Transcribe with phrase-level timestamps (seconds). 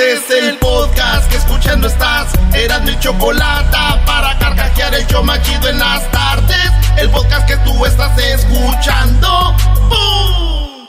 [0.00, 2.32] Este es el podcast que escuchando estás.
[2.54, 6.72] Eran mi chocolate para carcajear el yo machido en las tardes.
[6.96, 9.54] El podcast que tú estás escuchando.
[9.90, 10.86] ¡Bum!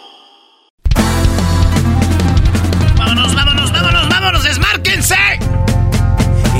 [2.95, 5.17] Vámonos, vámonos, vámonos, vámonos, desmárquense.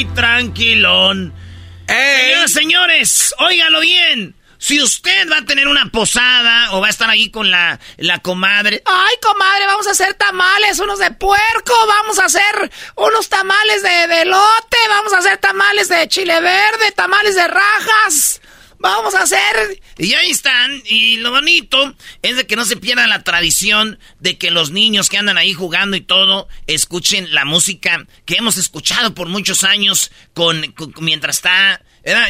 [0.00, 1.34] Ay, tranquilón.
[1.86, 4.34] Señoras, señores, óigalo bien.
[4.56, 8.18] Si usted va a tener una posada o va a estar ahí con la, la
[8.20, 8.82] comadre.
[8.86, 14.06] Ay, comadre, vamos a hacer tamales, unos de puerco, vamos a hacer unos tamales de,
[14.06, 18.39] de elote, vamos a hacer tamales de chile verde, tamales de rajas.
[18.82, 19.80] Vamos a hacer.
[19.98, 20.82] Y ahí están.
[20.86, 25.10] Y lo bonito es de que no se pierda la tradición de que los niños
[25.10, 30.10] que andan ahí jugando y todo escuchen la música que hemos escuchado por muchos años
[30.32, 31.82] con, con- mientras está.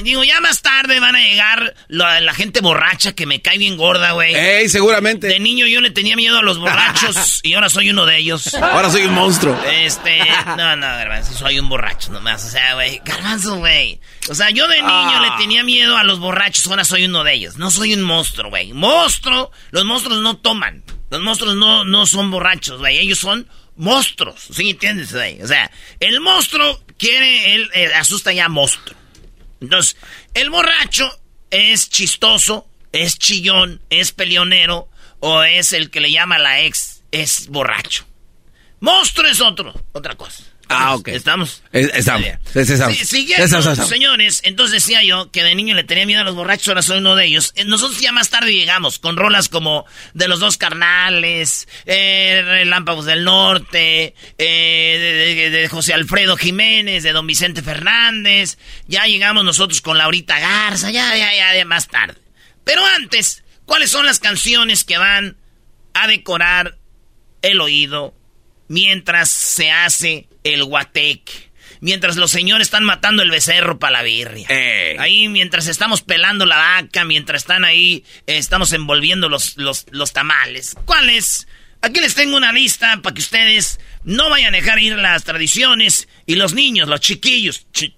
[0.02, 3.76] Digo, ya más tarde van a llegar la, la gente borracha que me cae bien
[3.76, 4.34] gorda, güey.
[4.34, 5.28] Ey, seguramente.
[5.28, 8.54] De niño yo le tenía miedo a los borrachos y ahora soy uno de ellos.
[8.54, 9.56] Ahora soy un monstruo.
[9.70, 10.18] Este,
[10.56, 12.44] no, no, Garbanzo, soy un borracho nomás.
[12.44, 14.00] O sea, güey, Garbanzo, güey.
[14.28, 15.30] O sea, yo de niño Ah.
[15.36, 17.56] le tenía miedo a los borrachos, ahora soy uno de ellos.
[17.56, 18.72] No soy un monstruo, güey.
[18.72, 20.82] Monstruo, los monstruos no toman.
[21.10, 22.98] Los monstruos no, no son borrachos, güey.
[22.98, 24.48] Ellos son monstruos.
[24.52, 25.40] ¿Sí entiendes, güey?
[25.42, 25.70] O sea,
[26.00, 28.96] el monstruo quiere, él eh, asusta ya a monstruo.
[29.60, 29.96] Entonces,
[30.34, 31.10] el borracho
[31.50, 34.88] es chistoso, es chillón, es peleonero,
[35.20, 38.04] o es el que le llama la ex, es borracho.
[38.80, 40.44] Monstruo es otro, otra cosa.
[40.72, 41.08] Ah, ok.
[41.08, 41.62] ¿Estamos?
[41.72, 42.26] Es- estamos.
[42.54, 42.96] Es- estamos.
[42.96, 43.88] Sí, siguiendo, Estamos, estamos.
[43.90, 46.98] señores, entonces decía yo que de niño le tenía miedo a los borrachos, ahora soy
[46.98, 47.52] uno de ellos.
[47.56, 53.04] Eh, Nosotros ya más tarde llegamos con rolas como de los dos carnales, eh, Relámpagos
[53.04, 58.56] del Norte, eh, de, de- de José Alfredo Jiménez, de Don Vicente Fernández.
[58.86, 62.18] Ya llegamos nosotros con Laurita Garza, ya, ya, ya, de más tarde.
[62.64, 65.36] Pero antes, ¿cuáles son las canciones que van
[65.94, 66.78] a decorar
[67.42, 68.14] el oído
[68.68, 71.50] mientras se hace el guatec?
[71.82, 74.46] Mientras los señores están matando el becerro para la birria.
[74.48, 74.96] Ey.
[74.98, 80.12] Ahí mientras estamos pelando la vaca, mientras están ahí, eh, estamos envolviendo los, los, los
[80.12, 80.76] tamales.
[80.84, 81.48] ¿Cuáles?
[81.80, 86.06] Aquí les tengo una lista para que ustedes no vayan a dejar ir las tradiciones
[86.26, 87.66] y los niños, los chiquillos.
[87.72, 87.94] chi-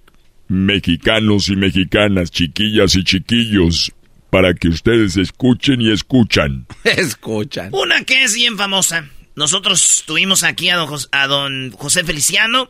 [0.47, 3.91] Mexicanos y mexicanas, chiquillas y chiquillos,
[4.29, 6.67] para que ustedes escuchen y escuchan.
[6.85, 7.69] Escuchan.
[7.73, 9.09] Una que es bien famosa.
[9.35, 12.69] Nosotros tuvimos aquí a don, Jos- a don José Feliciano.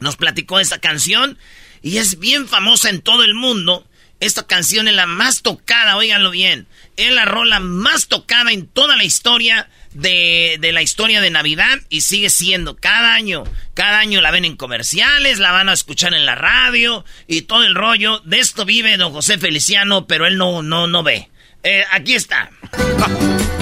[0.00, 1.38] Nos platicó esta canción.
[1.82, 3.86] Y es bien famosa en todo el mundo.
[4.20, 6.68] Esta canción es la más tocada, óiganlo bien.
[6.96, 11.80] Es la rola más tocada en toda la historia de, de la historia de Navidad.
[11.88, 13.42] Y sigue siendo cada año.
[13.74, 17.04] Cada año la ven en comerciales, la van a escuchar en la radio.
[17.26, 18.20] Y todo el rollo.
[18.20, 21.28] De esto vive don José Feliciano, pero él no, no, no ve.
[21.64, 22.50] Eh, aquí está.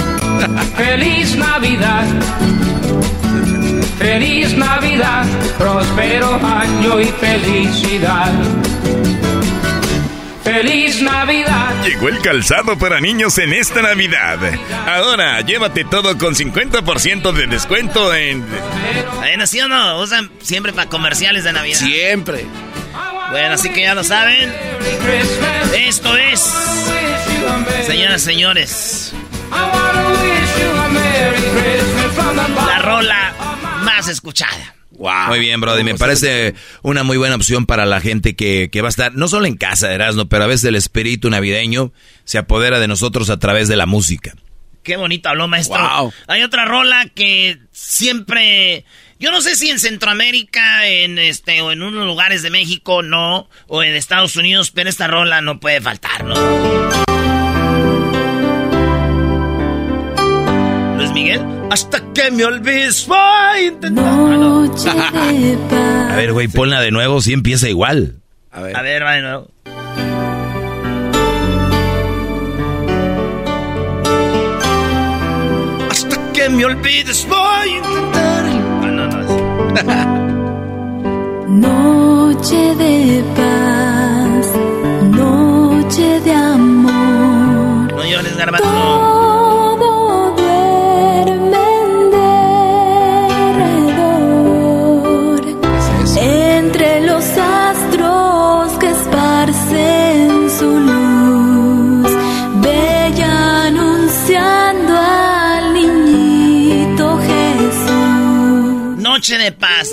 [0.76, 2.04] Feliz Navidad.
[3.98, 5.26] Feliz Navidad,
[5.58, 8.32] próspero año y felicidad.
[10.42, 11.84] Feliz Navidad.
[11.84, 14.38] Llegó el calzado para niños en esta Navidad.
[14.86, 18.44] Ahora, llévate todo con 50% de descuento en...
[19.18, 20.00] Bueno, ¿sí o no?
[20.00, 21.78] Usan siempre para comerciales de Navidad.
[21.78, 22.46] Siempre.
[23.30, 24.52] Bueno, así que ya lo saben.
[25.76, 26.40] Esto es,
[27.86, 29.14] señoras y señores,
[32.66, 33.34] la rola
[33.84, 34.74] más escuchada.
[34.90, 35.28] Wow.
[35.28, 35.82] Muy bien, Brody.
[35.82, 39.28] Me parece una muy buena opción para la gente que, que va a estar, no
[39.28, 41.92] solo en casa, Erasmo, pero a veces el espíritu navideño
[42.24, 44.34] se apodera de nosotros a través de la música.
[44.82, 45.78] Qué bonito habló, maestro.
[45.78, 46.12] Wow.
[46.26, 48.84] Hay otra rola que siempre.
[49.18, 53.48] Yo no sé si en Centroamérica, en este, o en unos lugares de México, no,
[53.66, 57.09] o en Estados Unidos, pero esta rola no puede faltar, ¿no?
[61.10, 61.40] Luis Miguel,
[61.70, 64.04] hasta que me olvides, voy a intentar.
[64.04, 66.10] Ah, no.
[66.12, 68.16] A ver, güey, ponla de nuevo, si empieza igual.
[68.52, 68.76] A ver.
[68.76, 69.48] A ver, va de nuevo.
[75.90, 78.44] Hasta que me olvides, voy a intentar.
[78.82, 80.30] Ah, no, no.
[81.50, 84.46] Noche de paz,
[85.10, 87.92] noche de amor.
[87.92, 89.09] No llores, garbanzo.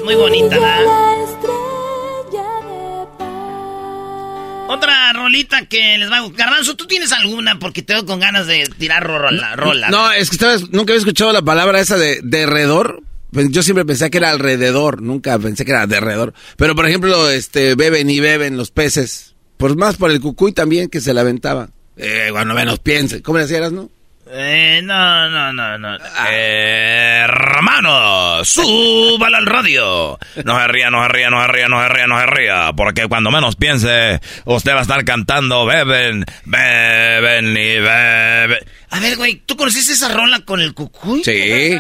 [0.08, 0.86] Muy bonita, ¿verdad?
[0.86, 4.70] La estrella de paz.
[4.70, 6.46] Otra rolita que les va a gustar.
[6.48, 7.60] Garbanzo, ¿tú tienes alguna?
[7.60, 9.58] Porque tengo con ganas de tirar rola.
[9.58, 9.90] rola.
[9.90, 13.02] No, es que estaba- nunca había escuchado la palabra esa de derredor.
[13.34, 16.34] Pues Yo siempre pensé que era alrededor, nunca pensé que era derredor.
[16.56, 19.36] Pero por ejemplo, este beben y beben los peces.
[19.58, 21.70] Pues más por el cucuy también que se la aventaba.
[21.98, 23.22] Eh, cuando menos piense.
[23.22, 23.90] ¿Cómo le hacías, no?
[24.30, 25.98] Eh, no, no, no, no.
[26.30, 30.20] Eh, hermano, súbala al radio.
[30.44, 32.74] No se ría, no se ría, no se ría, no se ría, no se ría.
[32.76, 38.60] Porque cuando menos piense, usted va a estar cantando, beben, beben y beben.
[38.90, 41.24] A ver, güey, ¿tú conociste esa rola con el cucuy?
[41.24, 41.78] Sí,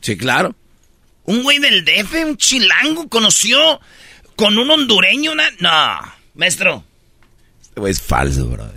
[0.00, 0.54] sí, claro.
[1.24, 3.80] Un güey del DF, un chilango, conoció
[4.36, 5.44] con un hondureño una...
[5.60, 6.84] No, maestro.
[7.62, 8.68] Este güey es falso, bro.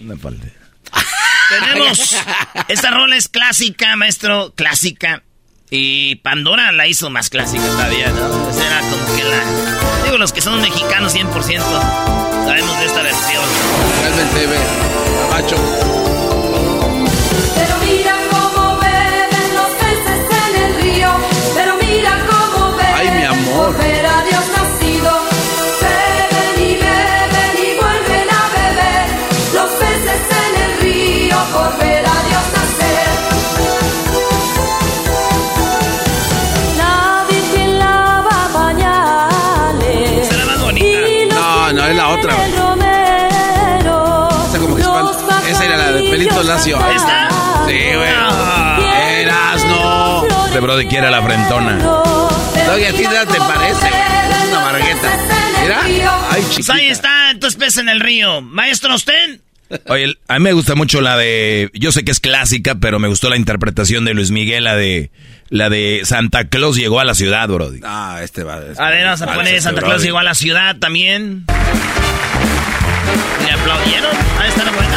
[0.00, 0.46] Una falta.
[1.48, 2.16] Tenemos...
[2.68, 5.22] Esta rola es clásica, maestro, clásica.
[5.70, 8.50] Y Pandora la hizo más clásica todavía, ¿no?
[8.50, 10.04] Esa era como que la...
[10.04, 12.06] Digo, los que son mexicanos 100%
[12.46, 13.44] sabemos de esta versión.
[14.00, 14.58] Realmente, ve,
[15.30, 15.95] macho.
[46.64, 46.96] Cantan.
[46.96, 47.28] ¿Esta?
[47.66, 48.08] Sí, güey.
[48.16, 49.12] Ah.
[49.20, 50.46] Eras, no.
[50.46, 51.78] Este brody quiere la frentona.
[52.74, 54.42] Oye, a ti te parece, güey.
[54.42, 55.18] Es una margueta.
[55.62, 55.80] Mira.
[56.30, 56.74] Ay, Pues chiquita.
[56.74, 58.40] ahí está, entonces pez en el río.
[58.42, 59.40] Maestro, ¿usted?
[59.88, 63.08] Oye, a mí me gusta mucho la de, yo sé que es clásica, pero me
[63.08, 65.10] gustó la interpretación de Luis Miguel, la de,
[65.48, 67.80] la de Santa Claus llegó a la ciudad, brody.
[67.82, 68.58] Ah, este va.
[68.58, 69.10] este A ver, va.
[69.10, 69.82] vamos a poner Santa.
[69.82, 71.46] Claus llegó a la ciudad también.
[73.44, 74.16] ¿Le aplaudieron?
[74.40, 74.96] Ahí está la buena.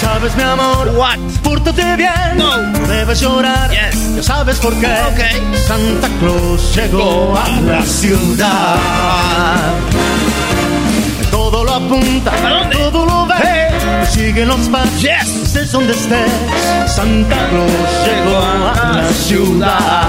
[0.00, 1.18] Sabes, mi amor, What?
[1.42, 2.36] pórtate bien.
[2.36, 2.56] No.
[2.88, 3.70] debes llorar.
[3.70, 4.16] Yes.
[4.16, 4.86] Ya sabes por qué.
[4.86, 5.56] Ok.
[5.66, 8.76] Santa Claus llegó a la ciudad.
[11.30, 12.32] Todo lo apunta,
[12.72, 14.06] todo lo ve.
[14.10, 15.00] Sigue los pasos.
[15.02, 15.28] Yes.
[15.44, 16.30] Estés donde estés.
[16.86, 20.08] Santa Claus llegó a la ciudad.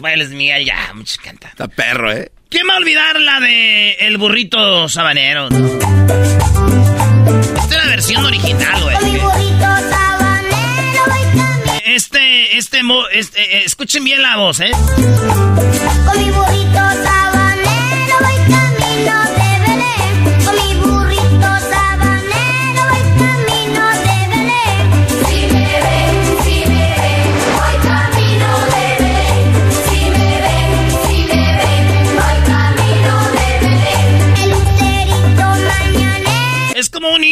[0.00, 1.50] Luis Miguel, ya, muchos cantan.
[1.50, 2.30] Está perro, ¿eh?
[2.50, 5.50] ¿Quién va a olvidar la de El burrito sabanero?
[5.50, 5.66] no?
[7.58, 8.96] Esta es la versión original, güey.
[11.84, 14.70] Este, este, mo- este, eh, escuchen bien la voz, ¿eh?
[14.70, 17.27] Con mi burrito sabanero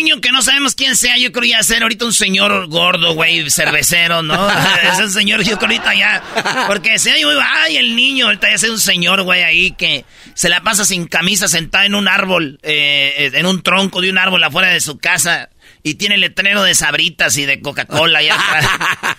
[0.07, 1.17] niño que no sabemos quién sea.
[1.19, 4.49] Yo creo ya ser ahorita un señor gordo, güey, cervecero, ¿no?
[4.93, 6.23] es un señor, yo creo ahorita ya.
[6.69, 10.49] Porque se oye, ay, el niño, ahorita ya es un señor, güey, ahí que se
[10.49, 14.45] la pasa sin camisa, sentado en un árbol, eh, en un tronco de un árbol
[14.45, 15.51] afuera de su casa.
[15.83, 18.67] Y tiene letrero de sabritas y de Coca-Cola atrás.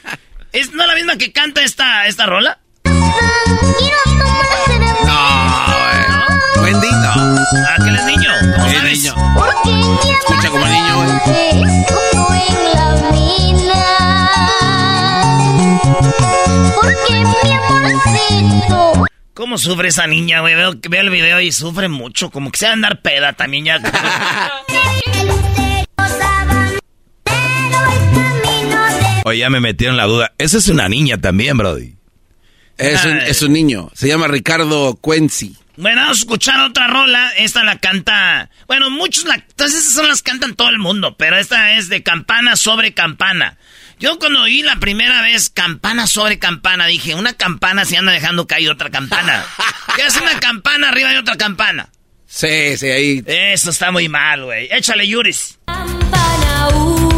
[0.53, 2.59] ¿Es no la misma que canta esta, esta rola?
[5.05, 5.65] No,
[6.55, 6.71] güey.
[6.71, 6.97] Bendito.
[10.19, 11.09] Escucha como niño, güey.
[12.13, 13.85] amor en la mina.
[16.75, 19.05] Porque mi amorcito.
[19.33, 20.53] ¿Cómo sufre esa niña, güey?
[20.55, 22.29] Veo, veo el video y sufre mucho.
[22.29, 23.79] Como que se va a andar peda también ya.
[29.25, 30.33] Oye, ya me metieron la duda.
[30.37, 31.96] Esa es una niña también, Brody.
[32.77, 33.89] Es un, es un niño.
[33.93, 35.55] Se llama Ricardo Cuenci.
[35.77, 37.31] Bueno, vamos a escuchar otra rola.
[37.37, 38.49] Esta la canta.
[38.67, 39.35] Bueno, muchos la.
[39.35, 41.15] Entonces, esas son las cantan todo el mundo.
[41.17, 43.57] Pero esta es de campana sobre campana.
[43.99, 48.45] Yo cuando oí la primera vez campana sobre campana, dije, una campana se anda dejando
[48.47, 49.43] caer otra campana.
[49.95, 51.89] ¿Qué hace una campana arriba de otra campana?
[52.27, 53.23] Sí, sí, ahí.
[53.25, 54.67] Eso está muy mal, güey.
[54.71, 55.57] Échale, Yuris.
[55.65, 57.16] Campana una,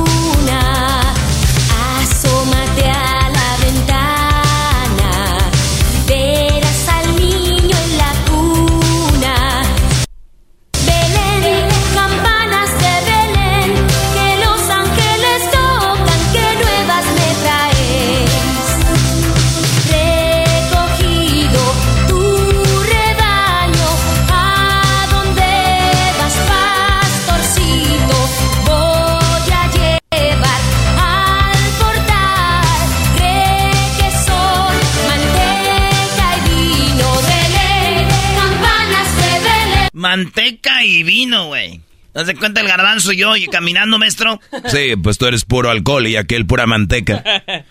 [40.00, 41.82] Manteca y vino, güey.
[42.15, 44.39] ¿No se cuenta el garbanzo y yo y caminando, maestro?
[44.68, 47.22] Sí, pues tú eres puro alcohol y aquel pura manteca.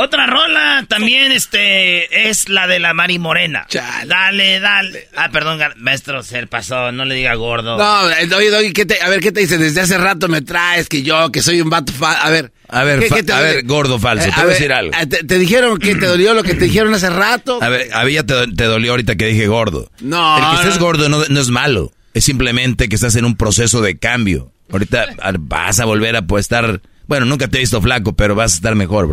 [0.00, 3.66] Otra rola también, este, es la de la Mari Morena.
[4.06, 5.08] Dale, dale.
[5.16, 7.76] Ah, perdón, maestro, se pasó, no le diga gordo.
[7.76, 9.58] No, eh, oye, Doggy, ¿qué te, a ver, ¿qué te dice?
[9.58, 12.52] Desde hace rato me traes que yo, que soy un vato fa- A ver.
[12.68, 14.72] A ver, ¿qué- fa- qué te a ver, gordo falso, Eh, te voy a decir
[14.72, 14.92] algo.
[14.94, 17.58] eh, Te, te dijeron que te dolió lo que te dijeron hace rato?
[17.60, 19.90] A ver, a mí ya te, te dolió ahorita que dije gordo.
[20.00, 20.86] No, El que estés no.
[20.86, 21.90] gordo no, no es malo.
[22.14, 24.52] Es simplemente que estás en un proceso de cambio.
[24.70, 26.80] Ahorita ah, vas a volver a pues, estar...
[27.08, 29.08] Bueno, nunca te he visto flaco, pero vas a estar mejor,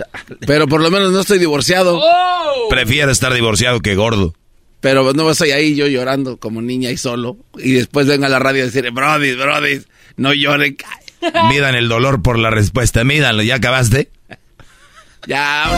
[0.46, 2.00] Pero por lo menos no estoy divorciado.
[2.70, 4.34] Prefiero estar divorciado que gordo.
[4.80, 7.36] Pero no estoy ahí yo llorando como niña y solo.
[7.56, 9.80] Y después venga a la radio a decir, Brody, Brody,
[10.16, 10.76] no lloren.
[11.48, 13.04] Midan el dolor por la respuesta.
[13.04, 13.42] Mídanlo.
[13.42, 14.10] ¿Ya acabaste?
[15.28, 15.70] Ya.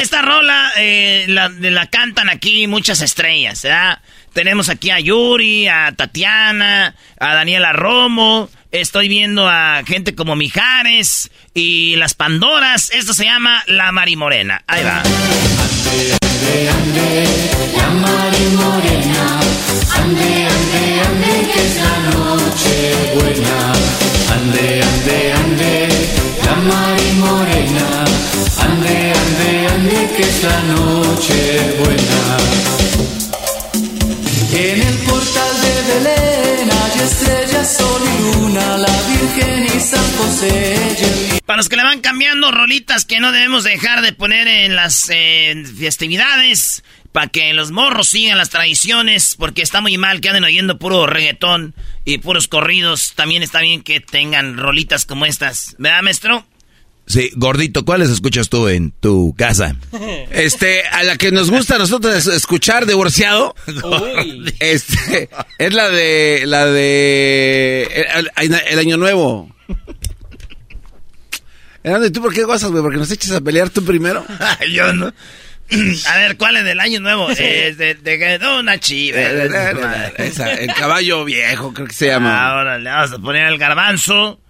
[0.00, 4.00] Esta rola eh, la, de la cantan aquí muchas estrellas, ¿verdad?
[4.32, 8.50] Tenemos aquí a Yuri, a Tatiana, a Daniela Romo.
[8.72, 12.90] Estoy viendo a gente como Mijares y las Pandoras.
[12.94, 14.64] Esto se llama La Mari Morena.
[14.66, 15.02] Ahí va.
[17.76, 19.40] La Mari Morena,
[19.94, 22.74] ande, ande, ande, que es la noche
[23.14, 23.72] buena.
[24.32, 25.88] Ande, ande, ande,
[26.42, 28.04] la Mari Morena,
[28.58, 32.81] ande, ande, ande, que es la noche buena.
[37.02, 40.00] Estrellas, sol y luna, la Virgen y San
[41.44, 45.10] Para los que le van cambiando rolitas que no debemos dejar de poner en las
[45.10, 50.44] eh, festividades, para que los morros sigan las tradiciones, porque está muy mal que anden
[50.44, 53.12] oyendo puro reggaetón y puros corridos.
[53.14, 55.74] También está bien que tengan rolitas como estas.
[55.78, 56.46] ¿Verdad, maestro?
[57.06, 59.76] Sí, gordito, ¿cuáles escuchas tú en tu casa?
[60.30, 63.54] Este, a la que nos gusta a nosotros es- escuchar divorciado,
[64.60, 65.28] este,
[65.58, 68.06] es la de, la de,
[68.70, 69.54] el, año nuevo.
[71.84, 72.82] ¿y tú por qué gozas, güey?
[72.82, 74.24] ¿Porque nos echas a pelear tú primero?
[74.70, 75.12] Yo no.
[76.06, 77.30] A ver, ¿cuál es del año nuevo?
[77.30, 79.18] Es de, de, de una chiva.
[79.18, 82.50] Esa, el caballo viejo, creo que se llama.
[82.50, 84.40] Ahora le vamos a poner el garbanzo,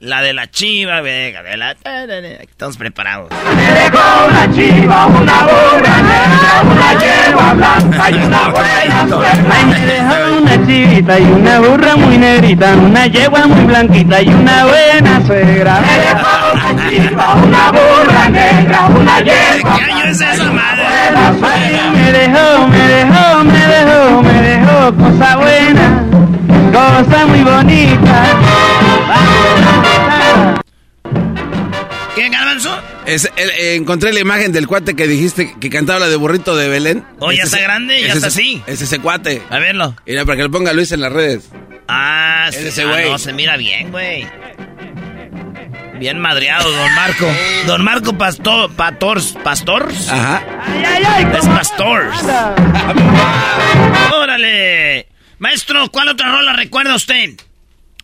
[0.00, 1.72] la de la chiva, venga, de la...
[2.40, 3.28] Estamos preparados.
[4.28, 9.32] una chiva, una burra negra, una yegua blanca y una buena suegra.
[9.50, 14.28] Ay, me dejó una chivita y una burra muy negrita, una yegua muy blanquita y
[14.28, 15.80] una buena suegra.
[15.80, 20.84] Me dejó una chiva, una burra negra, una yegua ¿Qué año es esa madre?
[21.42, 26.04] Ay, me dejó, me dejó, me dejó, me dejó cosa buena,
[26.72, 28.24] cosa muy bonita.
[32.20, 32.78] ¿Qué, garbanzo?
[33.06, 36.54] Es, el- eh, encontré la imagen del cuate que dijiste que cantaba la de burrito
[36.54, 37.02] de Belén.
[37.18, 38.62] Oh, ya Ese está es- grande, ya ese está es- así.
[38.66, 39.42] Es ese cuate.
[39.48, 39.96] A verlo.
[40.06, 41.48] Mira, para que lo ponga Luis en las redes.
[41.88, 43.10] Ah, Es sí, ese ah, güey.
[43.10, 44.26] no, se mira bien, güey.
[45.98, 47.26] Bien madreado, don Marco.
[47.66, 50.08] Don Marco Pastor, Pators, Pastors.
[50.10, 50.42] Ajá.
[51.38, 52.16] Es Pastors.
[54.14, 55.06] Órale.
[55.38, 57.30] Maestro, ¿cuál otra rola recuerda usted?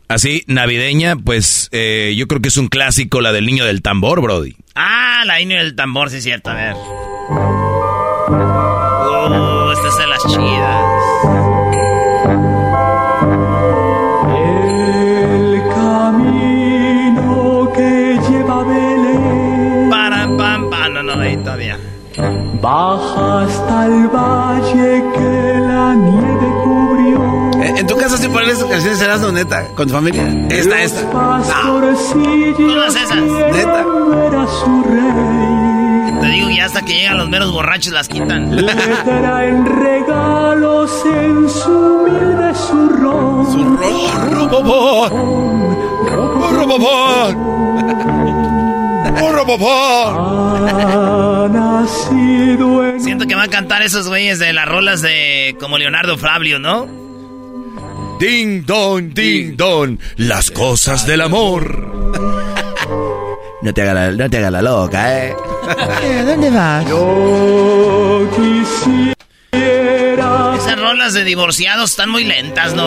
[0.09, 4.21] así navideña, pues eh, yo creo que es un clásico la del niño del tambor,
[4.21, 4.57] Brody.
[4.75, 6.75] Ah, la niño del tambor, sí es cierto, a ver.
[8.29, 10.85] Uh, esta es de las chidas.
[14.37, 19.91] El camino que lleva Belén.
[19.91, 21.79] Para, pam, pam, no, no, ahí todavía.
[22.61, 25.66] Baja hasta el valle que
[28.37, 29.69] ¿En ponen esas canciones, Erasmo, neta?
[29.69, 30.23] ¿Con tu familia?
[30.51, 31.03] Esta, esta.
[31.05, 31.41] No.
[31.41, 33.17] Todas esas.
[33.17, 33.83] Neta.
[34.47, 34.85] su.
[36.21, 38.55] Te digo que hasta que llegan los meros borrachos las quitan.
[38.55, 38.63] Le
[39.05, 43.47] traen regalos en su humilde zurrón.
[43.47, 45.09] ¡Zurrón, papá!
[46.37, 47.33] ¡Burro, papá!
[49.19, 50.11] ¡Burro, papá!
[50.69, 55.79] Ha nacido en Siento que van a cantar esos güeyes de las rolas de como
[55.79, 57.06] Leonardo Flavio, ¿no?
[58.19, 61.93] Ding don, ding don, las cosas del amor.
[63.61, 65.37] No te hagas la, no te hagas la loca, ¿eh?
[66.25, 66.89] ¿Dónde vas?
[66.89, 69.15] Yo quisiera
[70.57, 72.87] Esas rolas de divorciados están muy lentas, ¿no?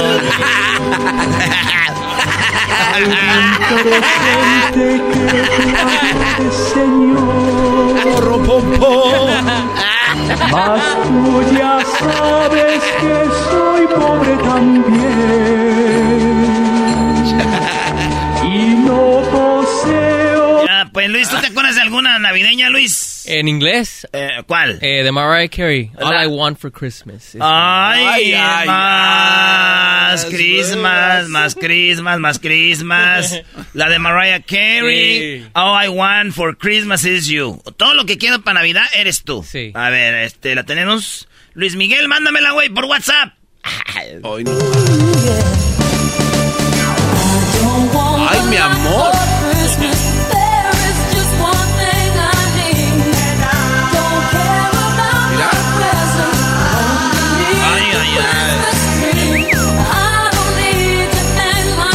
[10.52, 14.90] Mas tú ya sabes que soy pobre también.
[18.44, 20.66] Y no poseo.
[20.66, 23.26] Ya, pues Luis, ¿tú te acuerdas de alguna navideña, Luis?
[23.28, 24.80] En inglés, Eh, ¿Cuál?
[24.82, 27.36] eh, de Mariah Carey, All La- I Want for Christmas.
[27.36, 28.68] Es- Ay, Ay, ay,
[30.24, 33.42] más Christmas, más Christmas, más Christmas.
[33.74, 35.42] La de Mariah Carey.
[35.42, 35.48] Sí.
[35.54, 37.62] All I want for Christmas is you.
[37.78, 39.44] Todo lo que quiero para Navidad eres tú.
[39.44, 39.72] Sí.
[39.74, 41.28] A ver, este, la tenemos.
[41.54, 43.34] Luis Miguel, mándamela, güey, por WhatsApp.
[43.64, 44.36] Ay, no.
[48.30, 49.39] Ay, mi amor.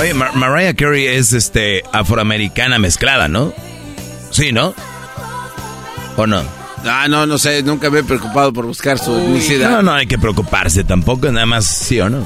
[0.04, 3.54] Oye, Mar- Mariah Carey es este afroamericana mezclada, ¿no?
[4.30, 4.74] Sí, ¿no?
[6.18, 6.42] ¿O no?
[6.84, 9.70] Ah, no, no sé, nunca me he preocupado por buscar su etnicidad.
[9.70, 12.22] No, no hay que preocuparse tampoco, nada más sí o no.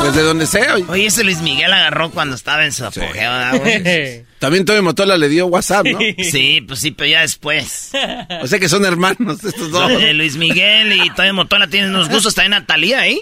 [0.00, 0.74] Pues de donde sea.
[0.74, 0.84] oye.
[0.88, 4.24] Oye, ese Luis Miguel agarró cuando estaba en su apogeo, ¿verdad, güey?
[4.38, 5.98] También Tommy Motola le dio WhatsApp, ¿no?
[6.30, 7.90] Sí, pues sí, pero ya después.
[8.42, 9.90] O sea que son hermanos estos dos.
[10.12, 13.18] Luis Miguel y Toño Motola tienen unos gustos también a Talía, ¿eh?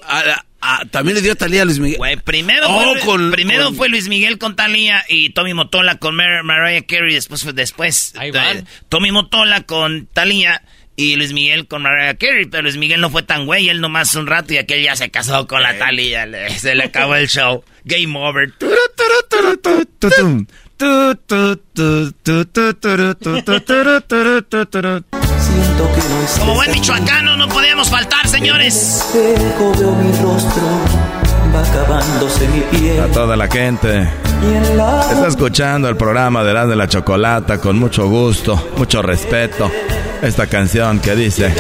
[0.64, 1.98] Ah, también le dio Talía a Luis Miguel.
[1.98, 5.98] Güey, primero, Oh, fue, con- primero con- fue Luis Miguel con Talía y Tommy Motola
[5.98, 7.14] con Mar- Mariah Carey.
[7.14, 8.12] Después fue después.
[8.16, 8.66] Ahí eh, van.
[8.88, 10.62] Tommy Motola con Talía
[10.96, 12.46] y Luis Miguel con Mariah Carey.
[12.46, 15.10] Pero Luis Miguel no fue tan güey, él nomás un rato y aquel ya se
[15.10, 16.26] casó con la Talía.
[16.26, 17.62] le- se le acabó el show.
[17.84, 18.52] Game over.
[25.54, 29.04] Siento que no es Como buen michoacano no podíamos faltar, señores.
[29.14, 30.62] espejo, veo mi rostro,
[31.54, 33.00] va acabándose mi piel.
[33.00, 34.08] A toda la gente.
[35.10, 39.70] Está escuchando el programa de la de la Chocolata con mucho gusto, mucho respeto.
[40.22, 41.54] Esta canción que dice...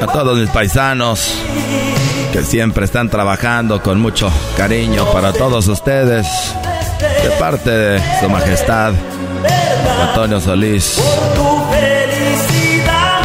[0.00, 1.34] A todos mis paisanos
[2.36, 6.26] que siempre están trabajando con mucho cariño para todos ustedes.
[7.22, 8.92] De parte de Su Majestad
[10.02, 10.96] Antonio Solís.
[11.34, 13.20] Tu felicidad.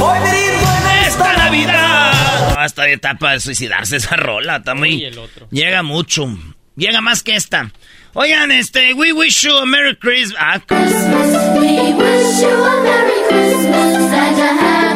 [0.00, 2.12] Hoy brindo en esta Navidad.
[2.54, 4.58] No, esta etapa de suicidarse esa rola.
[4.58, 5.10] Está muy.
[5.50, 6.28] Llega mucho.
[6.76, 7.72] Llega más que esta.
[8.12, 10.40] Oigan, este, we wish you a Merry Christmas.
[10.40, 14.89] Ah, We wish you a Merry Christmas and a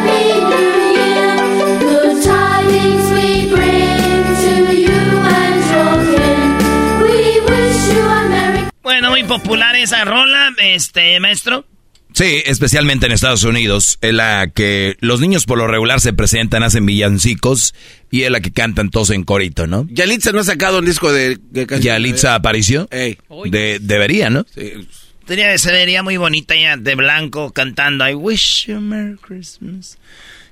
[8.85, 11.66] bueno, muy popular esa rola, este, maestro.
[12.12, 16.62] Sí, especialmente en Estados Unidos, en la que los niños por lo regular se presentan,
[16.62, 17.75] hacen villancicos
[18.12, 19.88] y es la que cantan todos en corito, ¿no?
[19.90, 21.66] Yalitza no ha sacado un disco de, de.
[21.81, 22.87] Yalitza apareció.
[22.92, 23.18] Ey.
[23.47, 24.47] De, debería, ¿no?
[24.55, 24.87] Sí.
[25.27, 29.99] Tenía, se vería muy bonita ella de blanco cantando I wish you a Merry Christmas.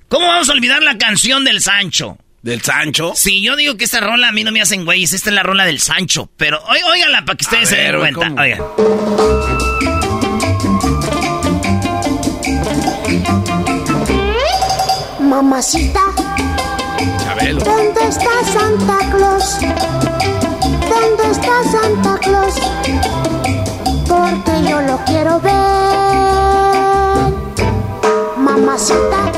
[0.08, 2.18] ¿Cómo vamos a olvidar la canción del Sancho?
[2.42, 3.12] ¿Del Sancho?
[3.14, 5.12] Sí, yo digo que esta rola a mí no me hacen güeyes.
[5.12, 6.28] Esta es la rola del Sancho.
[6.36, 8.28] Pero óiganla para que ustedes se den cuenta.
[8.28, 8.40] ¿cómo?
[8.40, 8.60] Oigan.
[15.20, 16.00] Mamacita,
[17.24, 17.60] Chabelo.
[17.64, 19.58] ¿dónde está Santa Claus?
[20.90, 22.54] ¿Dónde está Santa Claus?
[24.08, 25.52] Porque yo lo quiero ver.
[28.36, 29.32] Mamacita,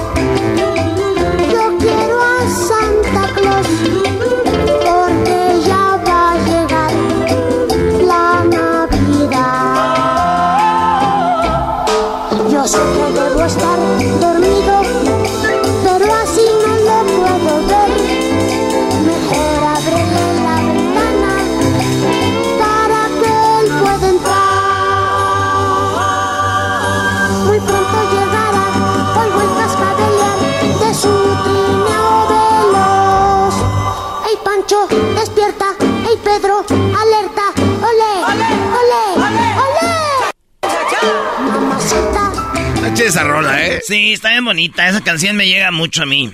[43.02, 43.80] esa rola, ¿eh?
[43.86, 44.88] Sí, está bien bonita.
[44.88, 46.32] Esa canción me llega mucho a mí.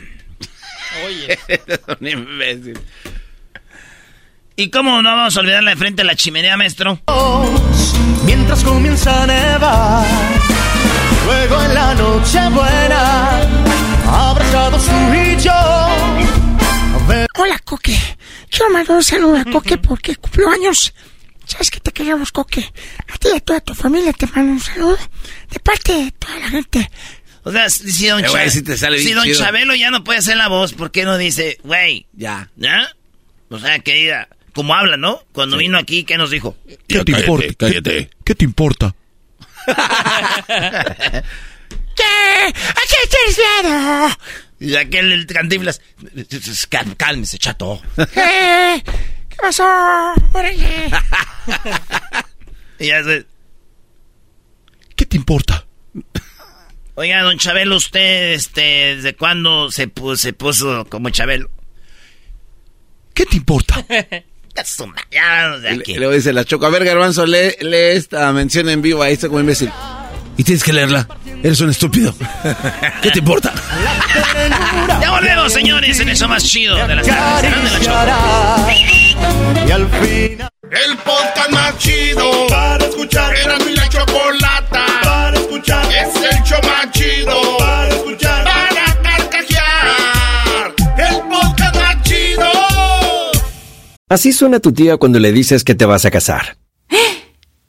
[1.06, 1.38] Oye.
[2.00, 2.78] un imbécil.
[4.56, 7.00] ¿Y cómo no vamos a olvidarla de frente a la chimenea, maestro?
[8.24, 10.06] Mientras comienza a nevar,
[11.24, 13.40] luego en la noche buena,
[14.06, 15.52] abrazados tú y yo.
[17.38, 17.98] Hola, Coque.
[18.50, 20.92] Quiero mandar un saludo a Coque porque cumplió años.
[21.50, 22.60] Sabes que te queremos, Coque.
[23.08, 24.96] A ti y a toda tu familia te mando un saludo
[25.50, 26.90] de parte de toda la gente.
[27.42, 29.26] O sea, si don, Eh, güey, Cha- sí te sale si don.
[29.32, 32.06] Chabelo ya no puede hacer la voz, ¿por qué no dice, güey?
[32.12, 32.50] Ya.
[32.56, 32.88] ¿Ya?
[33.48, 35.24] O sea, que diga, como habla, ¿no?
[35.32, 36.56] Cuando vino aquí, ¿qué nos dijo?
[36.86, 37.46] ¿Qué te importa?
[37.58, 38.10] Cállate.
[38.24, 38.94] ¿Qué te importa?
[41.96, 42.04] ¿Qué?
[42.04, 44.16] ¿A qué miedo?
[44.60, 45.80] Y aquel el cantinflas,
[46.68, 47.80] "Cal- cálmese, chato.
[49.40, 49.46] ¿Qué?
[49.46, 49.64] ¿Qué pasó?
[50.32, 50.90] Órale.
[52.78, 53.26] Y ya se-
[54.96, 55.66] ¿Qué te importa?
[56.94, 61.50] Oiga, don Chabelo, ¿usted, este, desde cuándo se puso, se puso como Chabelo?
[63.14, 63.84] ¿Qué te importa?
[65.10, 65.94] Ya, de Le- aquí.
[65.94, 69.02] Luego dice la Choco, a ver, Garbanzo, lee, lee esta mención en vivo.
[69.02, 69.70] Ahí está como imbécil.
[70.40, 71.06] Y tienes que leerla.
[71.42, 72.14] Eres un estúpido.
[73.02, 73.52] ¿Qué te importa?
[74.98, 77.52] Ya volvemos, señores, en eso más chido de las tardes.
[79.68, 80.48] Y al final.
[80.70, 83.36] El podcast más chido para escuchar.
[83.36, 85.84] Era mi la chocolata para escuchar.
[85.92, 88.44] Es el show más chido para escuchar.
[88.44, 90.74] Para carcajear.
[90.96, 92.50] El podcast más chido.
[94.08, 96.56] Así suena tu tía cuando le dices que te vas a casar.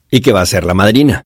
[0.09, 1.25] Y que va a ser la madrina.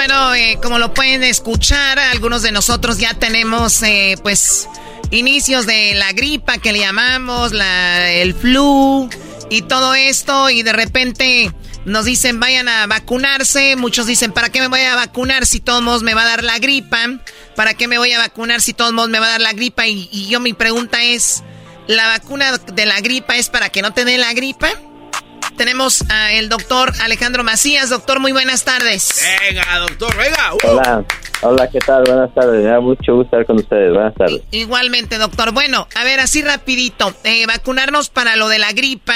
[0.00, 4.66] bueno, eh, como lo pueden escuchar, algunos de nosotros ya tenemos, eh, pues,
[5.10, 9.10] inicios de la gripa que le llamamos, la, el flu
[9.50, 11.52] y todo esto, y de repente
[11.84, 15.82] nos dicen vayan a vacunarse, muchos dicen, ¿para qué me voy a vacunar si todos
[15.82, 17.20] modos me va a dar la gripa?
[17.54, 19.86] ¿Para qué me voy a vacunar si todos modos me va a dar la gripa?
[19.86, 21.42] Y, y yo mi pregunta es,
[21.88, 24.70] ¿la vacuna de la gripa es para que no te dé la gripa?
[25.60, 27.90] Tenemos al doctor Alejandro Macías.
[27.90, 29.22] Doctor, muy buenas tardes.
[29.46, 30.54] Venga, doctor, venga.
[30.64, 31.04] Hola,
[31.42, 32.02] hola, ¿qué tal?
[32.04, 34.40] Buenas tardes, me da mucho gusto estar con ustedes, buenas tardes.
[34.52, 35.52] Igualmente, doctor.
[35.52, 37.12] Bueno, a ver, así rapidito.
[37.24, 39.12] Eh, vacunarnos para lo de la gripa.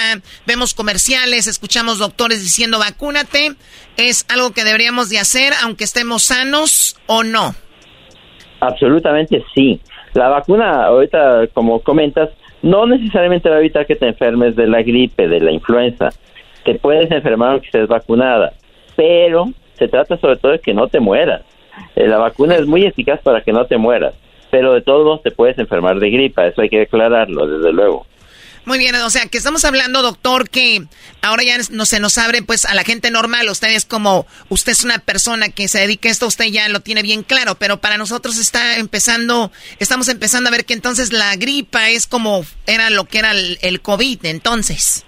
[0.46, 3.54] Vemos comerciales, escuchamos doctores diciendo vacúnate.
[3.96, 7.54] ¿Es algo que deberíamos de hacer aunque estemos sanos o no?
[8.60, 9.80] Absolutamente sí.
[10.12, 12.28] La vacuna, ahorita, como comentas,
[12.60, 16.10] no necesariamente va a evitar que te enfermes de la gripe, de la influenza.
[16.64, 18.52] Te puedes enfermar aunque estés vacunada,
[18.96, 21.42] pero se trata sobre todo de que no te mueras.
[21.96, 24.14] Eh, la vacuna es muy eficaz para que no te mueras,
[24.50, 28.06] pero de todos modos te puedes enfermar de gripa, eso hay que declararlo, desde luego.
[28.66, 30.84] Muy bien, o sea, que estamos hablando, doctor, que
[31.20, 33.46] ahora ya no se nos abre pues a la gente normal.
[33.50, 36.80] Usted es como, usted es una persona que se dedica a esto, usted ya lo
[36.80, 41.36] tiene bien claro, pero para nosotros está empezando, estamos empezando a ver que entonces la
[41.36, 45.04] gripa es como era lo que era el, el COVID, entonces.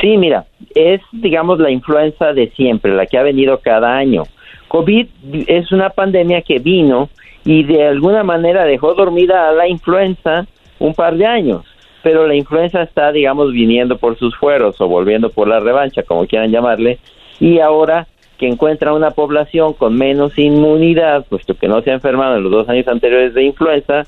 [0.00, 4.24] Sí, mira, es, digamos, la influenza de siempre, la que ha venido cada año.
[4.68, 5.06] COVID
[5.46, 7.08] es una pandemia que vino
[7.44, 10.46] y de alguna manera dejó dormida a la influenza
[10.78, 11.64] un par de años,
[12.02, 16.26] pero la influenza está, digamos, viniendo por sus fueros o volviendo por la revancha, como
[16.26, 16.98] quieran llamarle,
[17.40, 18.06] y ahora
[18.38, 22.52] que encuentra una población con menos inmunidad, puesto que no se ha enfermado en los
[22.52, 24.06] dos años anteriores de influenza,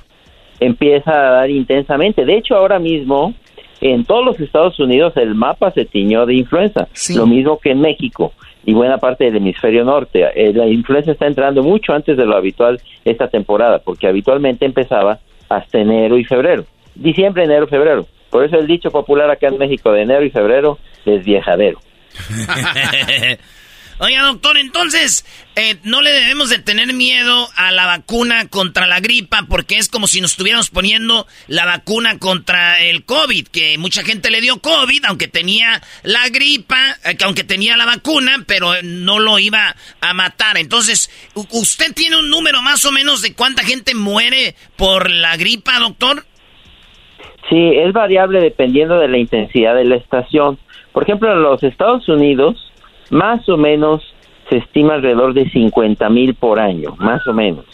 [0.58, 2.24] empieza a dar intensamente.
[2.24, 3.34] De hecho, ahora mismo,
[3.80, 7.80] en todos los Estados Unidos el mapa se tiñó de influenza, lo mismo que en
[7.80, 8.32] México
[8.64, 10.24] y buena parte del hemisferio norte.
[10.34, 15.20] Eh, la influenza está entrando mucho antes de lo habitual esta temporada, porque habitualmente empezaba
[15.48, 16.64] hasta enero y febrero.
[16.94, 18.06] Diciembre, enero, febrero.
[18.30, 21.78] Por eso el dicho popular acá en México de enero y febrero es viejadero.
[23.98, 25.24] Oiga, doctor, entonces,
[25.56, 29.88] eh, no le debemos de tener miedo a la vacuna contra la gripa porque es
[29.88, 34.58] como si nos estuviéramos poniendo la vacuna contra el COVID, que mucha gente le dio
[34.60, 40.12] COVID, aunque tenía la gripa, eh, aunque tenía la vacuna, pero no lo iba a
[40.12, 40.58] matar.
[40.58, 45.78] Entonces, ¿usted tiene un número más o menos de cuánta gente muere por la gripa,
[45.78, 46.24] doctor?
[47.48, 50.58] Sí, es variable dependiendo de la intensidad de la estación.
[50.92, 52.65] Por ejemplo, en los Estados Unidos,
[53.10, 54.02] más o menos
[54.48, 57.64] se estima alrededor de 50 mil por año, más o menos.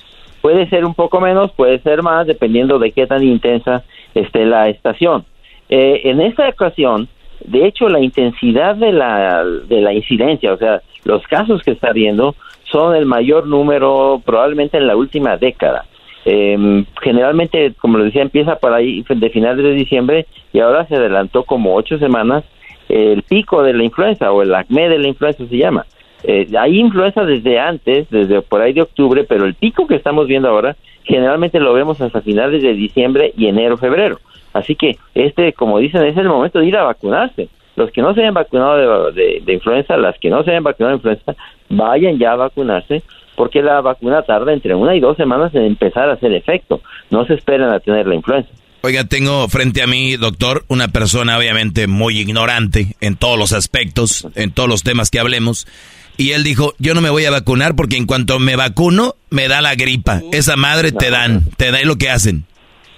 [0.41, 4.69] Puede ser un poco menos, puede ser más, dependiendo de qué tan intensa esté la
[4.69, 5.25] estación.
[5.69, 7.09] Eh, en esta ocasión,
[7.45, 11.91] de hecho, la intensidad de la, de la incidencia, o sea, los casos que está
[11.91, 12.35] habiendo,
[12.71, 15.85] son el mayor número probablemente en la última década.
[16.25, 20.97] Eh, generalmente, como lo decía, empieza por ahí de finales de diciembre y ahora se
[20.97, 22.45] adelantó como ocho semanas
[22.93, 25.87] el pico de la influenza o el acme de la influenza se llama.
[26.25, 30.29] Eh, hay influenza desde antes, desde por ahí de octubre, pero el pico que estamos
[30.29, 34.19] viendo ahora generalmente lo vemos hasta finales de diciembre y enero, febrero.
[34.53, 37.49] Así que este, como dicen, es el momento de ir a vacunarse.
[37.75, 40.91] Los que no se hayan vacunado de, de influenza, las que no se hayan vacunado
[40.91, 41.35] de influenza,
[41.71, 43.03] vayan ya a vacunarse
[43.35, 46.83] porque la vacuna tarda entre una y dos semanas en empezar a hacer efecto.
[47.11, 48.51] No se esperan a tener la influenza.
[48.85, 54.27] Oiga, tengo frente a mí, doctor, una persona obviamente muy ignorante en todos los aspectos,
[54.35, 55.69] en todos los temas que hablemos.
[56.17, 59.47] Y él dijo, yo no me voy a vacunar porque en cuanto me vacuno, me
[59.47, 60.21] da la gripa.
[60.33, 62.45] Esa madre te dan, te da lo que hacen.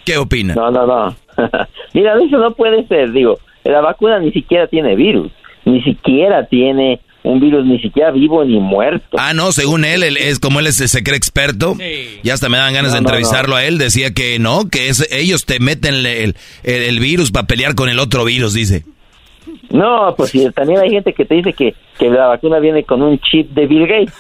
[0.06, 0.54] ¿Qué opina?
[0.54, 1.16] No, no, no.
[1.92, 3.12] Mira, eso no puede ser.
[3.12, 5.32] Digo, la vacuna ni siquiera tiene virus,
[5.66, 9.16] ni siquiera tiene un virus ni siquiera vivo ni muerto.
[9.18, 11.74] Ah, no, según él, él es como él es, se cree experto.
[12.22, 13.78] Y hasta me dan ganas No, de no, entrevistarlo a él.
[13.78, 17.88] Decía que no, que es, ellos te meten el, el, el virus para pelear con
[17.88, 18.84] el otro virus, dice.
[19.70, 23.02] No, pues sí, también hay gente que te dice que, que la vacuna viene con
[23.02, 24.14] un chip de Bill Gates.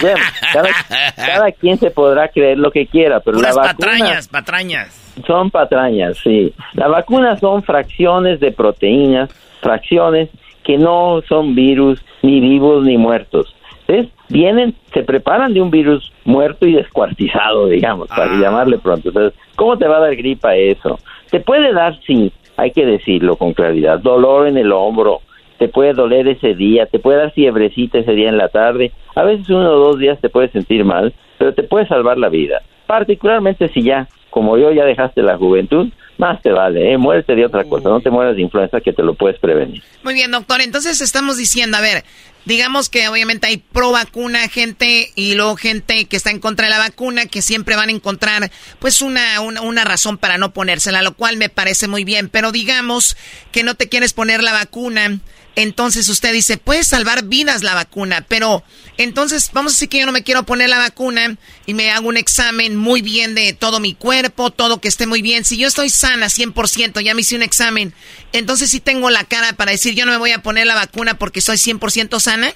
[0.00, 0.18] Bueno,
[0.52, 0.68] cada,
[1.16, 5.14] cada quien se podrá creer lo que quiera, pero Puras la vacuna patrañas, patrañas.
[5.26, 6.52] son patrañas, sí.
[6.74, 10.30] La vacuna son fracciones de proteínas, fracciones
[10.64, 13.54] que no son virus ni vivos ni muertos.
[13.86, 19.08] Entonces, vienen, se preparan de un virus muerto y descuartizado, digamos, para llamarle pronto.
[19.10, 20.98] Entonces, ¿cómo te va a dar gripa eso?
[21.30, 25.20] Te puede dar, sí, hay que decirlo con claridad, dolor en el hombro,
[25.58, 29.22] te puede doler ese día, te puede dar fiebrecita ese día en la tarde, a
[29.22, 32.62] veces uno o dos días te puedes sentir mal, pero te puede salvar la vida.
[32.86, 36.98] Particularmente si ya, como yo, ya dejaste la juventud, más te vale, ¿eh?
[36.98, 39.82] muérete de otra cosa, no te mueras de influenza que te lo puedes prevenir.
[40.02, 40.60] Muy bien, doctor.
[40.60, 42.04] Entonces estamos diciendo, a ver,
[42.44, 46.70] digamos que obviamente hay pro vacuna gente y luego gente que está en contra de
[46.70, 51.02] la vacuna que siempre van a encontrar pues una, una, una razón para no ponérsela,
[51.02, 52.28] lo cual me parece muy bien.
[52.28, 53.16] Pero digamos
[53.52, 55.18] que no te quieres poner la vacuna.
[55.56, 58.64] Entonces usted dice, puede salvar vidas la vacuna, pero
[58.98, 61.36] entonces vamos a decir que yo no me quiero poner la vacuna
[61.66, 65.22] y me hago un examen muy bien de todo mi cuerpo, todo que esté muy
[65.22, 65.44] bien.
[65.44, 67.92] Si yo estoy sana 100%, ya me hice un examen,
[68.32, 71.14] entonces sí tengo la cara para decir yo no me voy a poner la vacuna
[71.14, 72.48] porque soy 100% sana.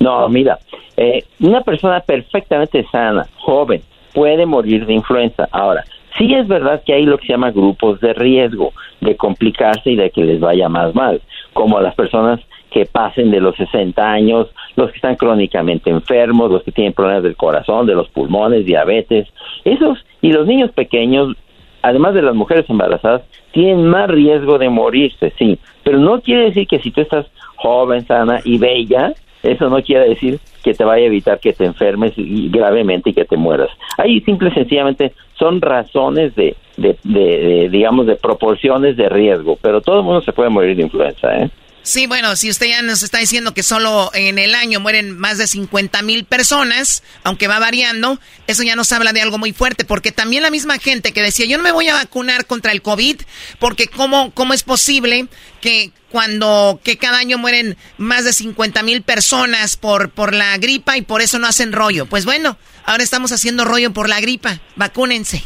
[0.00, 0.58] No, mira,
[0.96, 5.48] eh, una persona perfectamente sana, joven, puede morir de influenza.
[5.52, 5.84] Ahora,
[6.18, 9.96] sí es verdad que hay lo que se llama grupos de riesgo de complicarse y
[9.96, 11.20] de que les vaya más mal,
[11.56, 12.38] como las personas
[12.70, 17.22] que pasen de los 60 años, los que están crónicamente enfermos, los que tienen problemas
[17.22, 19.26] del corazón, de los pulmones, diabetes,
[19.64, 21.34] esos y los niños pequeños,
[21.80, 26.68] además de las mujeres embarazadas, tienen más riesgo de morirse, sí, pero no quiere decir
[26.68, 27.24] que si tú estás
[27.56, 31.64] joven, sana y bella, eso no quiere decir que te vaya a evitar que te
[31.64, 33.68] enfermes y- gravemente y que te mueras.
[33.98, 39.56] Ahí simple y sencillamente son razones de, de, de- de, digamos, de proporciones de riesgo,
[39.62, 41.50] pero todo el mundo se puede morir de influenza, ¿eh?
[41.86, 45.38] Sí, bueno, si usted ya nos está diciendo que solo en el año mueren más
[45.38, 48.18] de 50 mil personas, aunque va variando,
[48.48, 51.46] eso ya nos habla de algo muy fuerte, porque también la misma gente que decía,
[51.46, 53.20] yo no me voy a vacunar contra el COVID,
[53.60, 55.28] porque cómo, cómo es posible
[55.60, 60.96] que cuando, que cada año mueren más de 50 mil personas por, por la gripa
[60.96, 62.06] y por eso no hacen rollo.
[62.06, 65.44] Pues bueno, ahora estamos haciendo rollo por la gripa, vacúnense.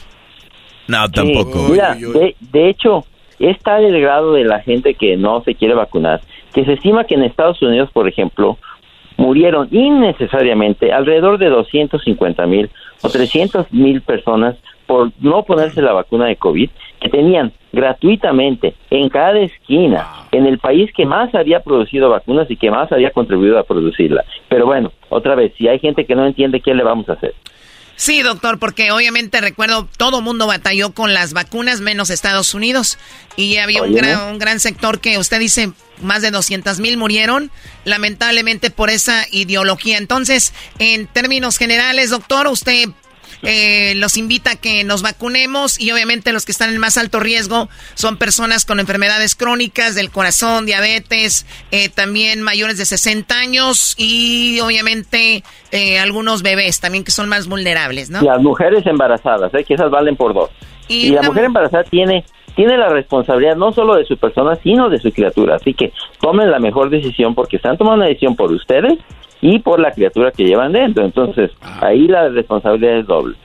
[0.88, 1.66] No, tampoco.
[1.66, 3.04] Sí, mira, de, de hecho,
[3.40, 6.20] es tal el grado de la gente que no se quiere vacunar
[6.52, 8.58] que se estima que en Estados Unidos, por ejemplo,
[9.16, 12.70] murieron innecesariamente alrededor de 250 mil
[13.02, 19.08] o 300 mil personas por no ponerse la vacuna de COVID que tenían gratuitamente en
[19.08, 23.58] cada esquina en el país que más había producido vacunas y que más había contribuido
[23.58, 24.24] a producirla.
[24.48, 27.34] Pero bueno, otra vez, si hay gente que no entiende, ¿qué le vamos a hacer?
[28.00, 32.96] Sí, doctor, porque obviamente recuerdo, todo mundo batalló con las vacunas, menos Estados Unidos.
[33.36, 37.50] Y había un gran, un gran sector que usted dice, más de 200 mil murieron,
[37.84, 39.98] lamentablemente por esa ideología.
[39.98, 42.88] Entonces, en términos generales, doctor, usted
[43.42, 47.20] eh, los invita a que nos vacunemos y obviamente los que están en más alto
[47.20, 53.94] riesgo son personas con enfermedades crónicas del corazón, diabetes, eh, también mayores de 60 años
[53.98, 58.22] y obviamente eh, algunos bebés también que son más vulnerables, ¿no?
[58.22, 59.64] Las mujeres embarazadas, ¿eh?
[59.64, 60.50] que esas valen por dos.
[60.88, 62.24] Y Y, la mujer embarazada tiene
[62.54, 65.56] tiene la responsabilidad no solo de su persona, sino de su criatura.
[65.56, 68.98] Así que tomen la mejor decisión porque están tomando una decisión por ustedes
[69.42, 71.04] y por la criatura que llevan dentro.
[71.04, 73.36] Entonces, ahí la responsabilidad es doble.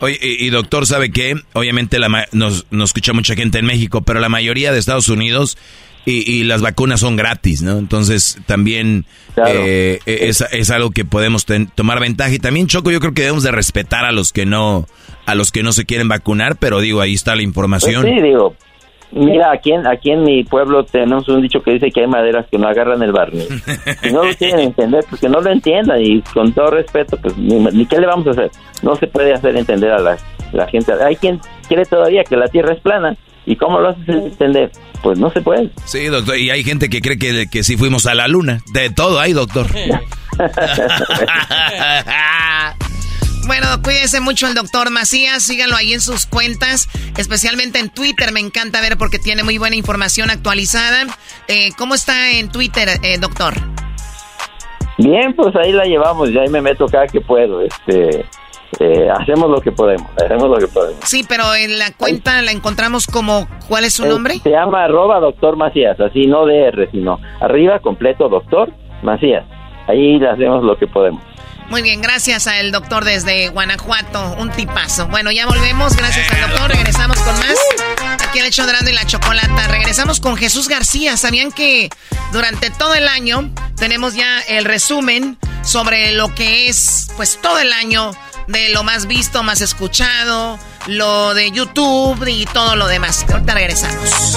[0.00, 1.34] Oye, y, y doctor, ¿sabe qué?
[1.52, 5.08] Obviamente la ma- nos, nos escucha mucha gente en México, pero la mayoría de Estados
[5.08, 5.56] Unidos
[6.04, 7.78] y, y las vacunas son gratis, ¿no?
[7.78, 9.04] Entonces también
[9.46, 12.32] eh, es, es algo que podemos ten- tomar ventaja.
[12.34, 14.86] Y también, Choco, yo creo que debemos de respetar a los que no
[15.24, 18.04] a los que no se quieren vacunar, pero digo, ahí está la Pues información.
[18.04, 18.56] sí, digo,
[19.12, 22.46] mira, aquí en, aquí en mi pueblo tenemos un dicho que dice que hay maderas
[22.50, 23.48] que no agarran el barniz.
[24.02, 27.36] Si no lo quieren entender, pues que no lo entiendan y con todo respeto, pues
[27.36, 28.50] ni, ni qué le vamos a hacer.
[28.82, 30.16] No se puede hacer entender a la,
[30.52, 30.92] la gente.
[30.92, 34.70] Hay quien cree todavía que la Tierra es plana y cómo lo haces entender.
[35.02, 35.70] Pues no se puede.
[35.84, 38.60] Sí, doctor, y hay gente que cree que, que sí fuimos a la luna.
[38.72, 39.66] De todo hay, doctor.
[43.46, 48.40] Bueno, cuídese mucho el doctor Macías, síganlo ahí en sus cuentas, especialmente en Twitter, me
[48.40, 51.06] encanta ver porque tiene muy buena información actualizada.
[51.48, 53.54] Eh, ¿Cómo está en Twitter, eh, doctor?
[54.98, 57.60] Bien, pues ahí la llevamos, ya ahí me meto cada que puedo.
[57.62, 58.24] Este,
[58.78, 61.00] eh, hacemos lo que podemos, hacemos lo que podemos.
[61.04, 64.38] Sí, pero en la cuenta la encontramos como, ¿cuál es su Eh, nombre?
[64.38, 69.44] se llama arroba doctor Macías, así no DR, sino arriba completo doctor Macías.
[69.88, 71.22] Ahí le hacemos lo que podemos.
[71.72, 75.06] Muy bien, gracias al doctor desde Guanajuato, un tipazo.
[75.08, 77.56] Bueno, ya volvemos, gracias al doctor, regresamos con más.
[78.28, 79.68] Aquí el hecho grande y la chocolata.
[79.68, 81.16] Regresamos con Jesús García.
[81.16, 81.88] ¿Sabían que
[82.30, 87.72] durante todo el año tenemos ya el resumen sobre lo que es, pues todo el
[87.72, 88.10] año
[88.48, 90.58] de lo más visto, más escuchado,
[90.88, 93.24] lo de YouTube y todo lo demás?
[93.32, 94.36] Ahorita regresamos.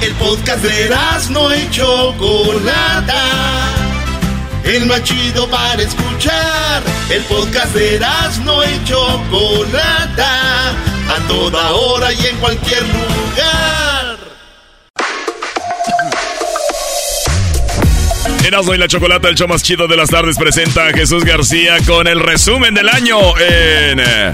[0.00, 0.90] El podcast de
[1.30, 3.24] no y Chocolata.
[4.64, 6.82] El más chido para escuchar.
[7.10, 8.00] El podcast de
[8.44, 10.70] no y Chocolata.
[10.70, 14.18] A toda hora y en cualquier lugar.
[18.44, 21.76] Erasmo y la Chocolata, el show más chido de las tardes, presenta a Jesús García
[21.86, 24.32] con el resumen del año en eh,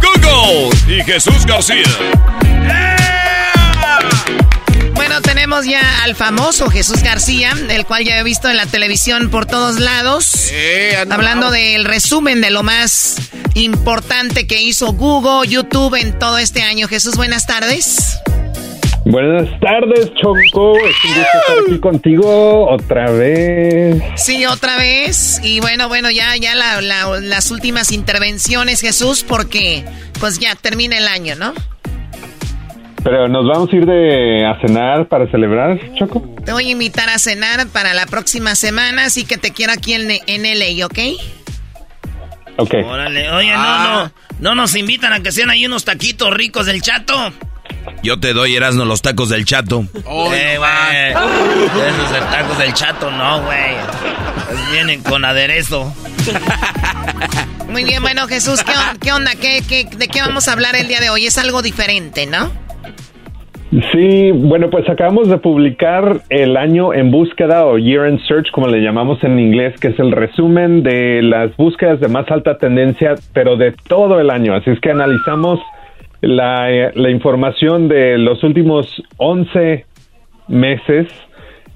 [0.00, 2.97] Google y Jesús García.
[5.08, 9.30] Bueno, tenemos ya al famoso Jesús García, el cual ya he visto en la televisión
[9.30, 10.50] por todos lados.
[11.10, 13.16] hablando del resumen de lo más
[13.54, 16.88] importante que hizo Google, YouTube en todo este año.
[16.88, 18.18] Jesús, buenas tardes.
[19.06, 20.76] Buenas tardes, Choco.
[20.76, 24.02] Es un gusto estar aquí contigo otra vez.
[24.16, 25.40] Sí, otra vez.
[25.42, 29.86] Y bueno, bueno, ya, ya la- la- las últimas intervenciones, Jesús, porque
[30.20, 31.54] pues ya termina el año, ¿no?
[33.04, 36.22] Pero nos vamos a ir de a cenar para celebrar, Choco.
[36.44, 39.94] Te voy a invitar a cenar para la próxima semana, así que te quiero aquí
[39.94, 40.98] en, en LA, ¿ok?
[42.56, 42.74] Ok.
[42.84, 46.82] Órale, oye, no, no, no nos invitan a que sean ahí unos taquitos ricos del
[46.82, 47.32] chato.
[48.02, 49.84] Yo te doy, Erasno, los tacos del chato.
[49.94, 51.10] eh, güey.
[51.88, 53.76] Esos de tacos del chato, no, güey.
[54.48, 55.94] Pues vienen con aderezo.
[57.68, 59.32] Muy bien, bueno, Jesús, ¿qué, on- qué onda?
[59.36, 61.26] ¿Qué, qué, de qué vamos a hablar el día de hoy?
[61.26, 62.50] Es algo diferente, ¿no?
[63.92, 68.66] Sí, bueno, pues acabamos de publicar el año en búsqueda o Year in Search, como
[68.66, 73.16] le llamamos en inglés, que es el resumen de las búsquedas de más alta tendencia,
[73.34, 74.54] pero de todo el año.
[74.54, 75.60] Así es que analizamos
[76.22, 79.84] la, eh, información de los últimos 11
[80.48, 81.08] meses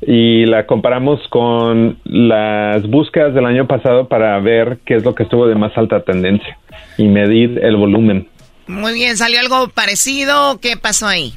[0.00, 5.24] y la comparamos con las búsquedas del año pasado para ver qué es lo que
[5.24, 6.56] estuvo de más alta tendencia
[6.96, 8.28] y medir el volumen.
[8.66, 10.58] Muy bien, ¿salió algo parecido?
[10.58, 11.34] ¿Qué pasó ahí?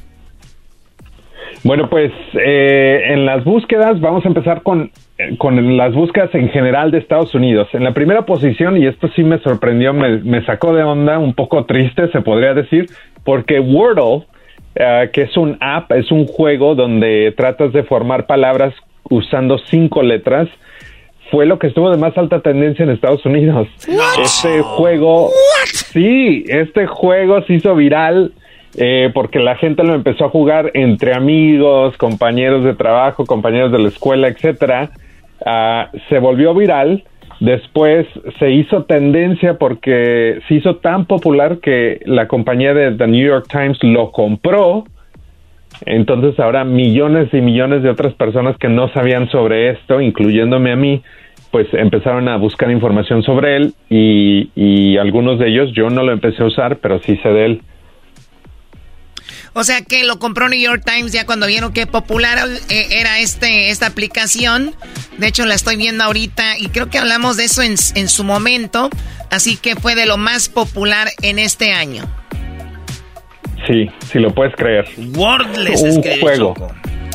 [1.64, 4.90] Bueno, pues eh, en las búsquedas vamos a empezar con,
[5.38, 7.68] con las búsquedas en general de Estados Unidos.
[7.72, 11.34] En la primera posición, y esto sí me sorprendió, me, me sacó de onda, un
[11.34, 12.86] poco triste se podría decir,
[13.24, 14.26] porque Wordle,
[14.74, 18.74] eh, que es un app, es un juego donde tratas de formar palabras
[19.08, 20.48] usando cinco letras,
[21.30, 23.68] fue lo que estuvo de más alta tendencia en Estados Unidos.
[24.22, 25.30] Este juego,
[25.64, 28.32] sí, este juego se hizo viral
[28.74, 33.78] eh, porque la gente lo empezó a jugar entre amigos, compañeros de trabajo, compañeros de
[33.78, 34.90] la escuela, etcétera.
[35.44, 37.04] Ah, se volvió viral.
[37.40, 38.06] Después
[38.38, 43.46] se hizo tendencia porque se hizo tan popular que la compañía de The New York
[43.50, 44.84] Times lo compró.
[45.84, 50.76] Entonces ahora millones y millones de otras personas que no sabían sobre esto, incluyéndome a
[50.76, 51.02] mí,
[51.50, 56.12] pues empezaron a buscar información sobre él y, y algunos de ellos yo no lo
[56.12, 57.62] empecé a usar, pero sí sé de él.
[59.58, 63.20] O sea que lo compró New York Times ya cuando vieron que popular eh, era
[63.20, 64.74] este esta aplicación.
[65.16, 68.22] De hecho, la estoy viendo ahorita y creo que hablamos de eso en, en su
[68.22, 68.90] momento.
[69.30, 72.04] Así que fue de lo más popular en este año.
[73.66, 74.86] Sí, si lo puedes creer.
[75.14, 76.54] Wordless Un escribe juego.
[76.54, 76.74] Choco.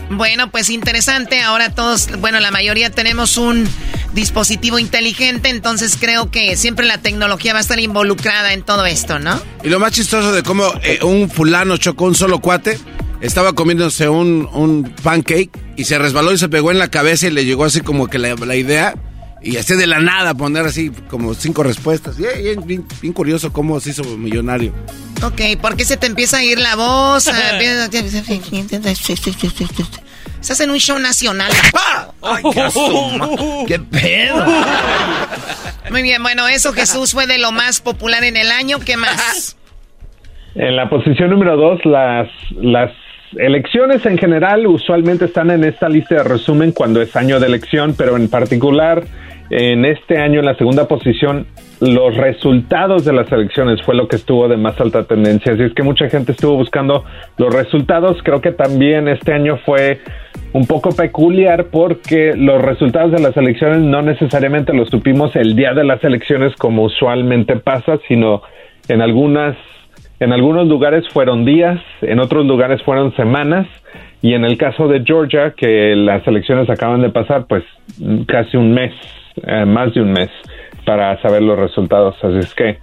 [0.10, 1.42] Bueno, pues interesante.
[1.42, 3.70] Ahora todos, bueno, la mayoría tenemos un
[4.14, 9.20] dispositivo inteligente, entonces creo que siempre la tecnología va a estar involucrada en todo esto,
[9.20, 9.42] ¿no?
[9.64, 12.78] Y lo más chistoso de cómo eh, un fulano chocó un solo cuate,
[13.22, 17.32] estaba comiéndose un, un pancake y se resbaló y se pegó en la cabeza y
[17.32, 18.96] le llegó así como que la, la idea
[19.44, 22.20] y así de la nada poner así como cinco respuestas.
[22.20, 24.74] Y, eh, bien, bien- bien curioso cómo se hizo millonario.
[25.24, 27.28] Ok, ¿por qué se te empieza a ir la voz?
[30.42, 31.52] Ah, Estás en un show nacional.
[32.24, 33.30] Ay, qué asuma.
[33.68, 34.44] ¿Qué pedo?
[35.92, 38.80] Muy bien, bueno, eso Jesús fue de lo más popular en el año.
[38.80, 39.56] ¿Qué más?
[40.56, 42.28] En la posición número dos, las,
[42.60, 42.92] las
[43.38, 47.94] elecciones en general usualmente están en esta lista de resumen cuando es año de elección,
[47.96, 49.04] pero en particular
[49.52, 51.46] en este año, en la segunda posición,
[51.82, 55.54] los resultados de las elecciones fue lo que estuvo de más alta tendencia.
[55.54, 57.04] Así es que mucha gente estuvo buscando
[57.38, 58.18] los resultados.
[58.24, 60.00] Creo que también este año fue
[60.54, 65.74] un poco peculiar porque los resultados de las elecciones no necesariamente los supimos el día
[65.74, 68.44] de las elecciones como usualmente pasa, sino
[68.88, 69.58] en algunas
[70.20, 73.66] en algunos lugares fueron días, en otros lugares fueron semanas
[74.22, 77.64] y en el caso de Georgia, que las elecciones acaban de pasar, pues
[78.28, 78.94] casi un mes,
[79.48, 80.30] eh, más de un mes
[80.86, 82.16] para saber los resultados.
[82.24, 82.80] Así es que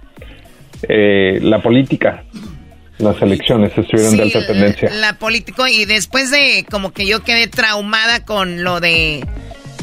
[0.87, 2.23] eh, la política,
[2.97, 4.89] las elecciones estuvieron de alta tendencia.
[4.91, 9.25] La político y después de como que yo quedé traumada con lo de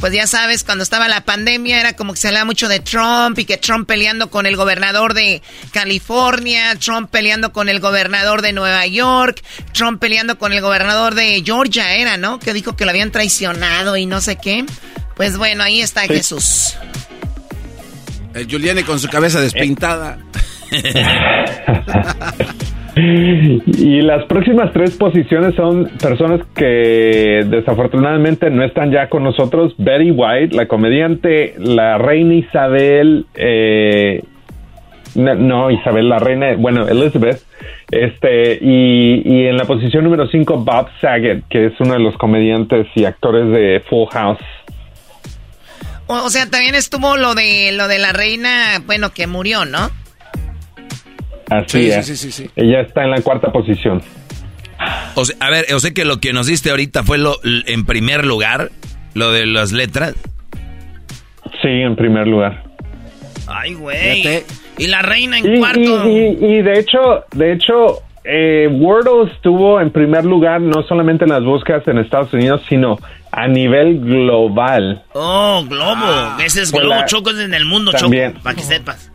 [0.00, 3.38] pues ya sabes, cuando estaba la pandemia era como que se hablaba mucho de Trump
[3.38, 5.42] y que Trump peleando con el gobernador de
[5.72, 9.42] California, Trump peleando con el gobernador de Nueva York,
[9.72, 12.38] Trump peleando con el gobernador de Georgia era, ¿no?
[12.38, 14.66] Que dijo que lo habían traicionado y no sé qué.
[15.16, 16.08] Pues bueno, ahí está Sí.
[16.08, 16.76] Jesús.
[18.36, 20.18] El con su cabeza despintada.
[22.98, 29.74] Y las próximas tres posiciones son personas que desafortunadamente no están ya con nosotros.
[29.76, 34.22] Betty White, la comediante, la reina Isabel, eh,
[35.14, 37.44] No, no, Isabel, la reina, bueno, Elizabeth.
[37.90, 42.16] Este, y, y en la posición número 5, Bob Saget, que es uno de los
[42.16, 44.40] comediantes y actores de Full House.
[46.08, 49.90] O, o sea, también estuvo lo de lo de la reina, bueno, que murió, ¿no?
[51.50, 52.06] Así Sí, es.
[52.06, 52.50] sí, sí, sí, sí.
[52.56, 54.02] Ella está en la cuarta posición.
[55.14, 57.84] O sea, a ver, o sea que lo que nos diste ahorita fue lo en
[57.86, 58.70] primer lugar,
[59.14, 60.14] lo de las letras.
[61.62, 62.64] Sí, en primer lugar.
[63.46, 64.42] Ay, güey.
[64.78, 66.08] Y la reina en Y, cuarto.
[66.08, 71.24] y- y- y de hecho, de hecho, eh, Wordle estuvo en primer lugar no solamente
[71.24, 72.98] en las búsquedas en Estados Unidos, sino
[73.32, 75.02] a nivel global.
[75.12, 76.36] Oh, Globo.
[76.44, 78.32] Ese es Fue Globo, la- Choco, es en el mundo, También.
[78.32, 78.42] Choco.
[78.44, 79.10] Para que sepas.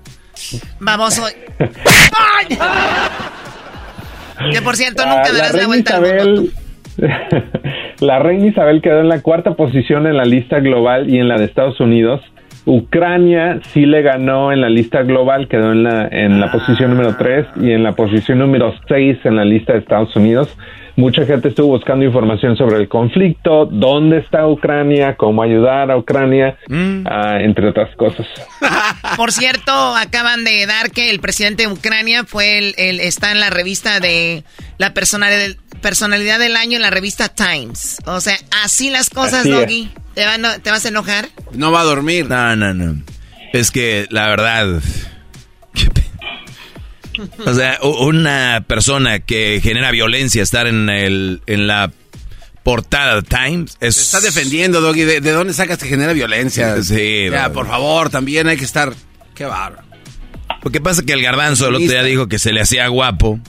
[0.80, 1.24] Baboso.
[4.52, 6.52] que por cierto, La- nunca la darás la reina vuelta al mundo.
[6.98, 6.98] Isabel,
[8.00, 11.38] la reina Isabel quedó en la cuarta posición en la lista global y en la
[11.38, 12.22] de Estados Unidos.
[12.66, 17.16] Ucrania sí le ganó en la lista global, quedó en la, en la posición número
[17.18, 20.50] 3 y en la posición número 6 en la lista de Estados Unidos.
[20.98, 26.58] Mucha gente estuvo buscando información sobre el conflicto, dónde está Ucrania, cómo ayudar a Ucrania,
[27.06, 28.28] ah, entre otras cosas.
[29.18, 33.40] Por cierto, acaban de dar que el presidente de Ucrania fue el, el- está en
[33.40, 34.44] la revista de
[34.78, 37.98] la personalidad, personalidad del año en la revista Times.
[38.06, 39.50] O sea, así las cosas, Así.
[39.52, 39.92] Doggy.
[40.16, 41.30] ¿Te, van a- ¿Te vas a enojar?
[41.54, 42.28] No va a dormir.
[42.30, 43.02] No, no, no.
[43.54, 44.82] Es que la verdad.
[45.74, 46.06] qué pe-
[47.46, 51.92] O sea, una persona que genera violencia estar en el en la
[52.64, 55.02] portada de Times es Se está defendiendo, Doggy.
[55.04, 56.82] ¿De, de dónde sacas que genera violencia?
[56.84, 57.54] Sí, Ya, bro.
[57.54, 58.94] por favor, también hay que estar...
[59.36, 59.84] Qué bárbaro.
[60.64, 62.88] Lo que pasa es que el garbanzo el otro día dijo que se le hacía
[62.88, 63.40] guapo.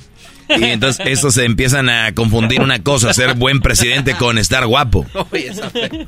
[0.59, 5.07] Y entonces eso se empiezan a confundir una cosa, ser buen presidente con estar guapo.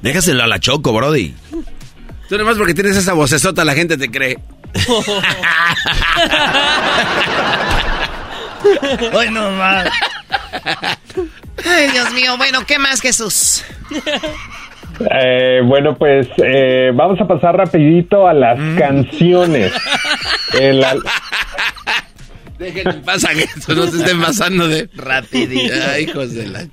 [0.02, 1.34] Déjaselo a la choco, Brody.
[2.28, 4.38] Tú nomás porque tienes esa vocesota la gente te cree.
[9.12, 9.88] Hoy no más.
[11.64, 12.36] Ay, Dios mío.
[12.36, 13.64] Bueno, ¿qué más, Jesús?
[15.10, 19.72] Eh, bueno, pues eh, vamos a pasar rapidito a las canciones.
[20.56, 20.94] Eh, la-
[22.64, 24.88] Déjenme en paz a Jesús, no se estén pasando de...
[24.96, 25.74] Rapidito.
[25.92, 26.66] Ay, hijos de la...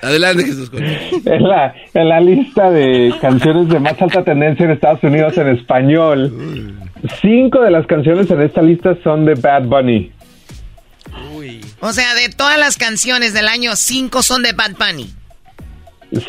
[0.00, 0.70] Adelante, Jesús.
[0.72, 5.48] en la, en la lista de canciones de más alta tendencia en Estados Unidos en
[5.48, 6.76] español,
[7.20, 10.10] cinco de las canciones en esta lista son de Bad Bunny.
[11.80, 15.10] O sea, de todas las canciones del año, cinco son de Bad Bunny.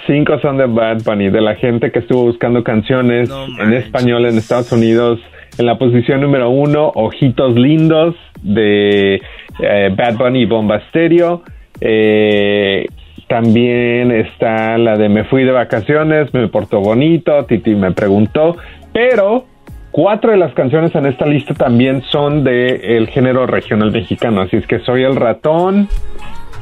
[0.07, 4.37] Cinco son de Bad Bunny, de la gente que estuvo buscando canciones en español en
[4.37, 5.19] Estados Unidos.
[5.57, 9.21] En la posición número uno, Ojitos Lindos de
[9.59, 11.43] eh, Bad Bunny y Bomba Stereo.
[11.79, 12.87] Eh,
[13.27, 18.57] también está la de Me fui de vacaciones, me portó bonito, Titi me preguntó.
[18.93, 19.45] Pero
[19.91, 24.41] cuatro de las canciones en esta lista también son de el género regional mexicano.
[24.41, 25.87] Así es que soy el ratón,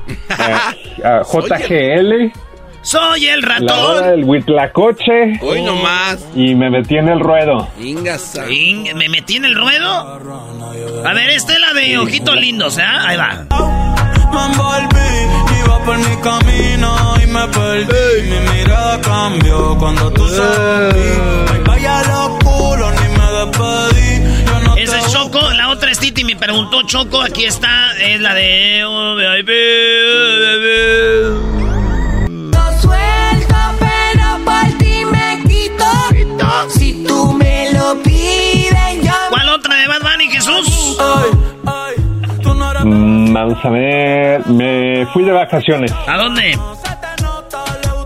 [0.29, 2.50] eh, JGL.
[2.83, 3.79] Soy el La ratón.
[3.97, 5.39] hora del huitlacoche.
[5.41, 6.25] Hoy nomás.
[6.35, 7.67] Y me metí en el ruedo.
[7.79, 8.47] Ingasa.
[8.47, 9.89] Ing- ¿Me metí en el ruedo?
[11.05, 12.83] A ver, esta es la de ojitos lindos, ¿eh?
[12.83, 13.45] Ahí va.
[14.33, 18.29] Me envolví, iba por mi camino y me perdí.
[18.29, 21.61] Mi mirada cambió cuando tú salí.
[21.65, 24.45] Vaya los culos, ni me despedí.
[24.45, 28.19] Yo no Ese es Choco, la otra es Titi, me preguntó Choco, aquí está, es
[28.21, 28.81] la de...
[40.21, 40.97] Bunny, Jesús?
[42.83, 44.45] Mm, vamos a ver.
[44.47, 45.91] Me fui de vacaciones.
[46.07, 46.57] ¿A dónde?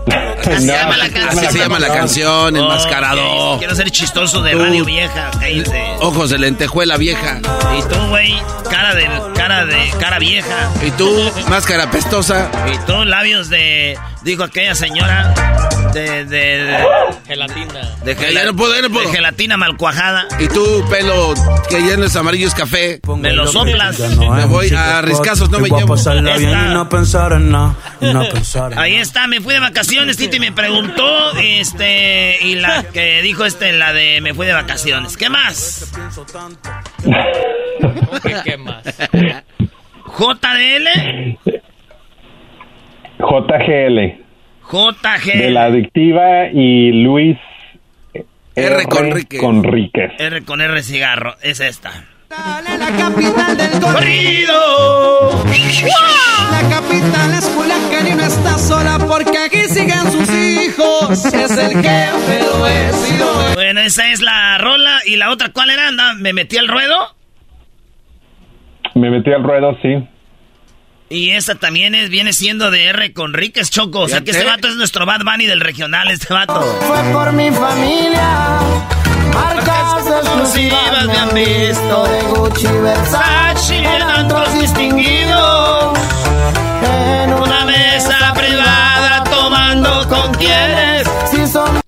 [0.46, 3.54] Así Así se llama la canción, enmascarado.
[3.54, 5.96] ok, Quiero ser chistoso de radio vieja, cállate.
[6.00, 7.40] Ojos de lentejuela vieja.
[7.76, 8.40] Y tú, güey,
[8.70, 9.08] cara de,
[9.46, 10.70] cara de, cara vieja.
[10.84, 11.08] Y tú,
[11.48, 12.50] máscara pestosa.
[12.72, 15.32] Y tú, labios de, dijo aquella señora,
[15.92, 16.86] de, de, de,
[17.26, 17.96] Gelatina.
[18.04, 19.06] de, Ya, ya no puedo, ya no puedo.
[19.08, 20.26] de gelatina mal cuajada.
[20.40, 21.34] Y tú, pelo
[21.68, 23.00] que ya no es amarillo, es café.
[23.18, 24.00] Me lo soplas.
[24.00, 25.94] Me voy a riscazos, no me llevo.
[25.96, 27.76] y no pensar en nada.
[28.00, 32.56] y no pensar en Ahí está, me fui de vacaciones, Titi me preguntó, este, y
[32.56, 35.16] la que dijo este, la de me fui de vacaciones.
[35.16, 35.92] ¿Qué más?
[38.44, 38.84] ¿Qué más?
[40.06, 41.38] JDL,
[43.18, 44.26] JGL.
[44.68, 45.38] JG.
[45.38, 47.38] De la adictiva y Luis
[48.54, 48.84] R.
[48.86, 49.40] Conríquez.
[49.40, 50.12] Conríquez.
[50.18, 51.92] R con R cigarro, es esta.
[52.28, 55.44] La capital del corrido.
[56.50, 61.24] La capital es Culiacán y no está sola porque aquí siguen sus hijos.
[61.26, 63.54] Es el jefe, lo es y lo es.
[63.54, 65.00] Bueno, esa es la rola.
[65.06, 65.88] ¿Y la otra cuál era?
[65.88, 67.14] Anda, ¿Me metí al ruedo?
[68.94, 70.08] Me metí al ruedo, sí.
[71.08, 74.00] Y esta también es, viene siendo de R con Ríquez Choco.
[74.00, 76.60] O sea que este vato es nuestro Bad Bunny del regional, este vato.
[76.80, 77.45] Fue por mi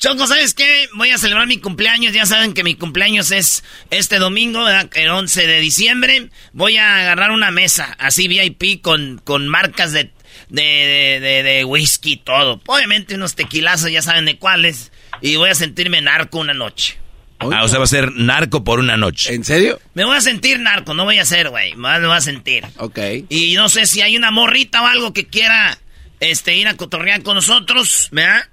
[0.08, 0.88] Choco, ¿sabes qué?
[0.94, 2.12] Voy a celebrar mi cumpleaños.
[2.14, 4.88] Ya saben que mi cumpleaños es este domingo, ¿verdad?
[4.94, 6.30] el 11 de diciembre.
[6.52, 10.10] Voy a agarrar una mesa, así VIP, con, con marcas de,
[10.48, 12.60] de, de, de- de whisky y todo.
[12.66, 14.92] Obviamente unos tequilazos, ya saben de cuáles.
[15.20, 16.96] Y voy a sentirme narco una noche.
[17.40, 19.34] Ah, o sea, va a ser narco por una noche.
[19.34, 19.78] ¿En serio?
[19.94, 21.74] Me voy a sentir narco, no voy a ser, güey.
[21.76, 22.64] Más me voy a sentir.
[22.78, 22.98] Ok.
[23.28, 25.78] Y no sé si hay una morrita o algo que quiera
[26.20, 28.48] este, ir a cotorrear con nosotros, ¿verdad?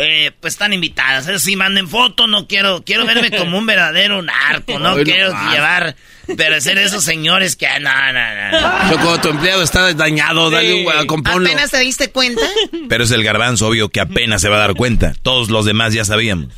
[0.00, 1.28] Eh, pues están invitadas.
[1.28, 2.28] Eso sí, manden fotos.
[2.28, 4.78] No quiero, quiero verme como un verdadero narco.
[4.78, 5.94] No quiero llevar,
[6.36, 8.90] pero ser esos señores que, no, no, no.
[8.90, 11.46] Choco, tu empleado está dañado, dale un gua- componlo.
[11.48, 12.42] ¿Apenas te diste cuenta?
[12.88, 15.12] Pero es el garbanzo, obvio, que apenas se va a dar cuenta.
[15.22, 16.48] Todos los demás ya sabíamos.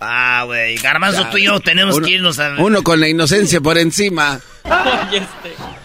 [0.00, 0.76] Ah, güey.
[0.76, 2.54] Garbanzo, tú y yo tenemos Uno- que irnos a...
[2.58, 4.40] Uno con la inocencia por encima.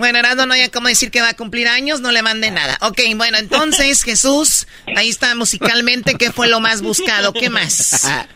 [0.00, 2.78] Bueno, Erasmo no hay como decir que va a cumplir años, no le mande nada.
[2.80, 7.34] Ok, bueno, entonces, Jesús, ahí está musicalmente, ¿qué fue lo más buscado?
[7.34, 8.26] ¿Qué más?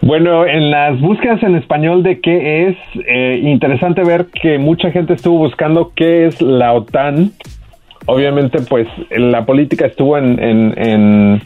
[0.00, 2.76] Bueno, en las búsquedas en español de qué es,
[3.06, 7.32] eh, interesante ver que mucha gente estuvo buscando qué es la OTAN.
[8.06, 11.42] Obviamente, pues la política estuvo en, en, en,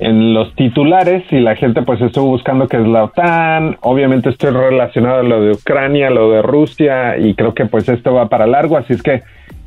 [0.00, 3.76] en los titulares y la gente pues estuvo buscando qué es la OTAN.
[3.82, 8.14] Obviamente estoy relacionado a lo de Ucrania, lo de Rusia y creo que pues esto
[8.14, 9.22] va para largo, así es que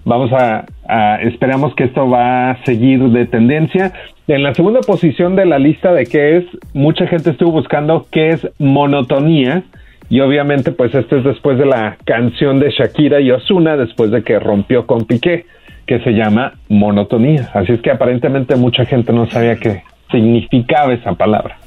[0.05, 3.93] vamos a, a- esperamos que esto va a seguir de tendencia.
[4.27, 8.29] En la segunda posición de la lista de qué es, mucha gente estuvo buscando qué
[8.29, 9.63] es monotonía.
[10.11, 14.23] Y obviamente, pues esto es después de la canción de Shakira y Osuna, después de
[14.23, 15.45] que rompió con Piqué,
[15.85, 17.49] que se llama monotonía.
[17.53, 21.59] Así es que aparentemente mucha gente no sabía qué significaba esa palabra.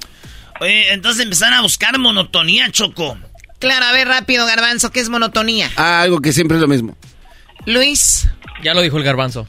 [0.61, 3.17] Oye, entonces empezaron a buscar monotonía, Choco.
[3.59, 5.71] Claro, a ver rápido, Garbanzo, ¿qué es monotonía?
[5.77, 6.97] Ah, algo que siempre es lo mismo.
[7.67, 8.29] Luis.
[8.63, 9.47] Ya lo dijo el garbanzo.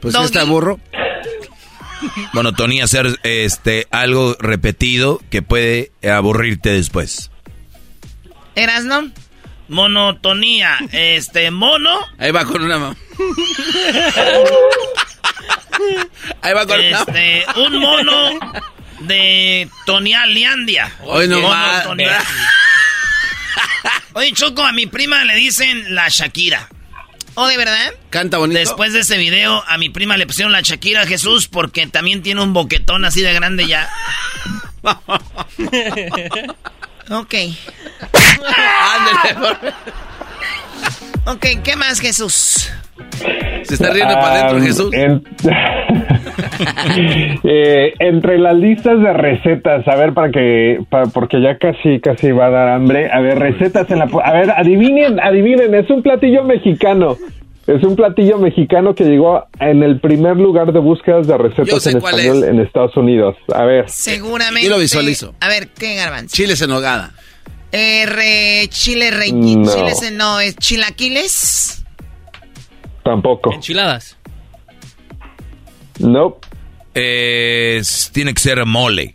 [0.00, 0.78] Pues sí está burro.
[2.32, 7.30] Monotonía, ser este, algo repetido que puede aburrirte después.
[8.54, 9.10] ¿Erasno?
[9.68, 11.98] Monotonía, este, mono.
[12.18, 12.96] Ahí va con una ma-
[16.42, 18.30] Ahí va con Este, un mono
[19.00, 20.92] de Tonialiandia.
[21.04, 21.86] Hoy no más.
[24.12, 26.68] Oye, Choco, a mi prima le dicen la Shakira.
[27.34, 27.94] ¿Oh, de verdad?
[28.10, 28.58] Canta bonito.
[28.58, 32.42] Después de ese video, a mi prima le pusieron la Shakira Jesús porque también tiene
[32.42, 33.88] un boquetón así de grande ya.
[37.12, 37.34] Ok.
[38.94, 39.74] Ándale, por-
[41.26, 42.70] Ok, ¿qué más, Jesús?
[43.62, 44.92] Se está riendo para adentro, Jesús.
[44.92, 45.22] en-
[47.42, 52.30] Eh, entre las listas de recetas, a ver, para que, pa- porque ya casi, casi
[52.32, 53.10] va a dar hambre.
[53.10, 57.16] A ver, recetas en la, po- a ver, adivinen, adivinen, es un platillo mexicano.
[57.66, 61.98] Es un platillo mexicano que llegó en el primer lugar de búsquedas de recetas en
[61.98, 62.50] español es.
[62.50, 63.36] en Estados Unidos.
[63.54, 64.68] A ver, Seguramente.
[64.68, 65.34] Yo lo visualizo.
[65.40, 66.34] A ver, ¿qué, Garbanzo?
[66.34, 67.12] Chiles en nogada.
[67.72, 69.32] Eh, re- chile rey.
[69.32, 69.72] No.
[69.72, 71.84] Chiles, en- no, es chilaquiles.
[73.04, 73.52] tampoco.
[73.52, 74.16] Enchiladas.
[75.98, 76.38] No,
[76.94, 79.14] Es- tiene que ser mole.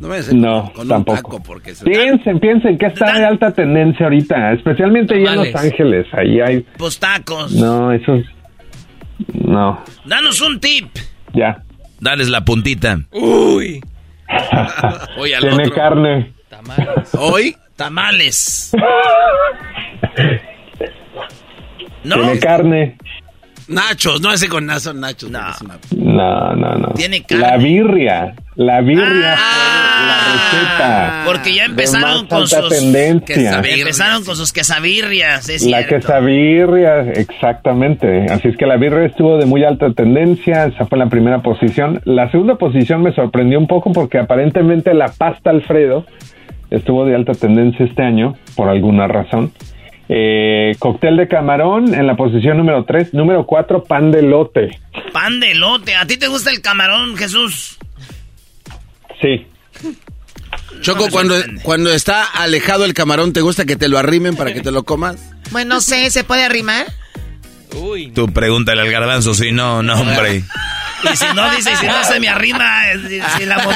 [0.00, 1.16] No me no, con un tampoco.
[1.16, 5.54] taco porque se- Piensen, piensen que está de alta tendencia ahorita, especialmente ahí en Los.
[5.54, 6.06] Ángeles.
[6.12, 7.52] Ahí hay, Pues tacos.
[7.52, 8.26] no, eso es,
[9.34, 10.88] no, Danos un tip.
[11.34, 11.62] ya.
[11.98, 13.00] Dales la puntita.
[13.10, 13.80] Uy.
[15.18, 15.74] Hoy al Tiene otro.
[15.74, 16.32] carne.
[16.48, 17.14] Tamales.
[17.18, 18.72] Hoy Tamales.
[22.04, 22.16] ¿No?
[22.16, 22.96] Tiene carne.
[23.68, 25.30] Nachos, no ese con nazo nachos.
[25.30, 25.38] No.
[25.40, 26.88] porque es una- No, no, no.
[26.94, 27.46] Tiene carne.
[27.46, 28.34] La birria.
[28.54, 29.96] La birria Ah.
[29.98, 31.22] fue la receta.
[31.26, 32.68] Porque ya empezaron con sus...
[32.70, 33.60] tendencia.
[33.62, 35.96] Empezaron con sus quesabirrias, es La cierto.
[35.96, 38.26] quesabirria, exactamente.
[38.30, 40.66] Así es que la birria estuvo de muy alta tendencia.
[40.66, 42.00] Esa fue la primera posición.
[42.04, 46.06] La segunda posición me sorprendió un poco porque aparentemente la pasta Alfredo
[46.70, 49.52] estuvo de alta tendencia este año, por alguna razón.
[50.08, 53.12] Eh, cóctel de camarón en la posición número 3.
[53.14, 54.78] Número 4, pan de lote.
[55.12, 55.94] Pan de lote.
[55.96, 57.76] ¿A ti te gusta el camarón, Jesús?
[59.20, 59.46] Sí.
[60.80, 64.60] Choco, cuando, cuando está alejado el camarón, ¿te gusta que te lo arrimen para que
[64.60, 65.16] te lo comas?
[65.50, 66.86] Bueno, no sé, ¿se puede arrimar?
[67.74, 68.10] Uy.
[68.12, 70.42] Tú pregúntale al garbanzo, si no, no, hombre.
[71.12, 73.74] Y si no, dice, y si no se me arrima, eh, si, si la, mon-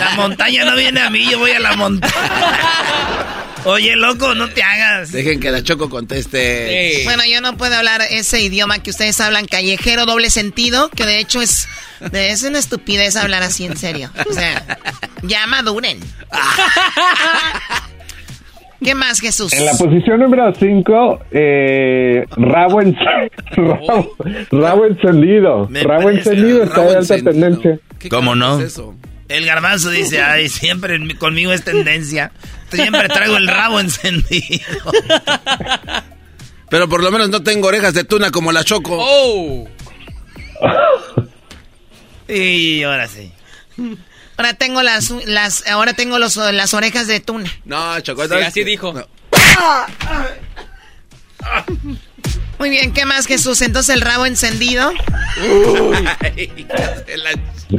[0.00, 2.12] la montaña no viene a mí, yo voy a la montaña.
[3.64, 5.12] Oye, loco, no te hagas.
[5.12, 7.02] Dejen que la Choco conteste.
[7.04, 11.20] Bueno, yo no puedo hablar ese idioma que ustedes hablan, callejero, doble sentido, que de
[11.20, 11.68] hecho es,
[12.10, 14.10] de- es una estupidez hablar así en serio.
[14.28, 14.78] O sea,
[15.22, 16.00] ya maduren.
[18.84, 19.52] ¿Qué más, Jesús?
[19.52, 22.96] En la posición número 5, eh, rabo, en-
[23.56, 24.16] rabo,
[24.50, 25.68] rabo encendido.
[25.68, 27.78] Me Rabo encendido está rabo de alta tendencia.
[28.10, 28.60] ¿Cómo no?
[29.28, 32.32] El garbanzo dice, ay, siempre conmigo es tendencia.
[32.72, 34.92] Siempre traigo el rabo encendido.
[36.70, 38.96] Pero por lo menos no tengo orejas de tuna como la Choco.
[38.98, 39.68] Oh.
[42.28, 43.30] Y ahora sí.
[44.36, 47.52] Ahora tengo las, las ahora tengo los, las orejas de tuna.
[47.64, 48.26] No, Choco.
[48.26, 48.94] Sí, así dijo.
[52.58, 53.60] Muy bien, ¿qué más, Jesús?
[53.60, 54.92] Entonces el rabo encendido.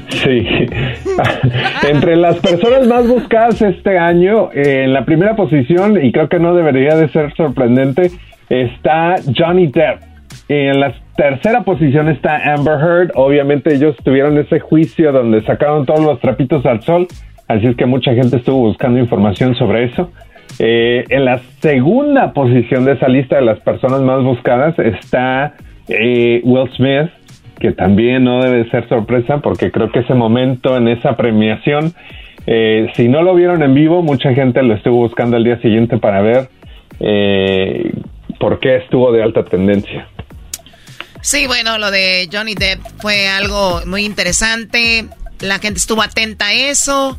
[0.10, 0.48] Sí.
[1.90, 6.40] Entre las personas más buscadas este año, eh, en la primera posición, y creo que
[6.40, 8.12] no debería de ser sorprendente,
[8.50, 10.02] está Johnny Depp.
[10.50, 13.12] En la tercera posición está Amber Heard.
[13.16, 17.08] Obviamente ellos tuvieron ese juicio donde sacaron todos los trapitos al sol,
[17.48, 20.12] así es que mucha gente estuvo buscando información sobre eso.
[20.60, 25.56] Eh, en la segunda posición de esa lista de las personas más buscadas está
[25.88, 27.10] eh, Will Smith,
[27.64, 31.94] que también no debe ser sorpresa porque creo que ese momento en esa premiación,
[32.46, 35.98] eh, si no lo vieron en vivo, mucha gente lo estuvo buscando al día siguiente
[35.98, 36.50] para ver
[37.00, 37.94] eh,
[38.38, 40.10] por qué estuvo de alta tendencia.
[41.22, 45.06] Sí, bueno, lo de Johnny Depp fue algo muy interesante.
[45.40, 47.18] La gente estuvo atenta a eso.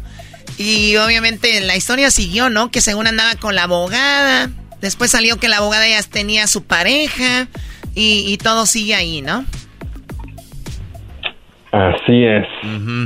[0.59, 2.71] Y obviamente la historia siguió, ¿no?
[2.71, 4.51] Que según andaba con la abogada.
[4.83, 7.49] Después salió que la abogada ya tenía su pareja.
[7.95, 9.47] Y, y todo sigue ahí, ¿no?
[11.75, 12.47] Así es.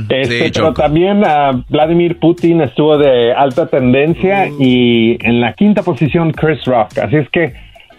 [0.09, 0.81] Este, Sí, pero Choco.
[0.81, 6.99] también ah, Vladimir Putin estuvo de alta tendencia y en la quinta posición Chris Rock.
[6.99, 7.53] Así es que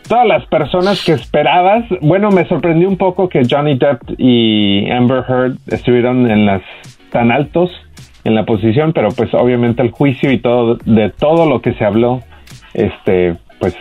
[0.07, 5.25] todas las personas que esperabas, bueno, me sorprendió un poco que Johnny Depp y Amber
[5.29, 6.62] Heard estuvieron en las
[7.11, 7.71] tan altos
[8.23, 11.85] en la posición, pero pues obviamente el juicio y todo de todo lo que se
[11.85, 12.23] habló,
[12.75, 13.75] este, pues.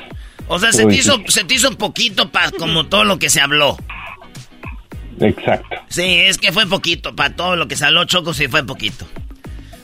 [0.47, 3.41] O sea, se te hizo, se te hizo poquito para como todo lo que se
[3.41, 3.77] habló.
[5.19, 5.75] Exacto.
[5.89, 7.15] Sí, es que fue poquito.
[7.15, 9.05] Para todo lo que habló, Choco, sí fue poquito.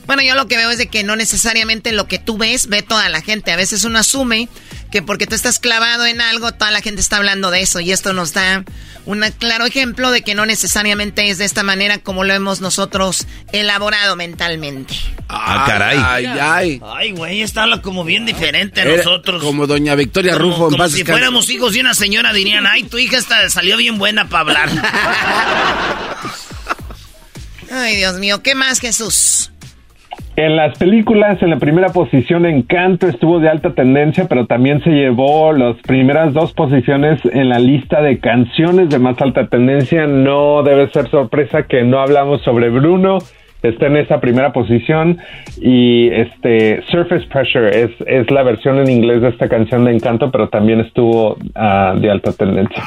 [0.06, 2.82] Bueno, yo lo que veo es de que no necesariamente lo que tú ves, ve
[2.82, 3.50] toda la gente.
[3.52, 4.48] A veces uno asume
[4.90, 7.80] que porque tú estás clavado en algo, toda la gente está hablando de eso.
[7.80, 8.64] Y esto nos da
[9.04, 13.26] un claro ejemplo de que no necesariamente es de esta manera como lo hemos nosotros
[13.52, 14.94] elaborado mentalmente.
[15.28, 15.98] Ah, caray.
[16.00, 16.80] Ay, ay.
[16.84, 19.42] Ay, güey, habla como bien diferente a Era nosotros.
[19.42, 22.66] Como doña Victoria Como, Rufo en como paz si fuéramos hijos de una señora, dirían,
[22.66, 24.70] ay, tu hija esta salió bien buena para hablar.
[27.68, 29.50] Ay, Dios mío, ¿qué más, Jesús?
[30.36, 34.90] En las películas, en la primera posición, Encanto estuvo de alta tendencia, pero también se
[34.90, 40.06] llevó las primeras dos posiciones en la lista de canciones de más alta tendencia.
[40.06, 43.16] No debe ser sorpresa que no hablamos sobre Bruno.
[43.62, 45.16] Está en esa primera posición
[45.58, 50.30] y este Surface Pressure es, es la versión en inglés de esta canción de Encanto,
[50.30, 52.84] pero también estuvo ah, de alta tendencia.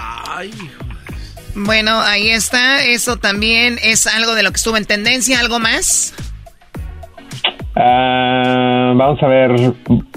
[1.56, 2.86] Bueno, ahí está.
[2.86, 5.40] Eso también es algo de lo que estuvo en tendencia.
[5.40, 6.14] ¿Algo más?
[7.82, 9.52] Ah, vamos a ver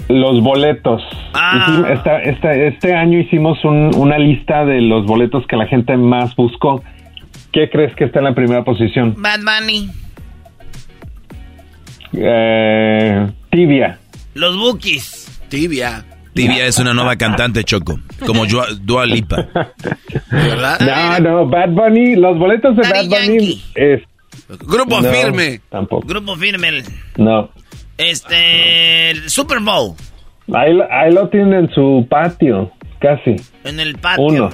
[0.09, 1.01] los boletos.
[1.89, 6.35] Esta- esta- este año hicimos un- una lista de los boletos que la gente más
[6.35, 6.83] buscó.
[7.53, 9.15] ¿Qué crees que está en la primera posición?
[9.17, 9.89] Bad Bunny.
[12.13, 13.97] Eh, tibia.
[14.33, 15.41] Los Bookies.
[15.49, 16.03] Tibia.
[16.33, 17.99] Tibia es una nueva cantante, Choco.
[18.25, 19.47] Como Dua, Dua Lipa.
[20.31, 20.79] ¿Verdad?
[20.79, 24.01] No, no, Bad Bunny, los boletos de Daddy Bad Bunny es
[24.59, 25.61] Grupo no, firme.
[25.69, 26.07] Tampoco.
[26.07, 26.83] Grupo Firme.
[27.17, 27.49] No.
[27.97, 29.11] Este.
[29.11, 29.95] el Super Bowl.
[30.53, 33.35] Ahí, lo- ahí lo tienen en su patio, casi.
[33.63, 34.23] En el patio.
[34.25, 34.53] Unos.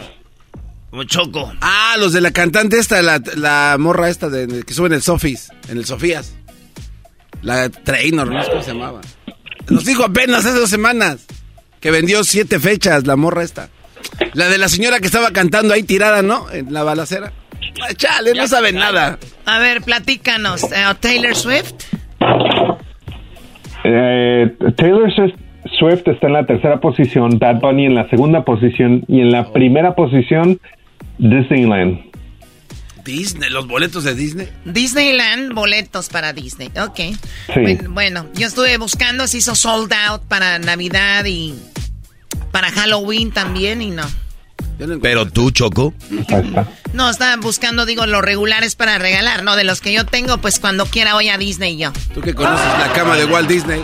[0.90, 1.52] Como Choco.
[1.62, 5.02] Ah, los de la cantante esta, la, la morra esta de, que sube en el
[5.02, 6.36] Sofis, en el Sofías.
[7.42, 9.02] La Trainor, no sé cómo se llamaba.
[9.70, 11.26] Nos dijo apenas hace dos semanas
[11.80, 13.70] que vendió siete fechas la morra esta.
[14.34, 16.50] La de la señora que estaba cantando ahí tirada, ¿no?
[16.52, 17.32] En la balacera.
[17.96, 19.18] Chale, no saben nada.
[19.46, 20.64] A ver, platícanos.
[20.64, 21.74] Eh, Taylor Swift.
[23.84, 25.36] Eh, Taylor Swift,
[25.80, 29.52] Swift está en la tercera posición, Bad Bunny en la segunda posición y en la
[29.52, 30.60] primera posición
[31.18, 32.10] Disneyland.
[33.06, 34.50] Disney, los boletos de Disney.
[34.66, 36.70] Disneyland, boletos para Disney.
[36.80, 37.00] Ok.
[37.54, 37.62] Sí.
[37.62, 41.56] Bueno, bueno, yo estuve buscando, se hizo sold out para Navidad y
[42.52, 44.04] para Halloween también y no.
[45.02, 45.94] Pero tú, Choco.
[46.94, 49.56] No, estaba buscando, digo, los regulares para regalar, ¿no?
[49.56, 51.92] De los que yo tengo, pues cuando quiera voy a Disney yo.
[52.14, 53.82] ¿Tú que conoces la cama de Walt Disney?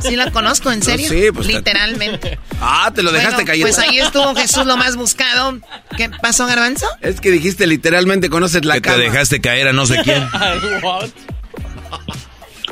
[0.00, 1.08] Sí la conozco, ¿en serio?
[1.08, 2.38] sí, pues, Literalmente.
[2.60, 3.60] Ah, te lo dejaste Bueno, caer.
[3.62, 5.58] Pues ahí estuvo Jesús lo más buscado.
[5.96, 6.86] ¿Qué pasó, Garbanzo?
[7.00, 8.98] Es que dijiste literalmente conoces la Que te cama.
[9.02, 10.26] dejaste caer a no sé quién.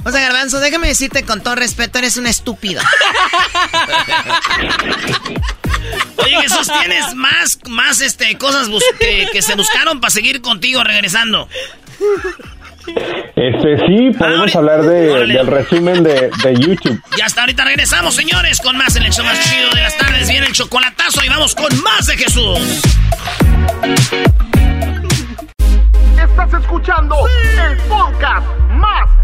[0.04, 2.82] O sea, Garbanzo, déjame decirte con todo respeto, eres un estúpido.
[6.16, 11.48] Oye, Jesús, tienes más, más este, cosas que, que se buscaron para seguir contigo regresando.
[13.34, 17.02] Este sí, podemos hablar de, del resumen de, de YouTube.
[17.16, 20.28] Ya hasta ahorita regresamos, señores, con más el show más chido de las tardes.
[20.28, 22.58] Viene el chocolatazo y vamos con más de Jesús.
[26.18, 27.16] Estás escuchando
[27.70, 29.23] el podcast más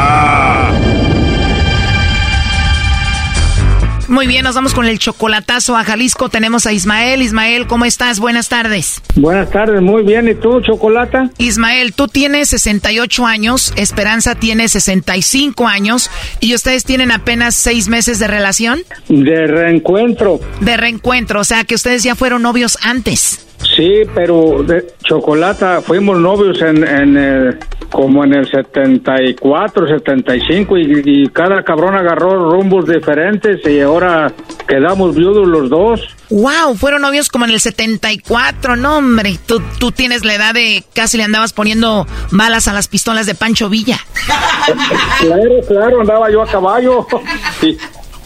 [4.11, 6.27] Muy bien, nos vamos con el chocolatazo a Jalisco.
[6.27, 7.21] Tenemos a Ismael.
[7.21, 8.19] Ismael, ¿cómo estás?
[8.19, 9.01] Buenas tardes.
[9.15, 10.27] Buenas tardes, muy bien.
[10.27, 11.29] ¿Y tú, Chocolata?
[11.37, 18.19] Ismael, tú tienes 68 años, Esperanza tiene 65 años y ustedes tienen apenas seis meses
[18.19, 18.81] de relación.
[19.07, 20.41] De reencuentro.
[20.59, 23.47] De reencuentro, o sea que ustedes ya fueron novios antes.
[23.75, 27.59] Sí, pero de Chocolata, fuimos novios en, en el-
[27.91, 34.31] como en el 74, 75 y, y cada cabrón agarró rumbos diferentes y ahora
[34.67, 36.01] quedamos viudos los dos.
[36.29, 40.85] Wow, fueron novios como en el 74, no hombre, tú, tú tienes la edad de
[40.95, 43.99] casi le andabas poniendo balas a las pistolas de Pancho Villa.
[45.19, 47.05] Claro, claro, andaba yo a caballo.
[47.61, 47.77] Y,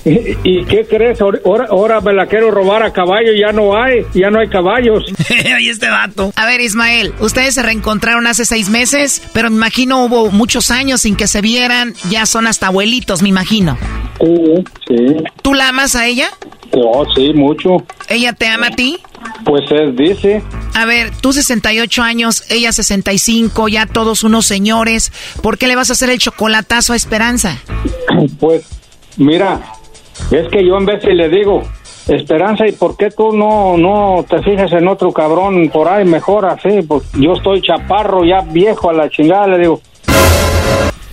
[0.06, 1.20] y- y qué crees?
[1.22, 1.40] Ahora,
[1.70, 5.04] ahora- me la quiero robar a caballo, ya no hay, ya no hay caballos.
[5.56, 6.32] Ahí este vato.
[6.36, 11.02] A ver, Ismael, ustedes se reencontraron hace seis meses, pero me imagino hubo muchos años
[11.02, 13.78] sin que se vieran, ya son hasta abuelitos, me imagino.
[14.20, 14.96] Sí, sí.
[15.42, 16.30] ¿Tú la amas a ella?
[16.72, 17.78] Oh, sí, mucho.
[18.10, 18.98] ¿Ella te ama a ti?
[19.46, 20.42] Pues él dice.
[20.76, 25.12] A ver, tú 68 años, ella 65, ya todos unos señores.
[25.42, 27.58] ¿Por qué le vas a hacer el chocolatazo a Esperanza?
[28.40, 28.64] Pues,
[29.18, 29.62] mira,
[30.32, 31.62] es que yo en vez le digo,
[32.08, 36.46] Esperanza, ¿y por qué tú no, no te fijas en otro cabrón por ahí mejor
[36.46, 36.84] así?
[36.88, 39.82] Pues yo estoy chaparro, ya viejo a la chingada, le digo.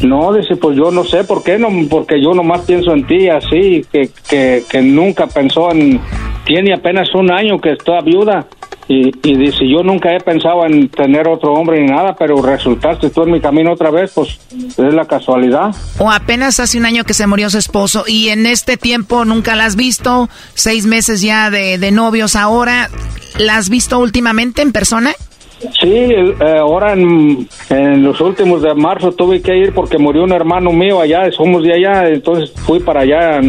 [0.02, 3.28] No, dice, pues yo no sé por qué, no, porque yo nomás pienso en ti
[3.30, 6.00] así, que, que, que nunca pensó en...
[6.44, 8.46] Tiene apenas un año que está viuda
[8.88, 13.10] y, y dice, yo nunca he pensado en tener otro hombre ni nada, pero resultaste
[13.10, 15.74] tú en mi camino otra vez, pues es la casualidad.
[15.98, 19.56] O apenas hace un año que se murió su esposo y en este tiempo nunca
[19.56, 22.90] la has visto, seis meses ya de, de novios ahora.
[23.38, 25.14] ¿La has visto últimamente en persona?
[25.80, 30.32] Sí, eh, ahora en, en los últimos de marzo tuve que ir porque murió un
[30.32, 33.40] hermano mío allá, somos de allá, entonces fui para allá,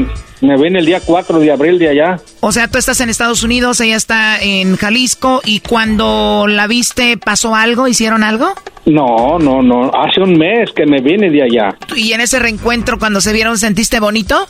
[0.42, 2.20] me vine el día 4 de abril de allá.
[2.42, 7.18] O sea, tú estás en Estados Unidos, ella está en Jalisco y cuando la viste
[7.18, 8.54] pasó algo, hicieron algo?
[8.86, 11.78] No, no, no, hace un mes que me vine de allá.
[11.96, 14.48] ¿Y en ese reencuentro cuando se vieron sentiste bonito?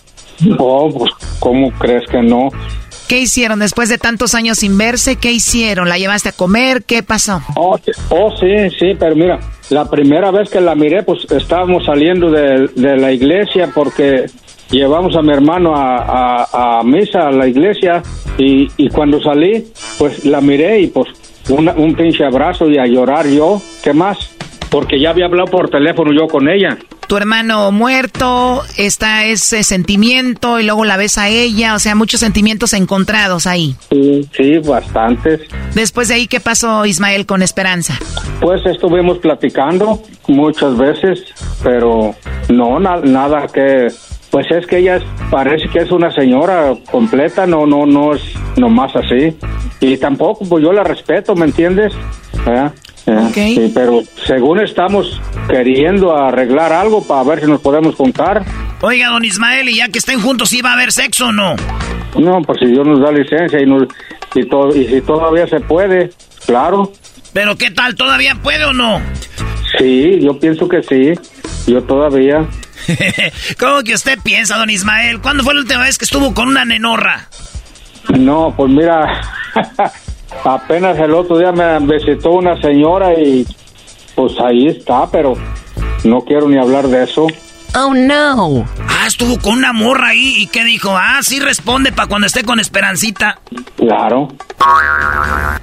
[0.58, 2.50] Oh, pues, ¿cómo crees que no?
[3.08, 5.18] ¿Qué hicieron después de tantos años sin verse?
[5.18, 5.90] ¿Qué hicieron?
[5.90, 6.84] ¿La llevaste a comer?
[6.84, 7.42] ¿Qué pasó?
[7.56, 9.40] Oh, sí, oh, sí, pero mira,
[9.70, 14.26] la primera vez que la miré, pues estábamos saliendo de, la iglesia porque
[14.72, 18.02] llevamos a mi hermano a misa a la iglesia
[18.38, 19.68] y, y cuando salí,
[20.00, 21.08] pues la miré y pues
[21.50, 23.62] una- un pinche abrazo y a llorar yo.
[23.84, 24.18] ¿Qué más?
[24.74, 26.78] Porque ya había hablado por teléfono yo con ella.
[27.08, 32.22] Tu hermano muerto, está ese sentimiento y luego la ves a ella, o sea, muchos
[32.22, 33.76] sentimientos encontrados ahí.
[33.92, 35.42] Sí, sí, bastantes.
[35.76, 37.94] Después de ahí, ¿qué pasó Ismael con Esperanza?
[38.42, 41.20] Pues estuvimos platicando muchas veces,
[41.62, 42.16] pero
[42.50, 43.90] no, na- nada que...
[44.32, 44.98] Pues es que ella
[45.30, 48.22] parece que es una señora completa, no, no, no es
[48.58, 49.38] nomás así.
[49.80, 51.94] Y tampoco, pues yo la respeto, ¿me entiendes?
[52.48, 52.70] ¿Eh?
[53.06, 53.32] ¿Eh?
[53.56, 58.44] Sí, pero según estamos queriendo arreglar algo para ver si nos podemos juntar.
[58.82, 61.56] Oiga, don Ismael, y ya que estén juntos, ¿sí va a haber sexo o no?
[62.18, 63.84] No, pues si Dios nos da licencia y, nos,
[64.36, 66.12] y, to- y si todavía se puede,
[66.46, 66.92] claro.
[67.34, 67.96] Pero ¿qué tal?
[67.96, 69.02] ¿Todavía puede o no?
[69.78, 71.14] Sí, yo pienso que sí.
[71.66, 72.46] Yo todavía.
[73.60, 75.20] ¿Cómo que usted piensa, don Ismael?
[75.22, 77.28] ¿Cuándo fue la última vez que estuvo con una nenorra?
[78.10, 79.22] No, pues mira,
[80.44, 83.46] apenas el otro día me visitó una señora y
[84.16, 85.34] pues ahí está, pero
[86.04, 87.28] no quiero ni hablar de eso.
[87.76, 88.68] Oh, no.
[88.88, 90.96] Ah, estuvo con una morra ahí y ¿qué dijo?
[90.96, 93.40] Ah, sí responde para cuando esté con Esperancita.
[93.78, 94.28] Claro.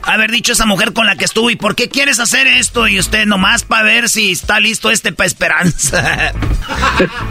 [0.03, 2.89] Haber dicho esa mujer con la que estuvo, ¿y por qué quieres hacer esto?
[2.89, 6.33] Y usted nomás para ver si está listo este para Esperanza.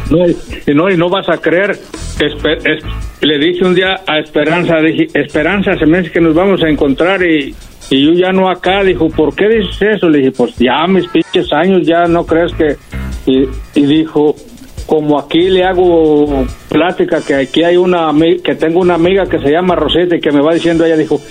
[0.10, 1.80] No, y no, y no vas a creer.
[2.20, 2.84] Es-
[3.22, 6.68] le dije un día a Esperanza, dije, Esperanza, se me hace que nos vamos a
[6.70, 7.54] encontrar y,
[7.92, 8.84] y yo ya no acá.
[8.84, 10.10] Dijo, ¿por qué dices eso?
[10.10, 12.76] Le dije, pues ya mis pinches años, ya no crees que...
[13.28, 14.36] Y, y dijo,
[14.90, 18.12] como aquí le hago plática, que aquí hay una
[18.44, 21.22] que tengo una amiga que se llama Rosita y que me va diciendo, ella dijo,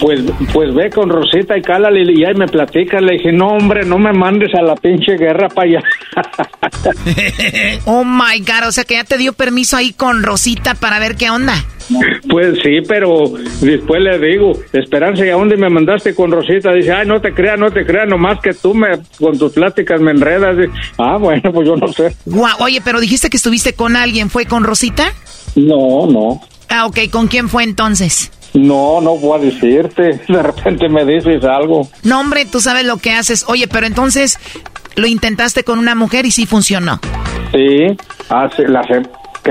[0.00, 0.20] pues,
[0.52, 3.00] pues ve con Rosita y cálale y ahí me platica.
[3.00, 5.82] Le dije, no hombre, no me mandes a la pinche guerra para allá.
[7.84, 11.14] Oh my God, o sea que ya te dio permiso ahí con Rosita para ver
[11.14, 11.54] qué onda.
[12.28, 13.24] Pues sí, pero
[13.60, 16.72] después le digo, Esperanza, ¿y a dónde me mandaste con Rosita?
[16.72, 20.00] Dice, ay, no te creas, no te creas, nomás que tú me, con tus pláticas
[20.00, 20.56] me enredas.
[20.56, 22.14] Dice, ah, bueno, pues yo no sé.
[22.26, 25.12] Guau, oye, pero dijiste que estuviste con alguien, ¿fue con Rosita?
[25.56, 28.30] No, no, Ah, ok, ¿con quién fue entonces?
[28.54, 30.20] no, no voy a decirte.
[30.28, 31.88] De repente me dices algo.
[32.02, 33.44] No, hombre, tú sabes lo que haces.
[33.48, 34.38] Oye, pero entonces
[34.96, 37.00] lo intentaste con una mujer y sí funcionó.
[37.52, 37.96] Sí,
[38.28, 38.82] hace, la,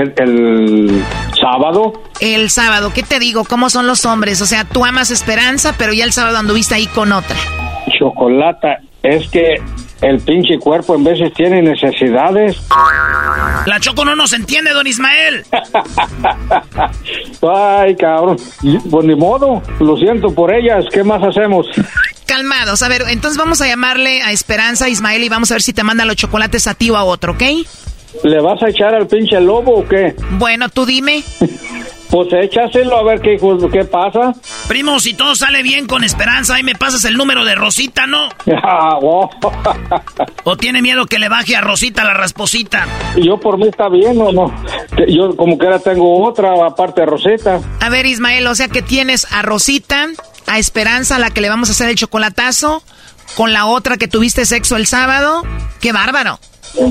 [0.02, 1.04] el, el
[1.40, 2.02] sábado.
[2.20, 3.44] El sábado, ¿qué te digo?
[3.44, 4.40] ¿Cómo son los hombres?
[4.40, 7.36] O sea, tú amas Esperanza, pero ya el sábado anduviste ahí con otra.
[7.98, 9.56] Chocolata, es que
[10.00, 12.56] el pinche cuerpo en veces tiene necesidades.
[13.66, 15.44] La Choco no nos entiende, don Ismael.
[17.42, 18.36] Ay, cabrón.
[18.90, 20.84] Pues ni modo, lo siento por ellas.
[20.92, 21.66] ¿Qué más hacemos?
[22.26, 25.72] Calmados, a ver, entonces vamos a llamarle a Esperanza Ismael y vamos a ver si
[25.72, 27.42] te manda los chocolates a ti o a otro, ¿ok?
[28.24, 30.14] ¿Le vas a echar al pinche lobo o qué?
[30.32, 31.22] Bueno, tú dime.
[32.10, 33.36] Pues échaselo a ver qué,
[33.70, 34.32] qué pasa.
[34.66, 38.28] Primo, si todo sale bien con Esperanza, ahí me pasas el número de Rosita, ¿no?
[38.62, 39.28] Ah, oh.
[40.44, 42.86] ¿O tiene miedo que le baje a Rosita la rasposita?
[43.16, 44.52] Yo por mí está bien o no.
[45.06, 47.60] Yo como que ahora tengo otra aparte de Rosita.
[47.80, 50.06] A ver, Ismael, o sea que tienes a Rosita,
[50.46, 52.82] a Esperanza, a la que le vamos a hacer el chocolatazo,
[53.36, 55.42] con la otra que tuviste sexo el sábado.
[55.80, 56.38] ¡Qué bárbaro!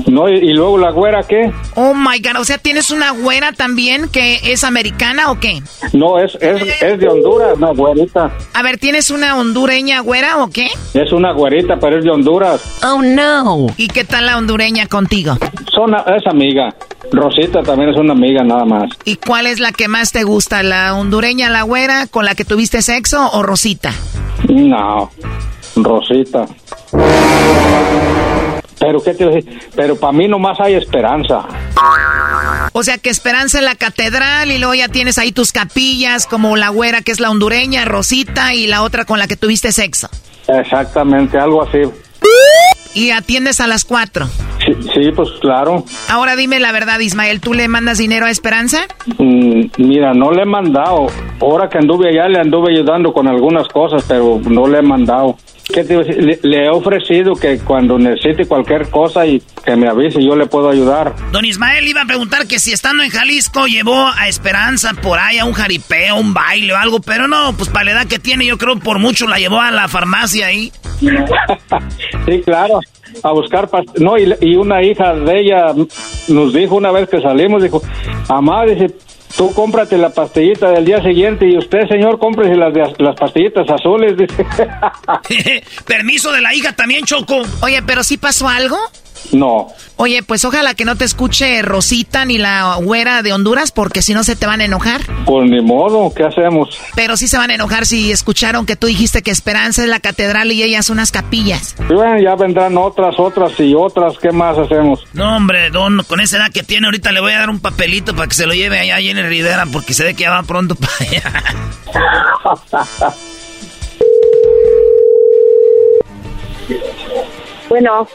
[0.06, 1.52] No, y, y luego la güera qué?
[1.74, 5.62] Oh my god, o sea, ¿tienes una güera también que es americana o qué?
[5.92, 8.30] No, es, es, es de Honduras, no, güerita.
[8.54, 10.68] A ver, ¿tienes una hondureña güera o qué?
[10.94, 12.78] Es una güerita, pero es de Honduras.
[12.84, 13.66] Oh no.
[13.76, 15.36] ¿Y qué tal la hondureña contigo?
[15.74, 16.74] Son, es amiga.
[17.12, 18.90] Rosita también es una amiga nada más.
[19.04, 20.62] ¿Y cuál es la que más te gusta?
[20.62, 23.92] ¿La hondureña, la güera con la que tuviste sexo o Rosita?
[24.48, 25.10] No,
[25.76, 26.46] Rosita.
[28.78, 29.60] Pero qué te iba a decir?
[29.74, 31.46] Pero para mí nomás hay esperanza.
[32.72, 36.56] O sea, que Esperanza en la catedral y luego ya tienes ahí tus capillas como
[36.56, 40.08] la güera que es la hondureña, Rosita y la otra con la que tuviste sexo.
[40.46, 41.78] Exactamente, algo así.
[42.94, 44.26] Y atiendes a las cuatro.
[44.64, 45.84] Sí, sí, pues claro.
[46.08, 48.82] Ahora dime la verdad, Ismael, ¿tú le mandas dinero a Esperanza?
[49.18, 51.06] Mm, mira, no le he mandado.
[51.40, 55.36] Ahora que anduve allá le anduve ayudando con algunas cosas, pero no le he mandado.
[55.68, 60.46] Le, le he ofrecido que cuando necesite cualquier cosa y que me avise, yo le
[60.46, 61.14] puedo ayudar.
[61.30, 65.38] Don Ismael iba a preguntar que si estando en Jalisco llevó a Esperanza por ahí
[65.38, 68.46] a un jaripeo, un baile o algo, pero no, pues para la edad que tiene,
[68.46, 70.72] yo creo por mucho la llevó a la farmacia ahí.
[72.26, 72.80] Sí, claro,
[73.22, 75.72] a buscar No, y, y una hija de ella
[76.28, 77.82] nos dijo una vez que salimos, dijo,
[78.28, 78.94] mamá, dice,
[79.38, 83.70] Tú cómprate la pastillita del día siguiente y usted, señor, cómprese las, de- las pastillitas
[83.70, 84.14] azules.
[85.86, 87.42] Permiso de la hija también, Choco.
[87.62, 88.76] Oye, pero sí pasó algo.
[89.32, 89.68] No.
[89.96, 94.14] Oye, pues ojalá que no te escuche Rosita ni la güera de Honduras, porque si
[94.14, 95.00] no se te van a enojar.
[95.26, 96.78] Pues ni modo, ¿qué hacemos?
[96.94, 100.00] Pero sí se van a enojar si escucharon que tú dijiste que Esperanza es la
[100.00, 101.74] catedral y ellas unas capillas.
[101.88, 104.18] Y bueno, ya vendrán otras, otras y otras.
[104.18, 105.04] ¿Qué más hacemos?
[105.12, 108.14] No, hombre, Don, con esa edad que tiene, ahorita le voy a dar un papelito
[108.14, 110.42] para que se lo lleve allá a Jenny Rivera, porque se ve que ya va
[110.44, 111.42] pronto para allá.
[117.68, 118.08] Bueno.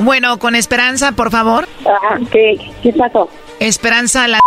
[0.00, 1.68] Bueno, con Esperanza, por favor.
[2.32, 3.28] ¿qué, ¿Qué pasó?
[3.60, 4.40] Esperanza, la...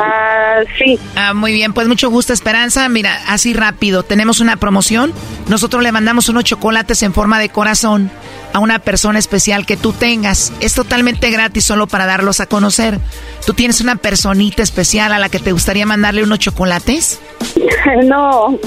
[0.00, 0.98] Ah, sí.
[1.14, 2.88] Ah, muy bien, pues mucho gusto, Esperanza.
[2.88, 5.12] Mira, así rápido, tenemos una promoción.
[5.48, 8.10] Nosotros le mandamos unos chocolates en forma de corazón
[8.52, 10.52] a una persona especial que tú tengas.
[10.60, 12.98] Es totalmente gratis solo para darlos a conocer.
[13.46, 17.20] ¿Tú tienes una personita especial a la que te gustaría mandarle unos chocolates?
[18.04, 18.58] No,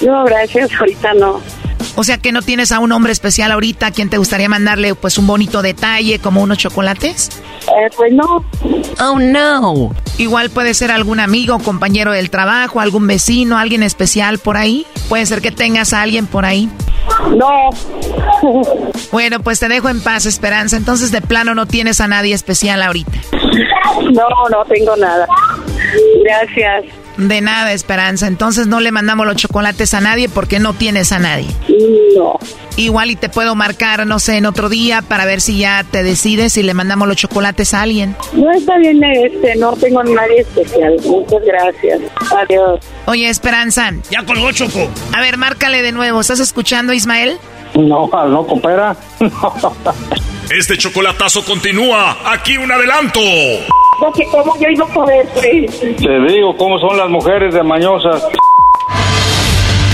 [0.00, 1.40] no, gracias, ahorita no.
[1.96, 4.94] O sea que no tienes a un hombre especial ahorita a quien te gustaría mandarle
[4.94, 7.30] pues un bonito detalle como unos chocolates?
[7.68, 8.44] Eh, pues no.
[9.00, 9.94] Oh no.
[10.18, 14.86] Igual puede ser algún amigo, compañero del trabajo, algún vecino, alguien especial por ahí.
[15.08, 16.68] Puede ser que tengas a alguien por ahí.
[17.36, 17.70] No.
[19.12, 20.76] Bueno, pues te dejo en paz, Esperanza.
[20.76, 23.12] Entonces de plano no tienes a nadie especial ahorita.
[24.12, 25.26] No, no tengo nada.
[26.22, 26.84] Gracias.
[27.16, 28.26] De nada, Esperanza.
[28.26, 31.46] Entonces no le mandamos los chocolates a nadie porque no tienes a nadie.
[32.16, 32.38] No.
[32.76, 36.02] Igual y te puedo marcar, no sé, en otro día para ver si ya te
[36.02, 38.14] decides y le mandamos los chocolates a alguien.
[38.34, 40.96] No está bien, este, no tengo a nadie especial.
[41.04, 42.00] Muchas gracias.
[42.36, 42.80] Adiós.
[43.06, 43.92] Oye, Esperanza.
[44.10, 44.90] Ya colgó Choco.
[45.14, 46.20] A ver, márcale de nuevo.
[46.20, 47.38] ¿Estás escuchando, Ismael?
[47.74, 48.96] No, no coopera.
[50.50, 52.18] Este chocolatazo continúa.
[52.24, 53.20] Aquí un adelanto.
[53.98, 55.80] Porque como yo iba a poder, pues.
[55.80, 58.22] Te digo cómo son las mujeres de mañosas.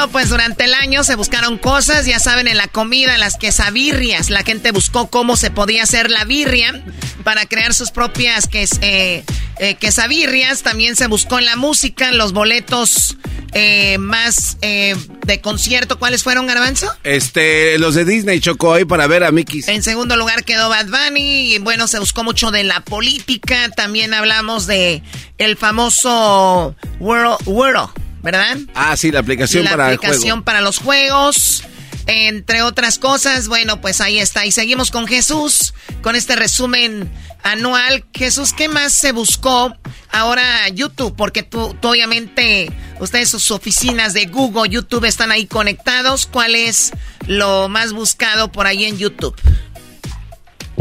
[0.00, 3.36] Bueno, pues durante el año se buscaron cosas, ya saben, en la comida, en las
[3.36, 4.30] quesabirrias.
[4.30, 6.82] La gente buscó cómo se podía hacer la birria
[7.22, 9.24] para crear sus propias ques, eh,
[9.58, 10.62] eh, quesabirrias.
[10.62, 13.18] También se buscó en la música, los boletos
[13.52, 14.96] eh, más eh,
[15.26, 15.98] de concierto.
[15.98, 16.90] ¿Cuáles fueron, Garbanzo?
[17.04, 19.62] Este, los de Disney chocó ahí para ver a Mickey.
[19.66, 23.68] En segundo lugar quedó Bad Bunny y bueno, se buscó mucho de la política.
[23.76, 25.02] También hablamos de
[25.36, 27.90] el famoso World, World
[28.22, 28.58] ¿verdad?
[28.74, 30.44] Ah, sí, la aplicación la para aplicación el juego.
[30.44, 31.64] para los juegos,
[32.06, 33.48] entre otras cosas.
[33.48, 34.46] Bueno, pues ahí está.
[34.46, 37.10] Y seguimos con Jesús, con este resumen
[37.42, 38.04] anual.
[38.14, 39.74] Jesús, ¿qué más se buscó
[40.10, 41.14] ahora YouTube?
[41.16, 42.70] Porque tú, tú obviamente,
[43.00, 46.26] ustedes sus oficinas de Google, YouTube están ahí conectados.
[46.26, 46.92] ¿Cuál es
[47.26, 49.34] lo más buscado por ahí en YouTube?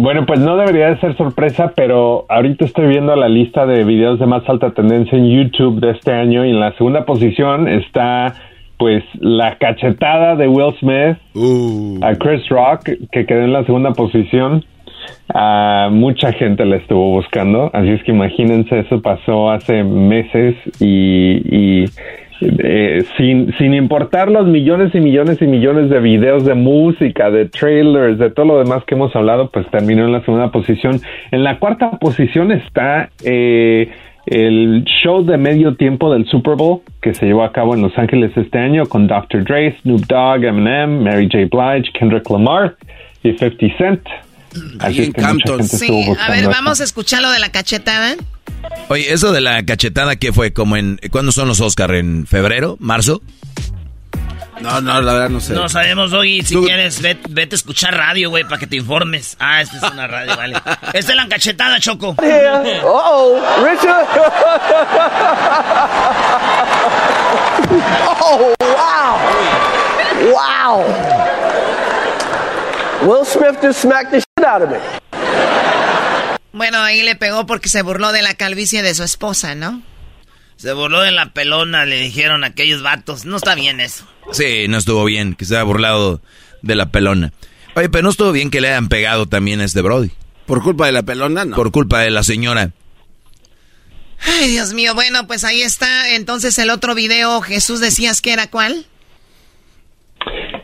[0.01, 4.17] Bueno, pues no debería de ser sorpresa, pero ahorita estoy viendo la lista de videos
[4.17, 8.33] de más alta tendencia en YouTube de este año y en la segunda posición está
[8.77, 11.17] pues la cachetada de Will Smith
[12.01, 14.63] a Chris Rock que quedó en la segunda posición.
[15.33, 21.41] A mucha gente la estuvo buscando, así es que imagínense, eso pasó hace meses y,
[21.83, 21.85] y,
[22.41, 27.45] eh, sin, sin importar los millones y millones y millones de videos de música, de
[27.45, 30.99] trailers, de todo lo demás que hemos hablado, pues terminó en la segunda posición.
[31.31, 33.89] En la cuarta posición está eh,
[34.25, 37.97] el show de medio tiempo del Super Bowl que se llevó a cabo en Los
[37.97, 39.43] Ángeles este año con Dr.
[39.43, 41.47] Dre, Snoop Dogg, Eminem, Mary J.
[41.51, 42.75] Blige, Kendrick Lamar
[43.23, 44.01] y 50 Cent.
[44.79, 48.15] Así gente estuvo Sí, a ver, vamos a escuchar lo de la cachetada.
[48.89, 50.53] Oye, eso de la cachetada, ¿qué fue?
[50.53, 51.93] Como en, ¿Cuándo son los Oscar?
[51.95, 52.77] ¿En febrero?
[52.79, 53.21] ¿Marzo?
[54.61, 55.53] No, no, la verdad no sé.
[55.53, 56.41] No sabemos, Doggy.
[56.41, 59.37] Si quieres, ve- vete a escuchar radio, güey, para que te informes.
[59.39, 60.57] Ah, esta es una radio, vale.
[60.93, 62.09] Esta es la cachetada, Choco.
[62.19, 64.05] Uh-oh, Richard.
[68.21, 69.17] oh, wow.
[70.33, 70.83] Wow.
[73.07, 74.77] Will Smith just smacked the shit out of me.
[76.51, 79.81] Bueno, ahí le pegó porque se burló de la calvicie de su esposa, ¿no?
[80.57, 83.25] Se burló de la pelona, le dijeron aquellos vatos.
[83.25, 84.05] No está bien eso.
[84.31, 86.21] Sí, no estuvo bien que se haya burlado
[86.61, 87.31] de la pelona.
[87.75, 90.11] Oye, pero no estuvo bien que le hayan pegado también a este Brody.
[90.45, 91.45] ¿Por culpa de la pelona?
[91.45, 91.55] No.
[91.55, 92.71] Por culpa de la señora.
[94.25, 94.95] Ay, Dios mío.
[94.95, 96.13] Bueno, pues ahí está.
[96.13, 98.85] Entonces el otro video, Jesús, decías que era cuál?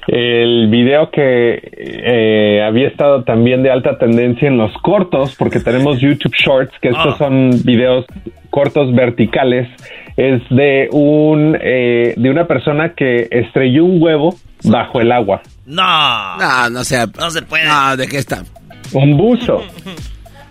[0.07, 5.99] El video que eh, había estado también de alta tendencia en los cortos, porque tenemos
[5.99, 7.17] YouTube Shorts, que estos Ah.
[7.17, 8.05] son videos
[8.51, 9.67] cortos verticales,
[10.15, 15.41] es de un eh, de una persona que estrelló un huevo bajo el agua.
[15.65, 16.37] No.
[16.37, 17.07] No, no sea.
[17.17, 17.65] No se puede.
[17.65, 18.43] No, ¿de qué está?
[18.93, 19.61] Un buzo.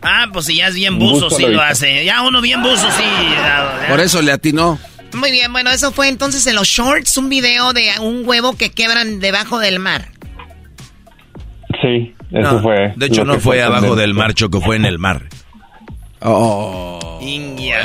[0.07, 2.05] Ah, pues si ya es bien buzo, buzo sí lo hace.
[2.05, 3.03] Ya uno bien buzo, sí.
[3.37, 3.89] ya- ya.
[3.89, 4.79] Por eso le atinó.
[5.15, 8.73] Muy bien, bueno, eso fue entonces en los shorts, un video de un huevo que
[8.73, 10.09] quebran debajo del mar.
[11.81, 12.93] Sí, eso No, fue.
[12.97, 15.29] De hecho, no fue abajo del mar, Choco, fue en el mar.
[16.21, 16.99] Oh.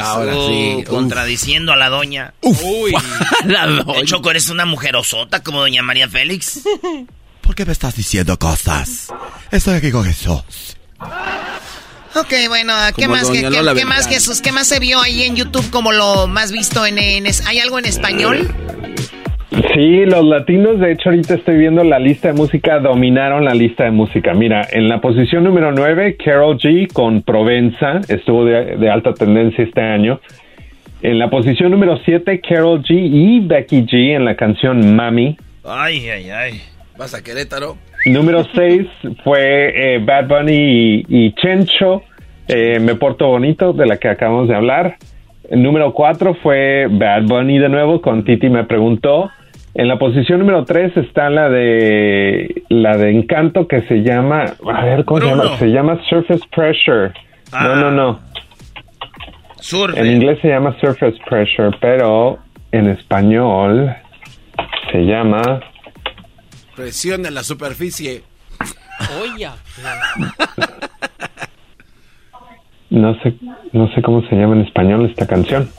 [0.01, 0.85] Ahora sí, uf.
[0.85, 2.33] contradiciendo a la doña.
[2.41, 2.93] Uy.
[3.45, 4.05] la doña.
[4.05, 6.61] Choco, eres una mujerosota como doña María Félix.
[7.41, 9.11] ¿Por qué me estás diciendo cosas?
[9.51, 10.77] Estoy aquí con Jesús.
[12.15, 14.07] Ok, bueno, ¿qué Como más, doña qué, qué- más.
[14.07, 14.41] Jesús?
[14.41, 17.59] ¿Qué más se vio ahí en YouTube como lo más visto en, en es- ¿Hay
[17.59, 18.47] algo en español?
[19.73, 23.83] Sí, los latinos, de hecho, ahorita estoy viendo la lista de música, dominaron la lista
[23.83, 24.33] de música.
[24.33, 29.63] Mira, en la posición número 9, Carol G con Provenza, estuvo de, de alta tendencia
[29.63, 30.19] este año.
[31.01, 35.37] En la posición número 7, Carol G y Becky G en la canción Mami.
[35.63, 36.61] Ay, ay, ay.
[36.97, 37.77] Vas a Querétaro.
[38.05, 38.87] Número 6
[39.23, 42.03] fue eh, Bad Bunny y, y Chencho,
[42.47, 44.95] eh, Me Porto Bonito, de la que acabamos de hablar.
[45.49, 49.31] El número 4 fue Bad Bunny de nuevo con Titi Me Preguntó.
[49.75, 54.85] En la posición número 3 está la de la de Encanto que se llama, a
[54.85, 55.43] ver, ¿cómo Bruno.
[55.43, 55.57] se llama?
[55.57, 57.11] Se llama Surface Pressure.
[57.51, 57.63] Ah.
[57.63, 58.19] No, no, no.
[59.57, 59.99] Surfe.
[59.99, 62.39] En inglés se llama Surface Pressure, pero
[62.71, 63.93] en español
[64.91, 65.59] se llama
[66.79, 68.23] Presión en la superficie.
[69.21, 69.49] Oye.
[72.89, 73.35] no sé
[73.73, 75.69] no sé cómo se llama en español esta canción.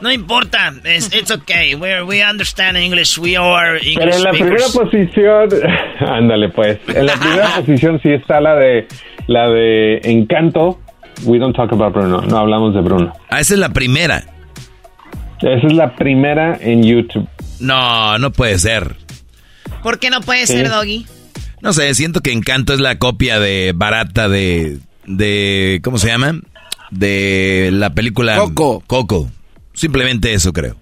[0.00, 0.72] No importa.
[0.84, 1.76] It's, it's okay.
[1.76, 3.18] We're, we understand English.
[3.18, 5.48] We are English Pero en la primera posición,
[6.00, 8.88] ándale pues, en la primera posición sí está la de
[9.28, 10.80] la de Encanto.
[11.24, 13.12] We don't talk about Bruno, no hablamos de Bruno.
[13.30, 14.24] Ah, esa es la primera.
[15.40, 17.28] Esa es la primera en YouTube.
[17.60, 18.96] No, no puede ser.
[19.82, 20.54] ¿Por qué no puede Sí.
[20.54, 21.06] ser, Doggy?
[21.60, 26.38] No sé, siento que Encanto es la copia de barata de de ¿cómo se llama?
[26.90, 28.82] De la película Coco.
[28.86, 29.30] Coco.
[29.74, 30.76] Simplemente eso creo.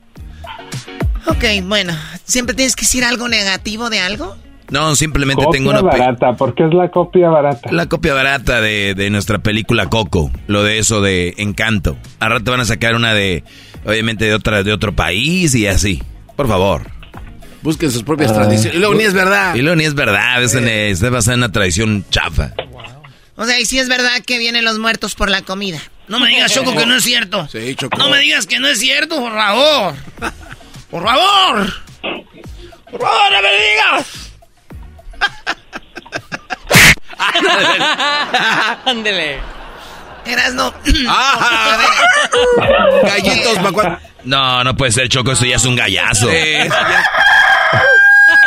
[1.27, 1.93] Ok, bueno,
[2.24, 4.36] ¿siempre tienes que decir algo negativo de algo?
[4.70, 7.70] No, simplemente Copia tengo una barata, ¿por qué es la copia barata?
[7.70, 11.97] la copia barata de, de nuestra película Coco, lo de eso de Encanto.
[12.18, 13.44] Al rato van a sacar una de
[13.85, 16.02] obviamente de otra de otro país y así.
[16.35, 16.82] Por favor.
[17.62, 18.35] Busquen sus propias Ah.
[18.35, 18.74] tradiciones.
[18.77, 19.55] Y luego ni es verdad.
[19.55, 22.53] Y luego ni es verdad, es en- está basada en una tradición chafa.
[23.37, 25.81] O sea, y si es verdad que vienen los muertos por la comida.
[26.09, 27.49] No me digas, Choco, que no es cierto.
[27.51, 27.99] Sí, Choco.
[27.99, 29.95] No me digas que no es cierto, por favor.
[30.91, 31.73] Por favor.
[32.91, 34.07] Por favor, no me digas.
[38.87, 39.39] Ándele.
[40.24, 40.73] Eras no.
[41.09, 41.78] Ah,
[43.05, 46.28] Gallitos, pa' cuan- No, no puede ser, Choco, eso ya es un gallazo.
[46.28, 46.37] Sí.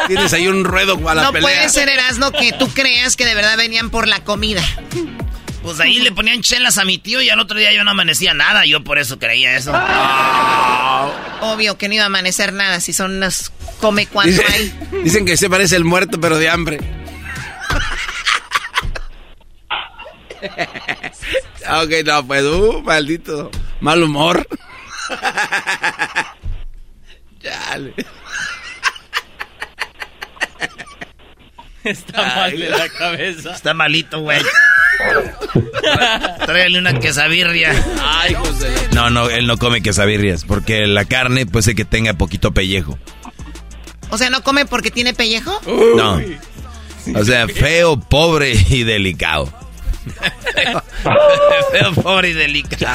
[0.07, 1.41] Tienes ahí un ruedo a la no pelea.
[1.47, 4.61] puede ser, Erasno, que tú creas que de verdad venían por la comida.
[5.63, 8.33] Pues ahí le ponían chelas a mi tío y al otro día yo no amanecía
[8.33, 8.65] nada.
[8.65, 9.71] Yo por eso creía eso.
[11.41, 14.73] Obvio que no iba a amanecer nada si son unos come cuanto Dice- hay.
[15.03, 16.79] dicen que se parece el muerto, pero de hambre.
[21.83, 23.51] ok, no, pues, uh, maldito.
[23.81, 24.47] Mal humor.
[27.41, 27.93] Chale.
[31.83, 33.53] Está mal de la cabeza.
[33.53, 34.41] Está malito, güey.
[36.45, 37.71] Tráele una quesabirria.
[38.03, 38.67] Ay, José.
[38.93, 42.97] No, no, él no come quesabirrias, porque la carne puede ser que tenga poquito pellejo.
[44.09, 45.61] O sea, ¿no come porque tiene pellejo?
[45.95, 46.21] No.
[47.15, 49.53] O sea, feo, pobre y delicado.
[51.71, 52.85] Feo, pobre y delicado.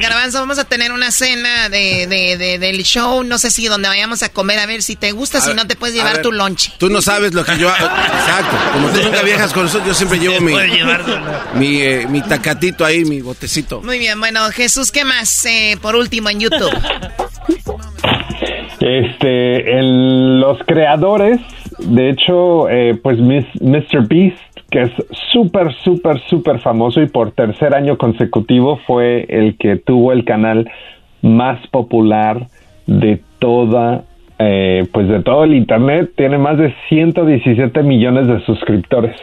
[0.00, 3.88] Garbanzo, vamos a tener una cena de, de- de- del show, no sé si donde
[3.88, 6.14] vayamos a comer, a ver si te gusta, A si ver, no te puedes llevar
[6.14, 6.72] ver, tu lonche.
[6.78, 7.86] Tú no sabes lo que yo hago.
[7.86, 8.56] Exacto.
[8.72, 10.54] Como tú nunca viajas con nosotros, yo siempre llevo mi,
[11.54, 13.80] mi, eh, mi tacatito ahí, mi botecito.
[13.82, 15.44] Muy bien, bueno, Jesús, ¿qué más?
[15.46, 16.72] Eh, por último, en YouTube.
[18.80, 21.38] Este, el- los creadores,
[21.78, 24.06] de hecho, eh, pues Miss- Mr.
[24.06, 24.38] Beast,
[24.74, 24.92] que es
[25.32, 30.68] súper, súper, súper famoso y por tercer año consecutivo fue el que tuvo el canal
[31.22, 32.48] más popular
[32.88, 34.02] de toda,
[34.40, 36.10] eh, pues de todo el internet.
[36.16, 39.14] Tiene más de 117 millones de suscriptores.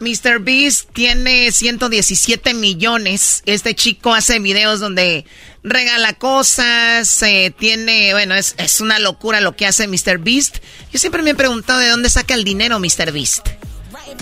[0.00, 0.40] Mr.
[0.40, 3.42] Beast tiene 117 millones.
[3.46, 5.24] Este chico hace videos donde
[5.62, 10.18] regala cosas, eh, tiene, bueno, es, es una locura lo que hace Mr.
[10.18, 10.58] Beast.
[10.92, 13.12] Yo siempre me he preguntado de dónde saca el dinero Mr.
[13.12, 13.48] Beast.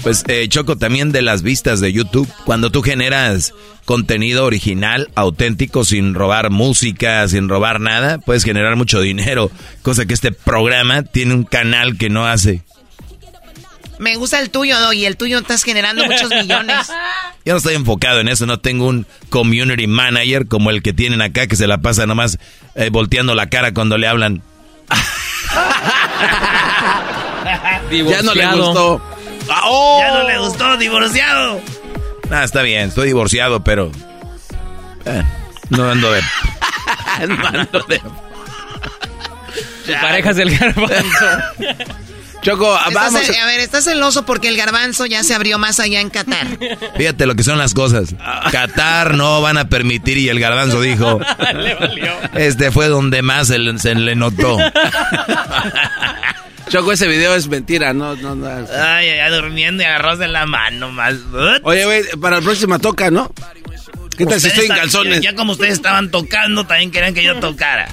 [0.03, 3.55] Pues eh, Choco, también de las vistas de YouTube, cuando tú generas
[3.85, 9.51] contenido original, auténtico, sin robar música, sin robar nada, puedes generar mucho dinero,
[9.83, 12.63] cosa que este programa tiene un canal que no hace.
[13.99, 16.89] Me gusta el tuyo, y el tuyo estás generando muchos millones.
[17.45, 21.23] Yo no estoy enfocado en eso, no tengo un community manager como el que tienen
[21.23, 22.39] acá que se la pasa nomás
[22.75, 24.43] eh, volteando la cara cuando le hablan.
[27.91, 29.03] Ya no le gustó.
[29.49, 29.99] Ah, oh.
[30.01, 31.61] Ya no le gustó, divorciado.
[32.31, 33.91] Ah, está bien, estoy divorciado, pero
[35.05, 35.23] eh,
[35.71, 36.21] no ando de...
[37.29, 37.99] no ando de...
[39.87, 41.27] Tu pareja es el garbanzo.
[42.43, 43.23] Choco, Estás- vamos.
[43.41, 46.47] a ver, estás celoso porque el garbanzo ya se abrió más allá en Qatar.
[46.97, 48.15] Fíjate lo que son las cosas.
[48.51, 51.21] Qatar no van a permitir y el garbanzo dijo,
[51.55, 52.13] Le valió.
[52.35, 54.59] este fue donde más se le, se le notó.
[56.69, 58.47] Choco, ese video es mentira, no, no, no.
[58.49, 61.15] Ay, ay, ay, durmiendo y agarros en la mano más.
[61.65, 63.33] Oye, güey, para la próxima toca, ¿no?
[64.17, 65.21] ¿Qué tal si estoy en calzones?
[65.21, 67.89] Ya como ustedes estaban tocando, también querían que yo tocara.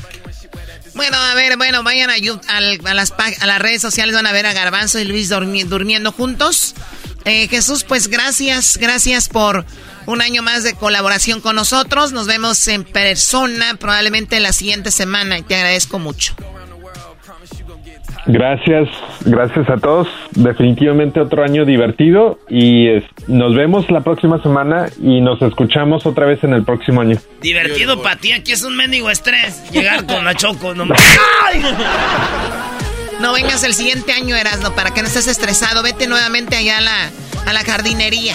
[0.95, 4.31] Bueno, a ver, bueno, vayan a, al- a las, a las redes sociales, van a
[4.31, 6.75] ver a Garbanzo y Luis dormi- durmiendo juntos.
[7.25, 9.65] Eh, Jesús, pues gracias, gracias por
[10.05, 12.11] un año más de colaboración con nosotros.
[12.11, 16.33] Nos vemos en persona probablemente la siguiente semana y te agradezco mucho.
[18.25, 18.87] Gracias,
[19.25, 20.07] gracias a todos.
[20.31, 26.25] Definitivamente otro año divertido y es- nos vemos la próxima semana y nos escuchamos otra
[26.25, 27.17] vez en el próximo año.
[27.41, 29.63] Divertido para ti, aquí es un mendigo estrés.
[29.71, 30.85] Llegar con la choco, no
[33.21, 35.83] No vengas el siguiente año, Erasno, para que no estés estresado.
[35.83, 37.09] Vete nuevamente allá a la,
[37.47, 38.33] a la jardinería.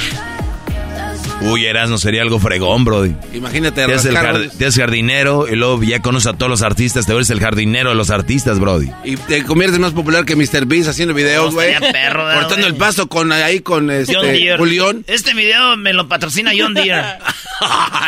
[1.47, 3.05] Uy, Erasmo sería algo fregón, bro.
[3.33, 7.07] Imagínate, Te haces el jard- te jardinero y luego ya conoces a todos los artistas,
[7.07, 8.91] te vuelves el jardinero de los artistas, Brody.
[9.05, 10.67] Y te conviertes más popular que Mr.
[10.67, 11.75] Beast haciendo videos, güey.
[11.93, 14.59] perro, ¿verdad, Cortando el pasto con ahí con John este Deere.
[14.59, 15.05] Julián.
[15.07, 17.03] Este video me lo patrocina John Deere.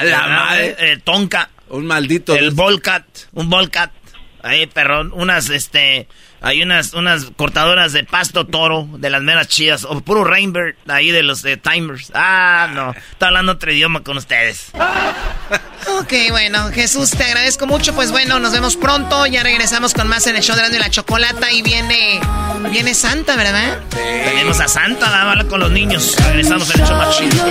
[0.03, 0.77] La madre.
[0.79, 1.51] Eh, Tonka.
[1.69, 2.35] Un maldito.
[2.35, 3.05] El Volcat.
[3.33, 3.91] Un Volcat.
[4.43, 5.13] Ahí, perrón.
[5.15, 6.07] Unas, este.
[6.47, 9.83] Hay unas, unas cortadoras de pasto toro, de las meras chidas.
[9.85, 12.13] O puro Rainbird, ahí de los de Timers.
[12.15, 12.93] Ah, no.
[12.93, 14.71] Está hablando otro idioma con ustedes.
[16.01, 17.95] Ok, bueno, Jesús, te agradezco mucho.
[17.95, 19.25] Pues bueno, nos vemos pronto.
[19.27, 21.53] Ya regresamos con más en el show de Grande y la Chocolata.
[21.53, 22.21] Y viene,
[22.73, 23.79] viene Santa, ¿verdad?
[23.91, 26.17] Tenemos a Santa, la bala con los niños.
[26.27, 27.47] Regresamos en el show más chido.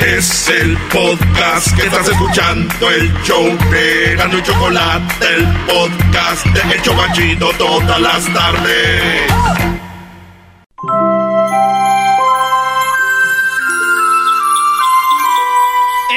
[0.00, 6.74] Es el podcast que estás escuchando, el show de Gano y Chocolate, el podcast de
[6.74, 9.30] El Chobachito todas las tardes.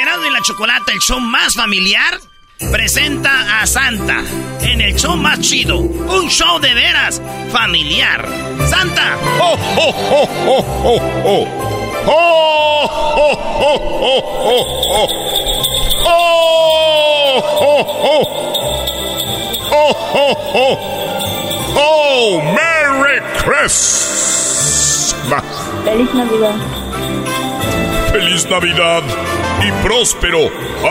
[0.01, 2.19] Erasmo y la Chocolata, el show más familiar,
[2.71, 4.23] presenta a Santa
[4.61, 5.79] en el show más chido.
[5.79, 8.27] Un show de veras familiar.
[8.69, 9.17] Santa.
[9.41, 11.73] ¡Oh, oh, oh, oh, oh, oh!
[12.05, 14.65] ¡Oh, oh, oh, oh, oh,
[14.95, 15.07] oh!
[16.05, 18.23] ¡Oh, oh, oh!
[19.71, 20.77] ¡Oh, oh, oh!
[21.75, 25.43] ¡Oh, Merry Christmas!
[25.85, 26.55] Feliz Navidad.
[28.11, 29.01] Feliz Navidad
[29.65, 30.39] y próspero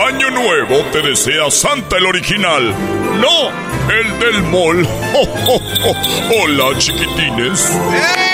[0.07, 2.73] año nuevo te desea Santa el original,
[3.21, 3.49] no
[3.89, 4.85] el del mall.
[5.15, 5.95] Oh, oh, oh.
[6.41, 7.59] Hola chiquitines.
[7.59, 8.32] Santa,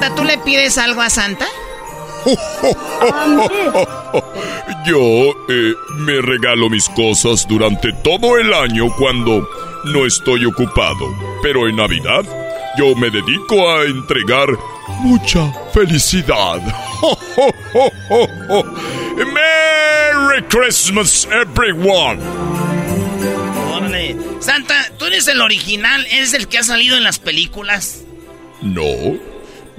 [0.00, 1.46] Santa, ¿tú le pides algo a Santa?
[4.86, 9.46] Yo eh, me regalo mis cosas durante todo el año cuando
[9.84, 11.06] no estoy ocupado,
[11.42, 12.24] pero en Navidad
[12.78, 14.48] yo me dedico a entregar
[15.00, 16.62] mucha felicidad.
[19.16, 22.20] ¡Merry Christmas, everyone.
[23.70, 24.16] Órale.
[24.40, 26.06] Santa, ¿tú eres el original?
[26.10, 28.04] ¿Eres el que ha salido en las películas?
[28.62, 28.82] No,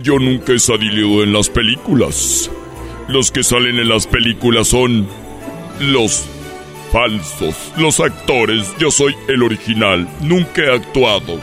[0.02, 2.50] yo nunca he salido en las películas.
[3.08, 5.08] Los que salen en las películas son
[5.80, 6.26] los
[6.92, 8.74] falsos, los actores.
[8.80, 11.40] Yo soy el original, nunca he actuado.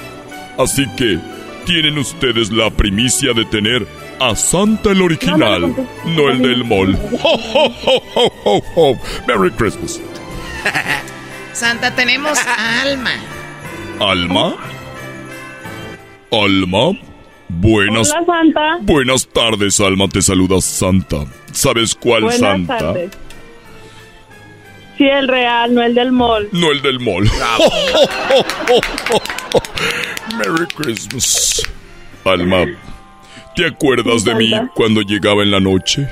[0.58, 1.18] Así que
[1.64, 3.86] tienen ustedes la primicia de tener
[4.20, 5.74] a Santa el original,
[6.06, 6.98] no el del mall.
[7.22, 8.98] Ho, ho, ho, ho, ho, ho.
[9.26, 10.00] Merry Christmas.
[11.52, 13.12] Santa, tenemos a Alma.
[14.00, 14.56] ¿Alma?
[16.30, 17.07] ¿Alma?
[17.48, 18.78] Buenas, Hola, Santa.
[18.82, 20.06] buenas tardes, Alma.
[20.08, 21.24] Te saluda Santa.
[21.52, 22.78] ¿Sabes cuál Buenas Santa?
[22.78, 23.10] tardes.
[24.98, 26.48] Sí, el real, no el del mall.
[26.52, 27.24] No el del mall.
[30.36, 31.62] Merry Christmas.
[32.24, 32.64] Alma,
[33.54, 36.08] ¿te acuerdas de mí cuando llegaba en la noche?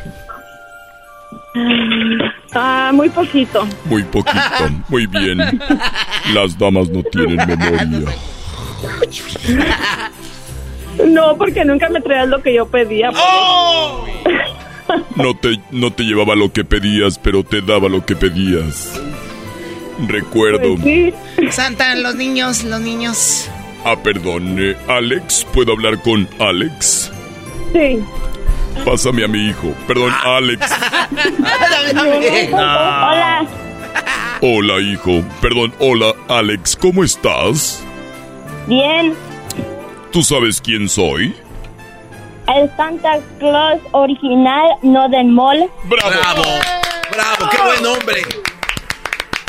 [2.54, 3.66] Ah, muy poquito.
[3.84, 4.38] Muy poquito.
[4.88, 5.38] Muy bien.
[6.32, 8.08] Las damas no tienen memoria.
[11.04, 13.10] No, porque nunca me traías lo que yo pedía.
[13.14, 14.06] ¡Oh!
[15.16, 19.00] No te, no te llevaba lo que pedías, pero te daba lo que pedías.
[20.06, 20.76] Recuerdo.
[21.50, 23.50] Santa, los niños, los niños.
[23.84, 24.56] Ah, perdón.
[24.58, 27.10] eh, Alex, ¿puedo hablar con Alex?
[27.72, 27.98] Sí.
[28.84, 29.74] Pásame a mi hijo.
[29.88, 30.70] Perdón, Alex.
[32.52, 33.46] Hola.
[34.40, 35.22] Hola, hijo.
[35.40, 36.76] Perdón, hola, Alex.
[36.76, 37.82] ¿Cómo estás?
[38.66, 39.14] Bien.
[40.16, 41.36] ¿Tú sabes quién soy?
[42.48, 45.68] El Santa Claus original, no del mall.
[45.84, 46.42] ¡Bravo!
[47.12, 47.50] ¡Bravo!
[47.50, 48.22] ¡Qué buen hombre!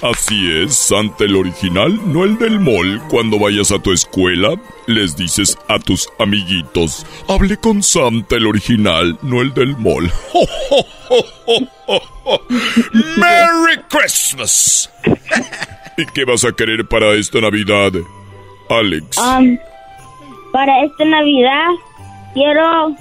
[0.04, 3.02] Así es, Santa el original, no el del mall.
[3.08, 4.56] Cuando vayas a tu escuela,
[4.88, 10.12] les dices a tus amiguitos, hable con Santa el original, no el del mall.
[13.16, 14.92] ¡Merry Christmas!
[15.98, 17.94] ¿Y qué vas a querer para esta Navidad,
[18.70, 19.18] Alex?
[19.18, 19.58] Um,
[20.58, 21.68] para esta Navidad
[22.34, 22.96] quiero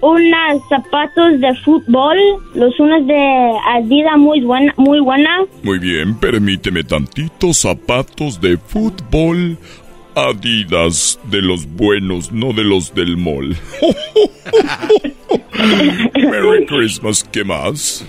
[0.00, 2.16] unos zapatos de fútbol,
[2.54, 5.44] los unos de Adidas muy buena, muy buena.
[5.64, 9.58] Muy bien, permíteme tantito zapatos de fútbol.
[10.14, 13.56] Adidas de los buenos, no de los del mall.
[16.14, 18.06] Merry Christmas, ¿qué más?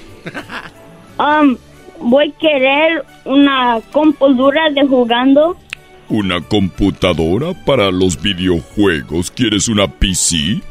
[1.17, 1.57] Um,
[1.99, 5.57] voy a querer una computadora de jugando.
[6.11, 9.31] Una computadora para los videojuegos.
[9.31, 10.61] ¿Quieres una PC?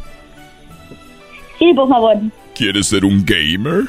[1.58, 2.18] Sí, por favor.
[2.54, 3.84] ¿Quieres ser un gamer?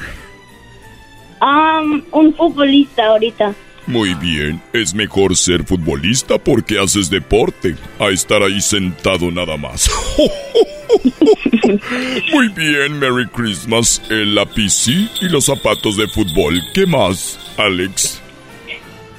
[1.42, 3.54] Um, un futbolista ahorita.
[3.86, 9.90] Muy bien, es mejor ser futbolista porque haces deporte, a estar ahí sentado nada más.
[12.32, 16.62] Muy bien, Merry Christmas, el PC y los zapatos de fútbol.
[16.72, 18.21] ¿Qué más, Alex?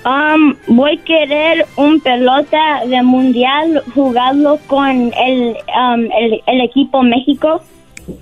[0.05, 7.03] Um, voy a querer un pelota de mundial jugarlo con el, um, el, el equipo
[7.03, 7.63] México.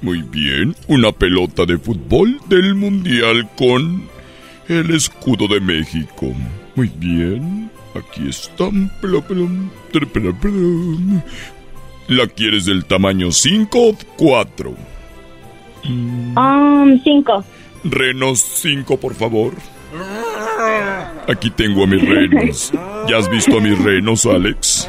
[0.02, 4.04] Muy bien, una pelota de fútbol del Mundial con
[4.68, 6.28] el escudo de México.
[6.76, 8.70] Muy bien, aquí está.
[12.08, 14.76] ¿La quieres del tamaño 5 o 4?
[15.86, 17.44] Um, cinco.
[17.84, 19.54] Renos 5, por favor.
[21.28, 22.72] Aquí tengo a mis renos.
[23.08, 24.88] ¿Ya has visto a mis renos, Alex?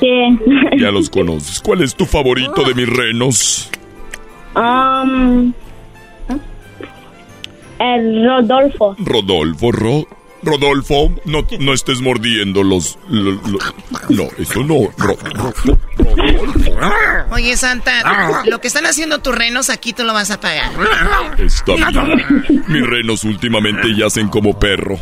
[0.00, 0.38] Sí.
[0.78, 1.60] Ya los conoces.
[1.60, 3.70] ¿Cuál es tu favorito de mis renos?
[4.56, 5.52] Um,
[7.78, 8.96] el Rodolfo.
[8.98, 10.08] Rodolfo, Ro-
[10.42, 12.98] Rodolfo, no, no estés mordiendo los...
[13.08, 13.58] lo- lo-
[14.08, 14.88] no, eso no.
[14.96, 15.52] Ro- Ro-
[15.96, 16.78] Rodolfo.
[17.32, 20.70] Oye, Santa, lo que están haciendo tus renos aquí tú lo vas a pagar.
[21.38, 22.64] Está bien.
[22.68, 24.98] Mis renos últimamente yacen como perro.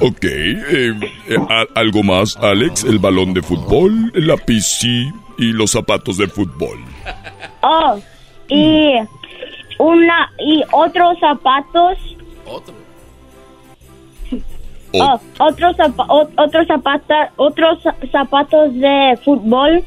[0.00, 0.92] Ok, eh,
[1.28, 1.36] eh,
[1.74, 2.84] ¿algo más, Alex?
[2.84, 6.78] El balón de fútbol, la PC y los zapatos de fútbol.
[7.62, 8.00] Oh,
[8.48, 8.94] y
[9.82, 11.98] una y otros zapatos.
[14.94, 16.06] Oh, otros zapa-
[16.36, 19.82] otros zapatos otros za- zapatos de fútbol.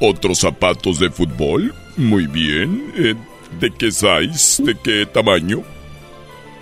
[0.00, 1.72] ¿Otros zapatos de fútbol?
[1.96, 2.92] Muy bien.
[2.96, 3.14] Eh,
[3.60, 4.60] ¿De qué size?
[4.60, 5.58] ¿De qué tamaño?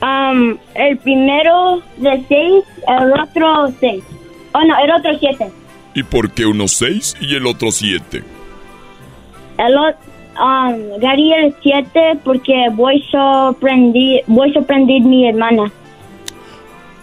[0.03, 4.05] Um, el primero de seis, el otro seis.
[4.53, 5.51] Oh no, el otro siete.
[5.95, 8.23] ¿Y por qué uno seis y el otro siete?
[9.57, 9.99] El otro
[10.41, 15.73] um, Gary el siete porque voy a sorprender voy a sorprender mi hermana.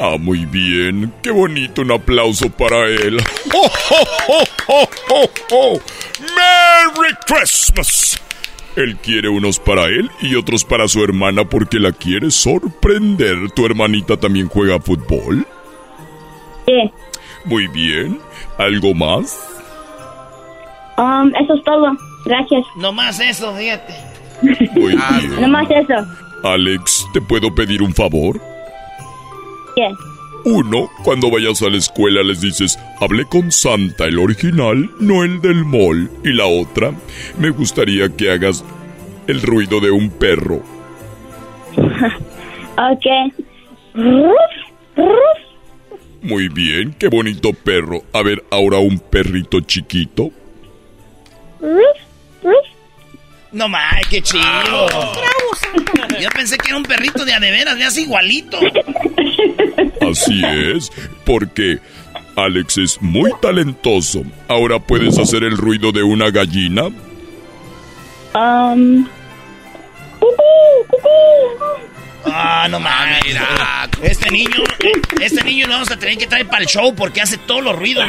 [0.04, 1.14] Ah, muy bien.
[1.22, 1.84] Qué bonito.
[1.84, 3.18] Un aplauso para él.
[3.54, 5.80] ¡Oh, oh, oh, oh, oh, oh!
[6.20, 8.20] ¡Merry Christmas!
[8.76, 13.52] Él quiere unos para él y otros para su hermana porque la quiere sorprender.
[13.52, 15.46] ¿Tu hermanita también juega fútbol?
[16.66, 16.92] Sí.
[17.46, 18.20] Muy bien.
[18.58, 19.40] ¿Algo más?
[20.98, 21.92] Um, eso es todo.
[22.26, 22.64] Gracias.
[22.76, 23.94] No más eso, fíjate.
[24.74, 25.42] Muy bien.
[25.42, 26.06] Nomás eso.
[26.44, 28.42] Alex, ¿te puedo pedir un favor?
[29.76, 29.90] ¿Qué?
[30.44, 35.40] Uno, cuando vayas a la escuela les dices, hablé con Santa, el original, no el
[35.42, 36.10] del mall.
[36.24, 36.94] Y la otra,
[37.38, 38.66] me gustaría que hagas
[39.28, 40.62] el ruido de un perro.
[42.78, 43.06] Ok.
[43.94, 44.36] Ruf,
[44.96, 46.00] ruf.
[46.24, 48.02] Muy bien, qué bonito perro.
[48.14, 50.32] A ver, ahora un perrito chiquito.
[52.44, 52.54] Ruf.
[53.52, 54.88] No más, qué chido.
[56.20, 58.60] Yo pensé que era un perrito de a de veras, le hace igualito.
[60.10, 60.90] Así es,
[61.26, 61.80] porque
[62.36, 64.24] Alex es muy talentoso.
[64.48, 66.84] Ahora puedes hacer el ruido de una gallina.
[68.34, 69.08] Um.
[72.26, 73.22] Ah, no mames.
[74.02, 74.64] Este niño,
[75.20, 77.76] este niño lo vamos a tener que traer para el show porque hace todos los
[77.76, 78.06] ruidos.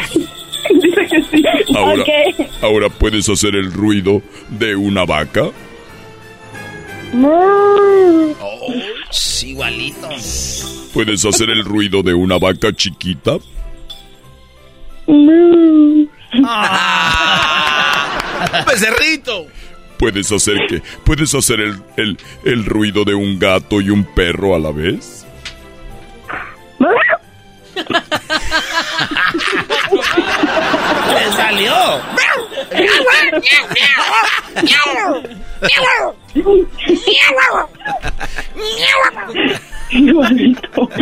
[1.75, 2.05] Ahora,
[2.61, 5.51] ahora puedes hacer el ruido de una vaca.
[7.21, 8.73] Oh,
[9.11, 10.09] sí, igualito.
[10.95, 13.39] Puedes hacer el ruido de una vaca chiquita.
[18.67, 19.47] Becerrito.
[19.99, 24.55] Puedes hacer que, puedes hacer el, el, el ruido de un gato y un perro
[24.55, 25.27] a la vez.
[31.15, 31.75] ¡Le salió!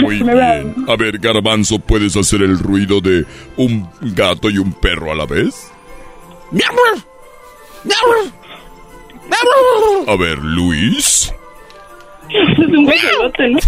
[0.01, 0.75] Muy bien.
[0.89, 3.25] A ver, Garbanzo, ¿puedes hacer el ruido de
[3.57, 5.71] un gato y un perro a la vez?
[10.07, 11.33] A ver, Luis.
[12.31, 13.59] Es un ¿no?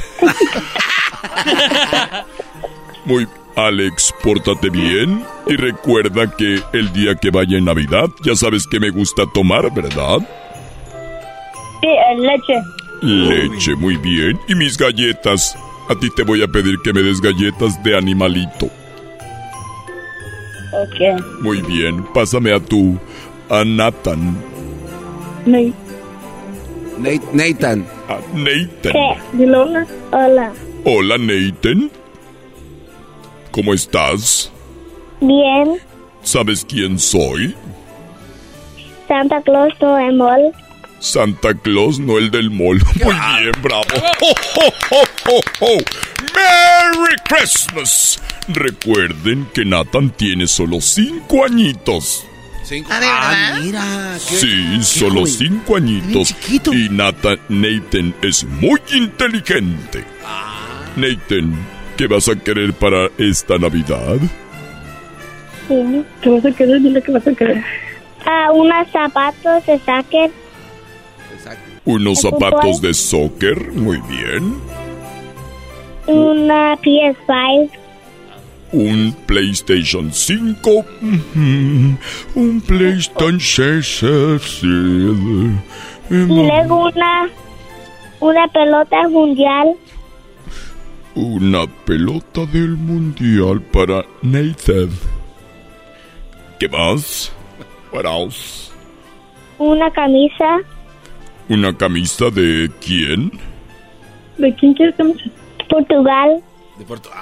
[3.05, 3.27] Muy
[3.57, 8.81] Alex, pórtate bien y recuerda que el día que vaya en Navidad ya sabes que
[8.81, 10.19] me gusta tomar, ¿verdad?
[11.81, 11.89] Sí,
[12.19, 12.63] leche.
[13.03, 14.39] Leche, muy bien.
[14.49, 15.57] Y mis galletas.
[15.89, 18.67] A ti te voy a pedir que me des galletas de animalito.
[20.73, 21.23] Ok.
[21.43, 22.99] Muy bien, pásame a tu...
[23.51, 24.37] a Nathan.
[25.45, 25.73] Me.
[27.33, 27.85] Nathan.
[28.09, 28.93] A Nathan.
[28.93, 29.47] ¿Qué?
[30.13, 30.53] Hola.
[30.85, 31.91] Hola, Nathan.
[33.53, 34.51] ¿Cómo estás?
[35.21, 35.79] Bien.
[36.23, 37.55] ¿Sabes quién soy?
[39.07, 40.53] Santa Claus no es mall.
[40.99, 42.81] Santa Claus, no el del mall.
[43.05, 43.85] Muy bien, bravo.
[44.23, 45.79] ¡Oh, oh, oh, oh, oh!
[46.35, 48.23] ¡Merry Christmas!
[48.49, 52.25] Recuerden que Nathan tiene solo cinco añitos.
[52.89, 53.61] Ah, ¿de verdad?
[53.61, 54.19] mira.
[54.19, 56.35] Sí, solo cinco añitos.
[56.49, 60.05] Y Nathan, Nathan es muy inteligente.
[60.97, 61.55] Nathan,
[61.97, 64.19] ¿qué vas a querer para esta Navidad?
[65.69, 66.05] Sí.
[66.21, 66.81] ¿Qué vas a querer?
[66.81, 67.63] Dile que vas a querer.
[68.25, 70.31] Ah, unos zapatos de soccer.
[71.85, 74.55] Unos zapatos de soccer, muy bien.
[76.07, 77.71] Una PS5.
[78.73, 80.71] Un PlayStation 5.
[80.71, 81.97] ujú,
[82.35, 84.63] Un PlayStation 6.
[84.63, 84.67] Y
[86.11, 87.29] luego una,
[88.21, 89.75] una pelota mundial.
[91.15, 94.89] Una pelota del mundial para Nathan.
[96.59, 97.33] ¿Qué más?
[97.93, 98.71] What else?
[99.59, 100.61] Una camisa.
[101.51, 103.31] ¿Una camisa de quién?
[104.39, 105.25] ¿De quién quieres camisa?
[105.69, 106.43] Portugal.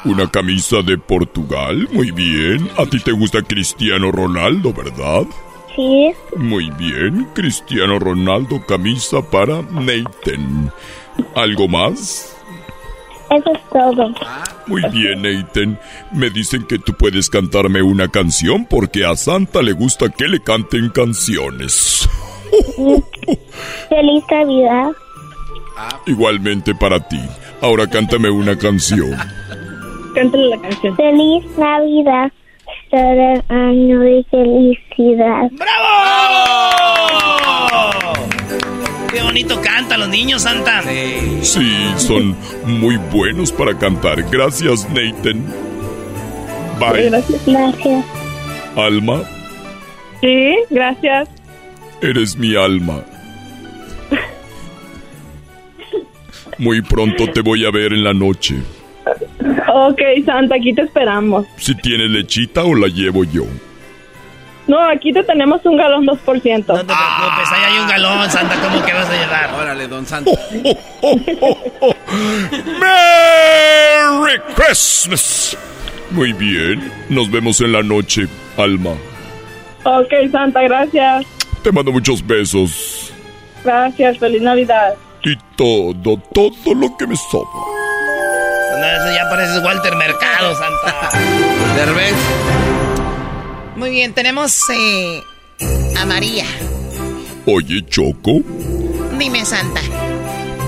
[0.05, 1.89] Una camisa de Portugal.
[1.93, 2.71] Muy bien.
[2.79, 5.27] A ti te gusta Cristiano Ronaldo, ¿verdad?
[5.75, 6.12] Sí.
[6.37, 7.27] Muy bien.
[7.35, 10.73] Cristiano Ronaldo, camisa para Nathan.
[11.35, 12.40] ¿Algo más?
[13.31, 14.12] Eso es todo.
[14.66, 15.78] Muy bien, Nathan.
[16.12, 20.40] Me dicen que tú puedes cantarme una canción porque a Santa le gusta que le
[20.40, 22.09] canten canciones.
[23.89, 24.90] Feliz Navidad.
[26.07, 27.20] Igualmente para ti.
[27.61, 29.16] Ahora cántame una canción.
[30.15, 30.97] Cántale la canción.
[30.97, 32.32] Feliz Navidad.
[32.90, 35.51] Será año de felicidad.
[39.12, 40.82] Qué bonito canta los niños, Santa.
[41.43, 44.23] Sí, son muy buenos para cantar.
[44.31, 45.45] Gracias, Nathan.
[46.78, 47.11] Bye.
[47.11, 48.05] Gracias.
[48.77, 49.23] Alma,
[50.20, 51.28] Sí, gracias.
[52.03, 53.03] eres mi alma.
[56.59, 58.57] Muy pronto te voy a ver en la noche.
[59.74, 61.47] Ok, Santa, aquí te esperamos.
[61.57, 63.45] Si tienes lechita o la llevo yo.
[64.70, 66.14] No, aquí te tenemos un galón 2%.
[66.14, 69.52] No te preocupes, ahí hay un galón, Santa, ¿cómo que vas a llevar?
[69.55, 70.30] Órale, don Santa.
[72.78, 75.56] ¡Merry Christmas!
[76.12, 78.92] Muy bien, nos vemos en la noche, Alma.
[79.82, 81.26] Ok, Santa, gracias.
[81.64, 83.12] Te mando muchos besos
[83.64, 84.94] Gracias, feliz Navidad.
[85.24, 87.51] y todo, todo lo que me sobra.
[88.78, 91.10] No, eso ya pareces Walter Mercado, Santa.
[91.76, 92.14] Derbez.
[93.81, 95.23] Muy bien, tenemos eh,
[95.97, 96.44] a María.
[97.47, 98.43] Oye, Choco,
[99.19, 99.81] Dime, Santa.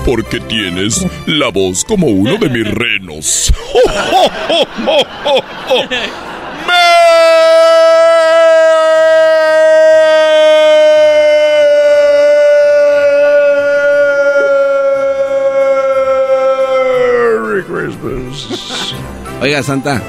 [0.03, 3.53] ¿por qué tienes la voz como uno de mis renos?
[17.45, 18.95] Merry Christmas.
[19.39, 20.01] Oiga, Santa.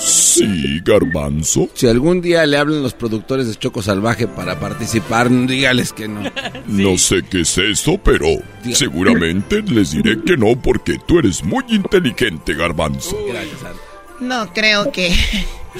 [0.00, 1.68] Sí, garbanzo.
[1.74, 6.22] Si algún día le hablan los productores de Choco Salvaje para participar, dígales que no.
[6.66, 8.26] No sé qué es eso, pero
[8.72, 13.16] seguramente les diré que no porque tú eres muy inteligente, garbanzo.
[13.28, 13.80] Gracias, Santa.
[14.20, 15.14] No creo que.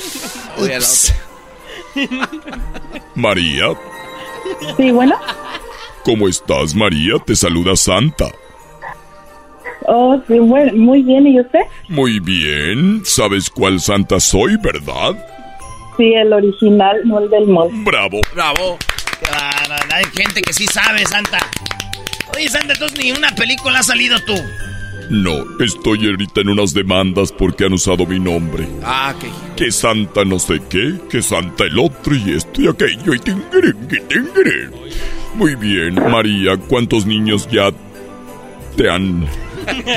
[0.58, 1.14] Ups.
[3.14, 3.66] María,
[4.76, 5.16] Sí, bueno.
[6.04, 7.14] ¿cómo estás, María?
[7.24, 8.26] Te saluda Santa.
[9.92, 11.26] Oh, sí, bueno, muy bien.
[11.26, 11.60] ¿Y usted?
[11.88, 13.02] Muy bien.
[13.04, 15.16] ¿Sabes cuál Santa soy, verdad?
[15.96, 17.70] Sí, el original, no el del mall.
[17.84, 18.20] Bravo.
[18.32, 18.78] Bravo.
[19.92, 21.38] Hay gente que sí sabe, Santa.
[22.36, 24.34] Oye, Santa, entonces ni una película has salido tú.
[25.10, 28.68] No, estoy ahorita en unas demandas porque han usado mi nombre.
[28.84, 29.28] Ah, qué.
[29.56, 34.00] Que Santa no sé qué, que Santa el otro y esto y aquello y tinguiringui,
[34.08, 34.70] tinguirín.
[35.34, 37.72] Muy bien, María, ¿cuántos niños ya
[38.76, 39.26] te han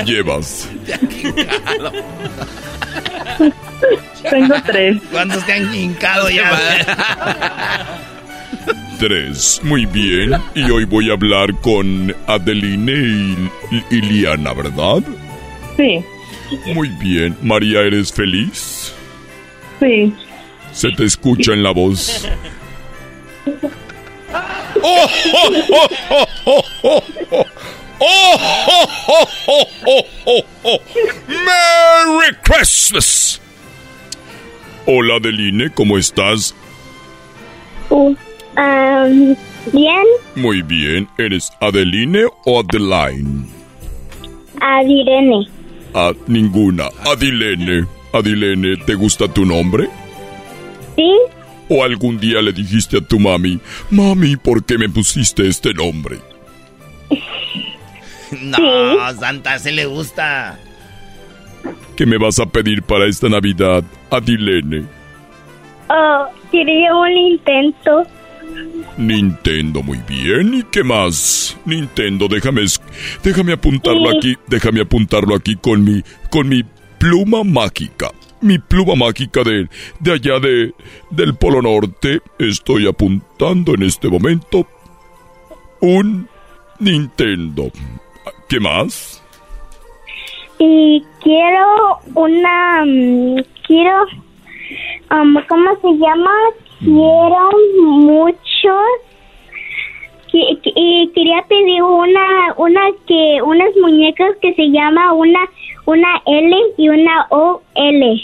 [0.06, 0.70] llevas?
[4.30, 4.98] Tengo tres.
[5.12, 8.00] ¿Cuántos te han hincado ya?
[9.00, 9.60] Tres.
[9.64, 10.34] Muy bien.
[10.56, 13.50] Y hoy voy a hablar con Adeline
[13.90, 15.02] y Liana, ¿verdad?
[15.78, 16.04] Sí,
[16.74, 17.36] Muy bien.
[17.42, 18.94] María, ¿eres feliz?
[19.80, 20.14] sí.
[20.72, 22.28] Se te escucha en la voz.
[24.82, 25.08] ¡Oh,
[26.46, 26.64] oh,
[27.32, 27.43] oh,
[28.00, 29.48] oh, oh, oh, oh!
[29.48, 30.80] ¡Oh, oh, oh, oh, oh, oh, oh!
[31.28, 33.40] ¡Merry Christmas!
[34.86, 36.54] Hola, Adeline, ¿cómo estás?
[37.90, 38.16] Uh,
[38.56, 39.36] am,
[39.72, 40.04] bien,
[40.36, 41.08] Muy bien.
[41.18, 43.48] ¿Eres Adeline o Adeline?
[44.60, 45.48] Adirene.
[45.94, 46.90] A ninguna.
[47.06, 47.86] Adilene.
[48.14, 49.90] Adilene, ¿te gusta tu nombre?
[50.96, 51.12] ¿Sí?
[51.70, 53.60] ¿O algún día le dijiste a tu mami,
[53.90, 56.20] mami, ¿por qué me pusiste este nombre?
[58.42, 60.58] No, Santa, se le gusta.
[61.96, 64.84] ¿Qué me vas a pedir para esta Navidad, Adilene?
[65.90, 68.04] Oh, quería un intento.
[68.98, 70.54] Nintendo, muy bien.
[70.54, 71.58] ¿Y qué más?
[71.66, 72.82] Nintendo, déjame, es-
[73.24, 74.18] déjame apuntarlo Sí.
[74.18, 76.64] aquí, déjame apuntarlo aquí con mi, con mi
[77.00, 78.12] pluma mágica.
[78.42, 79.70] Mi pluma mágica de,
[80.00, 80.74] de allá de,
[81.12, 82.22] del Polo Norte.
[82.40, 84.68] Estoy apuntando en este momento
[85.80, 86.28] un
[86.80, 87.72] Nintendo.
[88.54, 89.20] ¿Qué más?
[90.60, 92.86] Y quiero una...
[92.86, 94.06] mm, quiero...
[95.10, 96.30] um, ¿Cómo se llama?
[96.78, 97.50] Quiero
[97.82, 98.86] muchos...
[100.32, 105.40] Y quería pedir una, una que, unas muñecas que se llama una,
[105.86, 108.22] una L y una OL.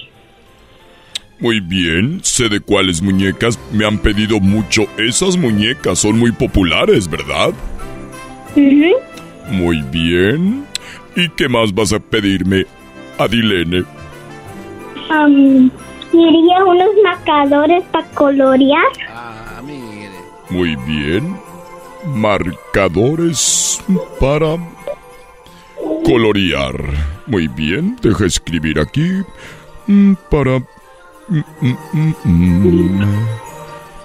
[1.40, 4.84] Muy bien, sé de cuáles muñecas me han pedido mucho.
[5.00, 7.52] Esas muñecas son muy populares, ¿verdad?
[9.50, 10.66] Muy bien.
[11.16, 12.66] ¿Y qué más vas a pedirme,
[13.18, 13.84] Adilene?
[15.10, 15.70] Um,
[16.12, 18.88] quería unos marcadores para colorear.
[20.50, 21.36] Muy bien.
[22.06, 23.84] Marcadores
[24.20, 24.58] para
[26.06, 26.74] colorear.
[27.28, 29.22] Muy bien, deja escribir aquí.
[29.88, 30.60] Mm, Para...
[31.28, 31.44] mm,
[32.24, 33.04] mm.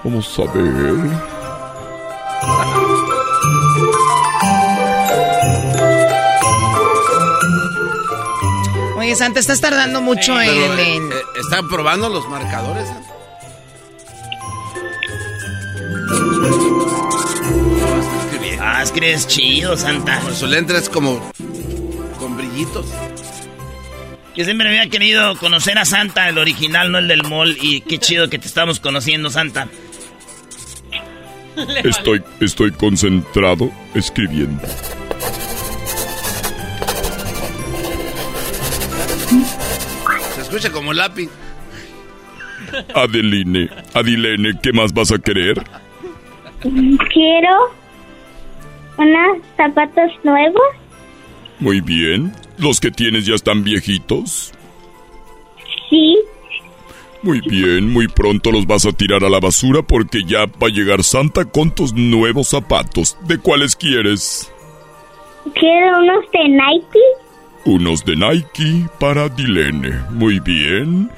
[0.02, 1.34] Vamos a ver.
[9.14, 10.48] Oye, Santa, estás tardando mucho en...
[10.48, 12.88] Pero, eh, en- eh, ¿Están probando los marcadores?
[12.88, 13.14] Santa?
[18.60, 20.20] Ah, es que eres chido, Santa.
[20.20, 21.20] Por su letra es como
[22.18, 22.86] con brillitos.
[24.34, 27.56] Yo siempre había querido conocer a Santa, el original, no el del mall.
[27.60, 29.68] Y qué chido que te estamos conociendo, Santa.
[31.84, 34.60] Estoy, estoy concentrado escribiendo.
[40.56, 41.30] Escucha como lápiz.
[42.94, 45.62] Adeline, Adilene, ¿qué más vas a querer?
[46.60, 47.70] Quiero
[48.96, 50.62] unos zapatos nuevos.
[51.58, 52.32] Muy bien.
[52.58, 54.52] ¿Los que tienes ya están viejitos?
[55.90, 56.16] Sí.
[57.22, 60.70] Muy bien, muy pronto los vas a tirar a la basura porque ya va a
[60.70, 63.16] llegar Santa con tus nuevos zapatos.
[63.26, 64.52] ¿De cuáles quieres?
[65.54, 67.23] Quiero unos de Nike.
[67.66, 69.90] Unos de Nike para Dilene.
[70.10, 71.10] Muy bien.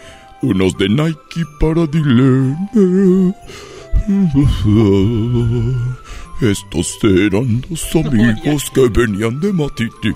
[0.43, 3.35] Unos de Nike para Dilene.
[6.41, 10.13] Estos eran los amigos que venían de Matiti.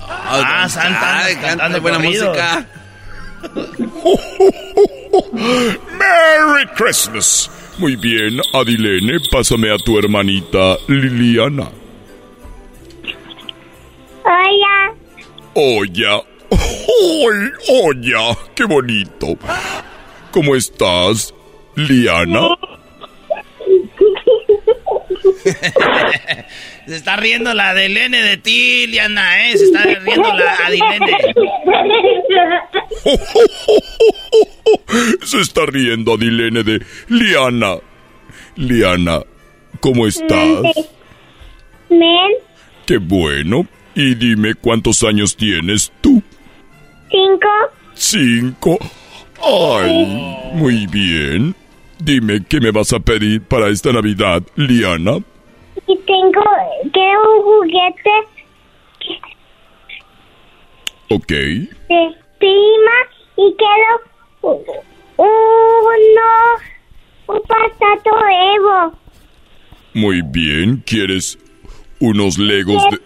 [0.00, 2.66] Ah, Santa, Ay, cantando canta buena música.
[5.98, 7.50] ¡Merry Christmas!
[7.78, 11.68] Muy bien, Adilene, pásame a tu hermanita Liliana.
[14.24, 14.97] Hola.
[15.60, 16.22] Oya.
[16.52, 17.50] ¡Ay,
[17.82, 18.38] Oya!
[18.54, 19.36] ¡Qué bonito!
[20.30, 21.34] ¿Cómo estás,
[21.74, 22.50] Liana?
[26.86, 29.56] Se está riendo la de Lene de ti, Liana, ¿eh?
[29.56, 31.18] Se está riendo la Adilene.
[35.24, 37.78] Se está riendo Adilene de Liana.
[38.54, 39.22] Liana,
[39.80, 40.62] ¿cómo estás?
[41.90, 42.30] Men,
[42.86, 43.66] Qué bueno.
[43.98, 46.22] Y dime cuántos años tienes tú.
[47.10, 47.48] cinco.
[47.94, 48.78] Cinco.
[49.42, 51.52] Ay, muy bien.
[51.98, 55.16] Dime qué me vas a pedir para esta Navidad, Liana.
[55.88, 56.44] Y tengo,
[56.92, 58.10] quiero un juguete
[61.10, 61.28] Ok.
[61.28, 62.96] de prima
[63.36, 64.70] y quiero
[65.16, 66.28] uno,
[67.26, 68.10] un pasato
[68.54, 68.98] Evo.
[69.94, 70.84] Muy bien.
[70.86, 71.36] ¿Quieres
[71.98, 73.00] unos legos de...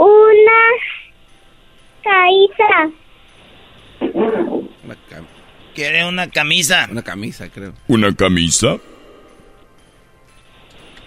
[0.00, 0.60] Una
[2.02, 2.90] caída.
[5.74, 6.88] Quiere una camisa.
[6.90, 7.74] Una camisa, creo.
[7.86, 8.78] una camisa?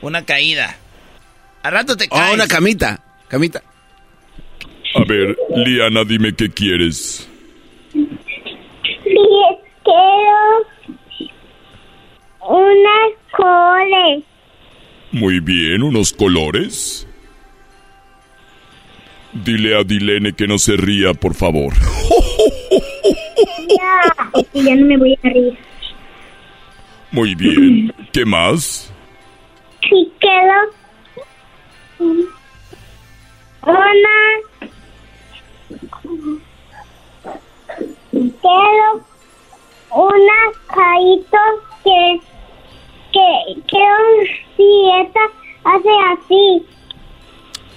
[0.01, 0.77] Una caída.
[1.63, 2.31] Al rato te caes.
[2.31, 3.03] Oh, una camita.
[3.29, 3.63] Camita.
[4.93, 7.27] A ver, Liana, dime qué quieres.
[7.91, 9.57] Quiero
[12.41, 14.23] unas coles.
[15.11, 17.07] Muy bien, unos colores.
[19.33, 21.73] Dile a Dilene que no se ría, por favor.
[23.67, 25.57] Ya, es que ya no me voy a reír.
[27.11, 27.93] Muy bien.
[28.11, 28.91] ¿Qué más?
[29.91, 30.53] Y quiero
[33.65, 34.19] una
[38.11, 39.05] quiero
[39.91, 41.53] unas caítos
[41.83, 42.19] que
[43.11, 43.97] que quiero
[44.57, 45.19] si esta
[45.65, 46.65] hace así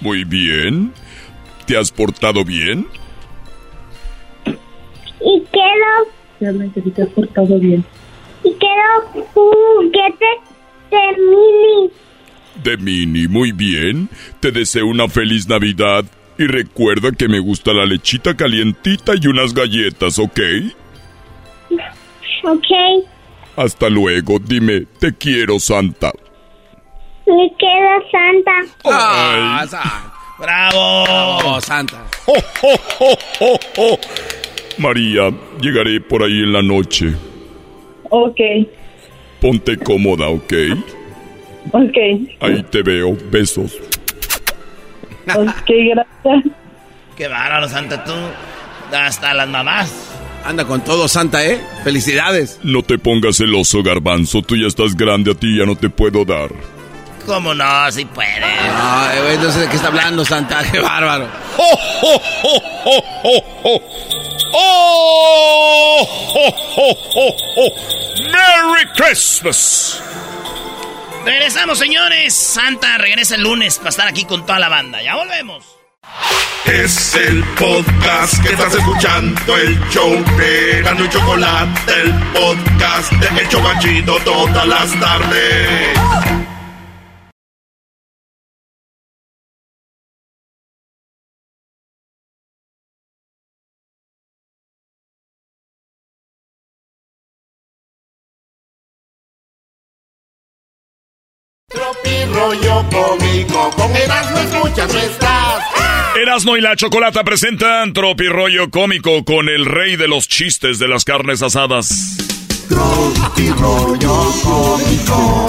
[0.01, 0.93] Muy bien.
[1.67, 2.87] ¿Te has portado bien?
[5.19, 6.07] y quiero
[6.39, 7.83] Realmente sí te has portado bien.
[8.43, 8.83] y quiero
[9.15, 10.25] un juguete
[10.91, 11.91] de mini
[12.63, 14.09] De Mini, muy bien.
[14.39, 16.05] Te deseo una feliz Navidad.
[16.39, 20.39] Y recuerda que me gusta la lechita calientita y unas galletas, ¿ok?
[22.43, 22.67] ok
[23.55, 24.37] Hasta luego.
[24.39, 26.11] Dime, te quiero, Santa.
[27.25, 28.51] me quiero Santa
[28.85, 30.16] Ah, Ay.
[30.39, 31.03] ¡Bravo!
[31.05, 32.05] Bravo, Santa.
[32.25, 32.33] ¡Oh,
[32.63, 33.99] oh, oh, oh, oh!
[34.77, 37.13] María, llegaré por ahí en la noche.
[38.09, 38.39] Ok,
[39.41, 40.53] Ponte cómoda, ¿ok?
[41.71, 41.97] ok,
[42.39, 43.17] Ahí te veo.
[43.31, 43.73] Besos.
[45.27, 46.53] ok, gracias.
[47.15, 48.13] Qué bárbaro, Santa, tú.
[48.95, 50.13] Hasta las mamás.
[50.45, 51.59] Anda con todo, Santa, ¿eh?
[51.83, 52.59] Felicidades.
[52.63, 54.41] No te pongas celoso, garbanzo.
[54.41, 56.49] Tú ya estás grande, a ti ya no te puedo dar.
[57.27, 57.91] ¿Cómo no?
[57.91, 58.41] Si puede.
[58.41, 60.63] Ay, güey, no sé de qué está hablando, Santa.
[60.71, 61.27] Qué bárbaro.
[61.57, 63.81] ¡Oh, oh, oh, oh, oh, oh!
[64.53, 66.07] ¡Oh!
[66.35, 67.69] ¡Oh, oh, oh, oh!
[68.31, 70.01] ¡Merry Christmas!
[71.25, 72.33] Regresamos, señores.
[72.33, 75.01] Santa regresa el lunes para estar aquí con toda la banda.
[75.01, 75.65] Ya volvemos.
[76.63, 83.41] Es el podcast que estás escuchando, el show de Gano y Chocolate, el podcast de
[83.41, 86.36] El Chobachito todas las tardes.
[102.91, 103.71] cómico.
[103.75, 105.63] Con Erasmo escuchas nuestras.
[106.21, 110.87] Erasmo y la Chocolata presentan Tropi Rollo Cómico con el rey de los chistes de
[110.87, 112.17] las carnes asadas.
[112.67, 115.47] Tropi Rollo Cómico.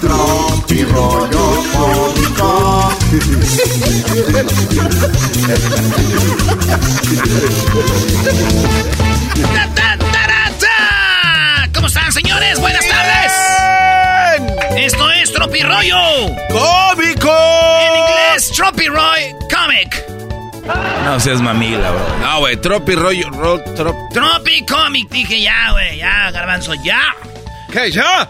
[0.00, 2.96] Tropi Rollo Cómico.
[11.74, 12.60] ¿Cómo están, señores?
[12.60, 13.49] Buenas tardes
[14.70, 15.32] tara, ta!
[15.32, 15.96] Tropirollo.
[16.48, 17.32] ¡Cómico!
[17.80, 20.04] En inglés, Tropiroy Comic.
[21.04, 22.18] No seas mamila, bro.
[22.20, 23.96] No, güey, tropi rollo, ro, trop.
[24.12, 25.08] Tropi Comic.
[25.08, 27.14] Dije ya, güey, ya, garbanzo, ya.
[27.72, 28.28] ¿Qué, ya?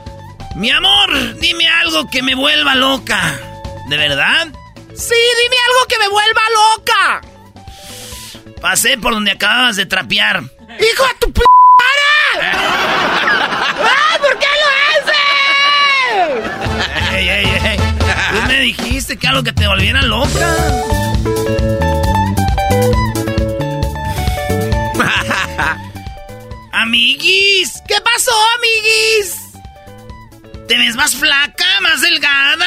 [0.54, 3.38] Mi amor, dime algo que me vuelva loca.
[3.88, 4.48] ¿De verdad?
[4.94, 7.20] Sí, dime algo que me vuelva loca.
[8.60, 10.42] Pasé por donde acababas de trapear.
[10.42, 11.40] ¡Hijo de tu p
[12.40, 14.59] ¡Ay, por qué!
[17.12, 17.78] ¡Ey, ey, ey!
[17.78, 20.56] Tú me dijiste que algo que te volviera loca.
[26.72, 29.36] Amiguis, ¿qué pasó, amiguis?
[30.66, 32.66] ¿Te ves más flaca, más delgada?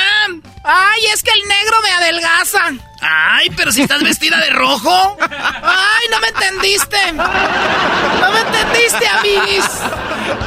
[0.63, 2.73] Ay, es que el negro me adelgaza.
[3.03, 5.17] Ay, pero si estás vestida de rojo.
[5.19, 7.13] Ay, no me entendiste.
[7.13, 9.65] No me entendiste, amiguis.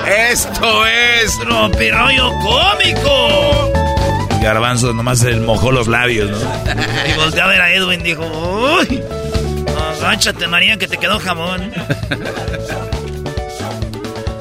[0.06, 3.72] Esto es Tropirollo cómico.
[4.40, 6.38] Garbanzo nomás se mojó los labios, ¿no?
[7.08, 9.02] Y volteé a ver a Edwin dijo, uy,
[9.98, 11.72] agáchate María que te quedó jamón.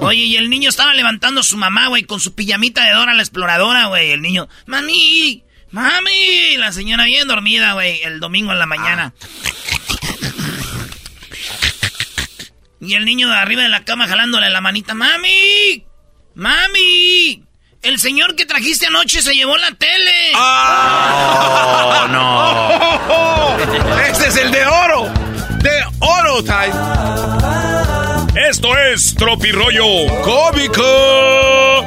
[0.01, 3.15] Oye, y el niño estaba levantando a su mamá, güey, con su pijamita de Dora
[3.15, 4.11] la exploradora, güey.
[4.11, 5.43] El niño, mami,
[5.75, 6.57] mami.
[6.57, 9.13] La señora bien dormida, güey, el domingo en la mañana.
[12.81, 15.85] Y el niño de arriba de la cama jalándole la manita, mami,
[16.35, 17.43] mami.
[17.81, 20.31] El señor que trajiste anoche se llevó la tele.
[20.35, 22.65] Oh, no.
[24.07, 25.11] Este es el de oro.
[25.59, 26.73] De oro time.
[28.49, 29.85] Esto es Tropirollo
[30.23, 31.85] Cómico.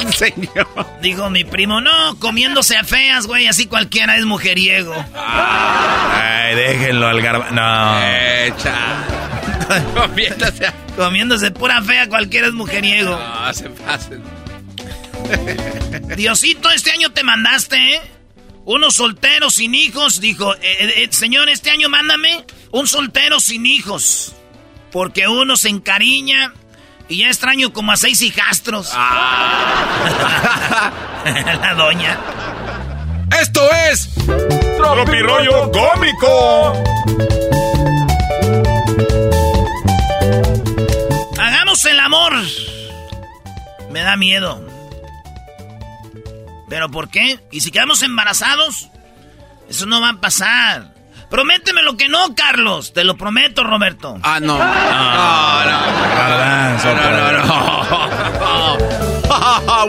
[0.00, 0.68] El señor.
[1.02, 4.94] Dijo mi primo, no, comiéndose a feas, güey, así cualquiera es mujeriego.
[5.14, 7.54] Ay, déjenlo al garbanzo.
[7.54, 8.00] No.
[8.02, 8.74] Echa.
[9.94, 10.74] Comiéndose a...
[10.96, 13.10] Comiéndose pura fea, cualquiera es mujeriego.
[13.10, 14.22] No, se pasen.
[16.16, 18.00] Diosito, este año te mandaste, ¿eh?
[18.64, 20.58] Unos solteros sin hijos, dijo, eh,
[20.96, 24.34] eh, señor, este año mándame un soltero sin hijos.
[24.92, 26.52] Porque uno se encariña
[27.08, 28.92] y ya extraño como a seis hijastros.
[31.24, 32.18] La doña.
[33.40, 34.10] Esto es
[34.76, 36.82] Tropirollo Cómico.
[41.38, 42.32] Hagamos el amor.
[43.90, 44.66] Me da miedo.
[46.68, 47.40] ¿Pero por qué?
[47.50, 48.88] ¿Y si quedamos embarazados?
[49.68, 50.97] Eso no va a pasar.
[51.30, 52.92] Prométeme lo que no, Carlos.
[52.92, 54.18] Te lo prometo, Roberto.
[54.22, 54.58] Ah, no.
[56.08, 57.44] Garbanzo, No, no, no.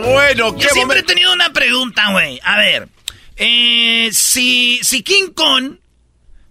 [0.12, 2.38] bueno, qué Yo siempre he tenido una pregunta, güey.
[2.44, 2.88] A ver.
[3.36, 5.76] eh, si, si King Kong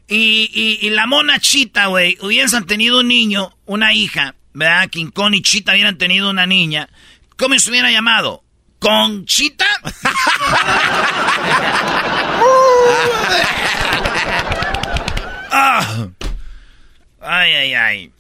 [0.08, 4.90] y, y- y la mona Chita, güey, hubiesen tenido un niño, una hija, ¿verdad?
[4.90, 6.90] King Kong y Chita hubieran tenido una niña,
[7.38, 8.44] ¿cómo se hubiera llamado?
[8.80, 9.68] ¿Conchita?
[15.52, 16.08] Ah.
[17.22, 18.12] Ay, ay, ay.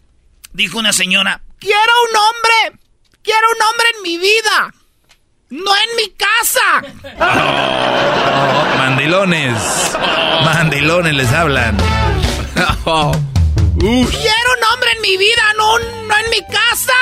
[0.54, 2.80] Dijo una señora, quiero un hombre,
[3.22, 4.74] quiero un hombre en mi vida,
[5.50, 6.82] no en mi casa.
[7.20, 9.56] Oh, mandilones.
[10.44, 11.78] Mandilones les hablan.
[12.86, 13.12] Oh.
[13.80, 16.94] Quiero un hombre en mi vida, no, no en mi casa.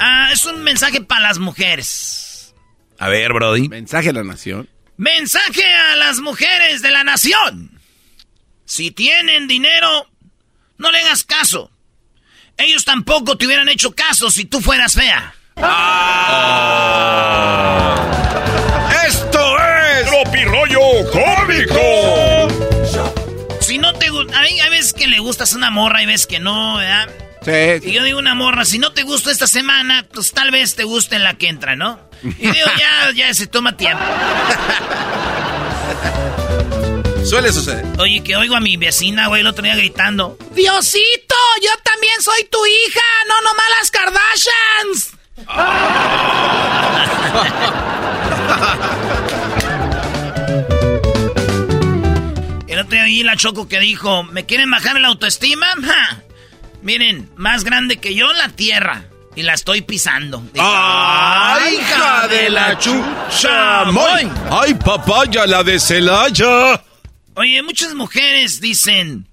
[0.00, 2.54] Ah, es un mensaje para las mujeres.
[2.98, 3.68] A ver, Brody.
[3.68, 4.68] Mensaje a la nación.
[4.98, 7.80] Mensaje a las mujeres de la nación.
[8.64, 10.08] Si tienen dinero,
[10.76, 11.70] no le hagas caso.
[12.56, 15.36] Ellos tampoco te hubieran hecho caso si tú fueras fea.
[19.06, 20.80] Esto es Tropirollo
[21.12, 22.48] Cómico.
[23.60, 26.26] Si no te gusta, hay, hay veces que le gustas a una morra y ves
[26.26, 27.08] que no, ¿verdad?
[27.48, 27.88] Sí.
[27.88, 30.84] Y yo digo una morra, si no te gusta esta semana, pues tal vez te
[30.84, 31.98] guste en la que entra, ¿no?
[32.22, 34.04] Y digo, ya, ya se toma tiempo.
[37.24, 37.86] Suele suceder.
[37.98, 40.36] Oye, que oigo a mi vecina, güey, el otro día gritando.
[40.54, 45.14] Diosito, yo también soy tu hija, no nomás las Kardashians.
[52.68, 55.66] El otro día vi la Choco que dijo, ¿me quieren bajar la autoestima?
[55.84, 56.22] Ja.
[56.82, 59.04] Miren, más grande que yo la tierra.
[59.36, 60.42] Y la estoy pisando.
[60.58, 63.84] ¡Ay, hija de la chucha!
[63.84, 64.28] ¡Moy!
[64.50, 66.82] ¡Ay, papaya, la de Celaya!
[67.34, 69.28] Oye, muchas mujeres dicen,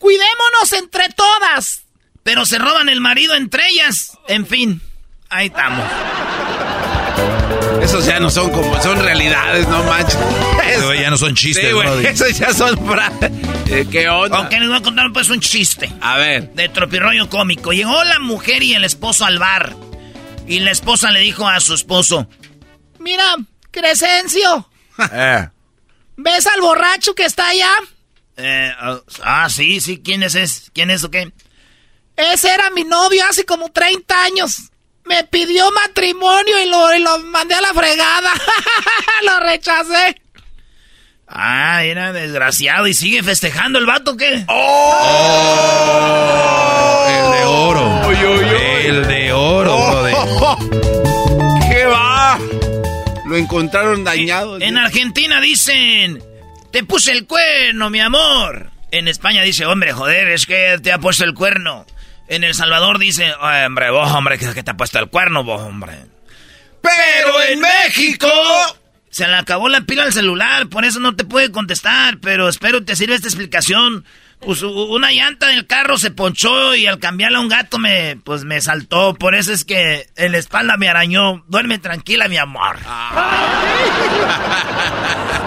[0.00, 1.84] cuidémonos entre todas,
[2.24, 4.18] pero se roban el marido entre ellas.
[4.26, 4.82] En fin,
[5.28, 5.84] ahí estamos.
[7.82, 10.18] Esos ya no son como, son realidades, no manches.
[10.84, 12.76] Güey ya no son chistes, Sí, güey, esos ya son...
[12.86, 13.12] fra-
[13.70, 14.38] Eh, ¿Qué onda?
[14.38, 15.92] Aunque les voy a contar pues un chiste.
[16.00, 16.52] A ver.
[16.54, 17.72] De tropirroyo cómico.
[17.72, 19.74] Llegó la mujer y el esposo al bar.
[20.46, 22.28] Y la esposa le dijo a su esposo:
[22.98, 23.36] Mira,
[23.70, 24.68] Crescencio,
[25.12, 25.48] Eh.
[26.16, 27.70] ¿ves al borracho que está allá?
[28.38, 28.72] eh,
[29.22, 30.70] ah, sí, sí, ¿quién es ese?
[30.72, 31.30] ¿Quién es o qué?
[32.16, 34.70] Ese era mi novio hace como 30 años.
[35.08, 38.32] Me pidió matrimonio y lo, y lo mandé a la fregada.
[39.22, 40.20] lo rechacé.
[41.26, 44.32] Ah, era desgraciado y sigue festejando el vato, ¿qué?
[44.32, 44.44] El
[47.32, 48.10] de oro.
[48.82, 50.12] El de oro, Brody.
[51.70, 52.38] ¿Qué va?
[53.26, 54.58] Lo encontraron dañado.
[54.60, 56.22] En Argentina dicen,
[56.70, 58.70] te puse el cuerno, mi amor.
[58.90, 61.84] En España dice, hombre, joder, es que te ha puesto el cuerno.
[62.28, 65.62] En El Salvador dice, "Ay, hombre, vos, hombre, que te ha puesto el cuerno, vos,
[65.62, 65.94] hombre.
[66.82, 68.28] Pero en México...
[69.10, 72.84] Se le acabó la pila al celular, por eso no te puede contestar, pero espero
[72.84, 74.04] te sirva esta explicación.
[74.38, 78.44] Pues una llanta del carro se ponchó y al cambiarla a un gato me, pues
[78.44, 79.14] me saltó.
[79.14, 81.42] Por eso es que en la espalda me arañó.
[81.48, 82.76] Duerme tranquila, mi amor.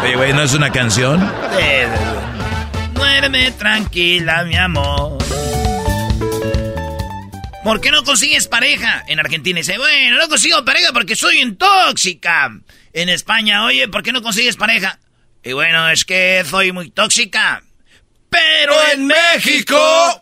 [0.04, 1.32] Oye, güey, ¿no es una canción?
[2.94, 5.18] Duerme tranquila, mi amor.
[7.64, 9.04] ¿Por qué no consigues pareja?
[9.08, 12.52] En Argentina dice, bueno, no consigo pareja porque soy un tóxica.
[12.94, 15.00] En España, oye, ¿por qué no consigues pareja?
[15.44, 17.64] Y bueno, es que soy muy tóxica.
[18.30, 19.78] Pero en México,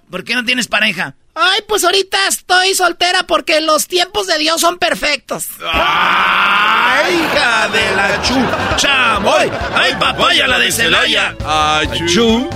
[0.09, 1.15] ¿por qué no tienes pareja?
[1.35, 5.45] Ay, pues ahorita estoy soltera porque los tiempos de Dios son perfectos.
[5.71, 9.17] ¡Ay, hija de la chucha!
[9.17, 11.35] ¡Ay, ay papaya la de Celaya!
[11.45, 12.49] Achú.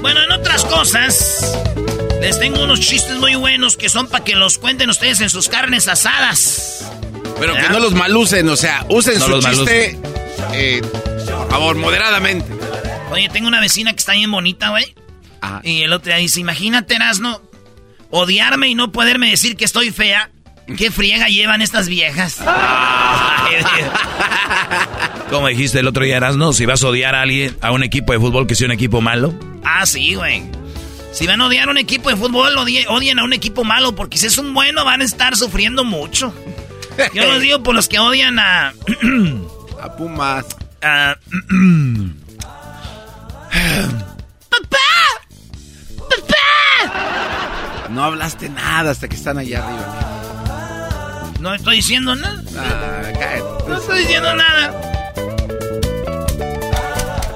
[0.00, 1.52] Bueno, en otras cosas,
[2.22, 5.48] les tengo unos chistes muy buenos que son para que los cuenten ustedes en sus
[5.48, 6.88] carnes asadas.
[7.40, 9.98] Pero que no los malucen, o sea, usen No su los chiste,
[10.52, 10.80] eh,
[11.26, 12.46] por favor, moderadamente.
[13.10, 14.94] Oye, tengo una vecina que está bien bonita, güey.
[15.64, 17.42] Y el otro día dice, imagínate, Erasno,
[18.10, 20.30] odiarme y no poderme decir que estoy fea.
[20.78, 22.38] ¿Qué friega llevan estas viejas?
[25.28, 28.12] Como dijiste el otro día, Erasno, si vas a odiar a alguien, a un equipo
[28.12, 29.34] de fútbol que sea un equipo malo.
[29.64, 30.61] ah, sí, güey.
[31.12, 33.94] Si van a odiar a un equipo de fútbol, odie- odien a un equipo malo,
[33.94, 36.34] porque si es un bueno van a estar sufriendo mucho.
[37.14, 38.74] Yo los digo por los que odian a...
[39.82, 40.46] A Pumas.
[40.82, 41.16] a-
[47.90, 51.32] No hablaste nada hasta que están allá arriba.
[51.40, 52.42] no estoy diciendo nada.
[52.56, 53.68] Ah, cállate.
[53.68, 54.72] No estoy diciendo nada.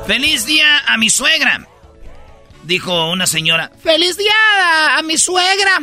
[0.07, 1.67] Feliz día a mi suegra,
[2.67, 3.71] dijo una señora.
[3.83, 4.33] Feliz día
[4.63, 5.81] a, a mi suegra.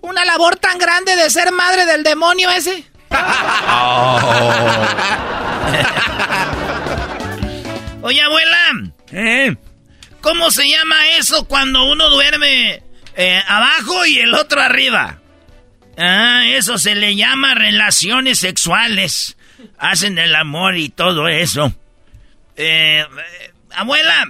[0.00, 2.84] Una labor tan grande de ser madre del demonio ese.
[8.02, 8.72] Oye, abuela,
[9.12, 9.56] ¿eh?
[10.20, 12.82] ¿cómo se llama eso cuando uno duerme
[13.16, 15.20] eh, abajo y el otro arriba?
[15.96, 19.36] Ah, eso se le llama relaciones sexuales.
[19.78, 21.72] Hacen el amor y todo eso.
[22.56, 24.26] Eh, eh, abuela,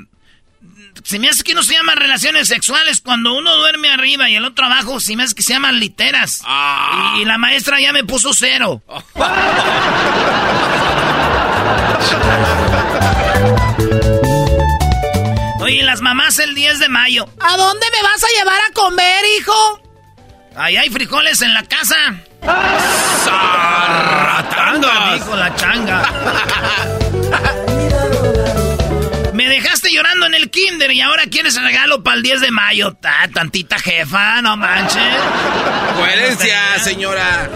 [1.02, 4.44] se me hace que no se llaman relaciones sexuales cuando uno duerme arriba y el
[4.44, 6.42] otro abajo, se me hace que se llaman literas.
[7.16, 8.82] Y, y la maestra ya me puso cero.
[15.60, 17.26] Oye, las mamás el 10 de mayo.
[17.40, 19.80] ¿A dónde me vas a llevar a comer, hijo?
[20.56, 21.96] Ahí hay frijoles en la casa.
[23.24, 25.14] ¡Sarratangas!
[25.14, 26.02] Dijo la changa.
[29.44, 32.94] Me dejaste llorando en el kinder y ahora quieres regalo para el 10 de mayo.
[32.94, 35.02] Ta, tantita jefa, no manches.
[35.96, 37.50] Coherencia, señora.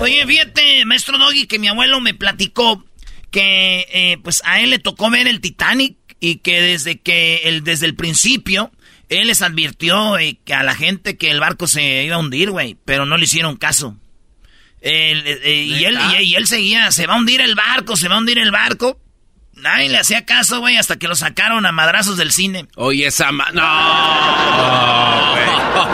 [0.00, 2.84] Oye, fíjate, maestro Doggy, que mi abuelo me platicó
[3.30, 7.62] que eh, pues a él le tocó ver el Titanic y que desde que el,
[7.62, 8.72] desde el principio
[9.08, 12.50] él les advirtió eh, que a la gente que el barco se iba a hundir,
[12.50, 13.96] güey, pero no le hicieron caso.
[14.80, 17.96] Él, eh, eh, y, él, y, y él seguía, se va a hundir el barco,
[17.96, 18.98] se va a hundir el barco.
[19.54, 22.66] Nadie le hacía caso, güey, hasta que lo sacaron a madrazos del cine.
[22.76, 23.46] Oye, esa ma...
[23.52, 23.62] ¡No!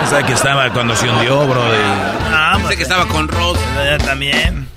[0.07, 1.63] O sea, que estaba cuando se hundió, bro.
[2.31, 3.59] Ah, Pensé que estaba con Ross.
[3.81, 4.69] Eh, también.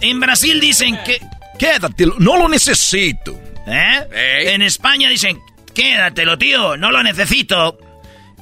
[0.00, 1.20] En Brasil dicen que...
[1.58, 3.38] Quédatelo, no lo necesito.
[3.66, 4.52] ¿Eh?
[4.54, 5.40] En España dicen,
[5.74, 7.78] quédatelo, tío, no lo necesito.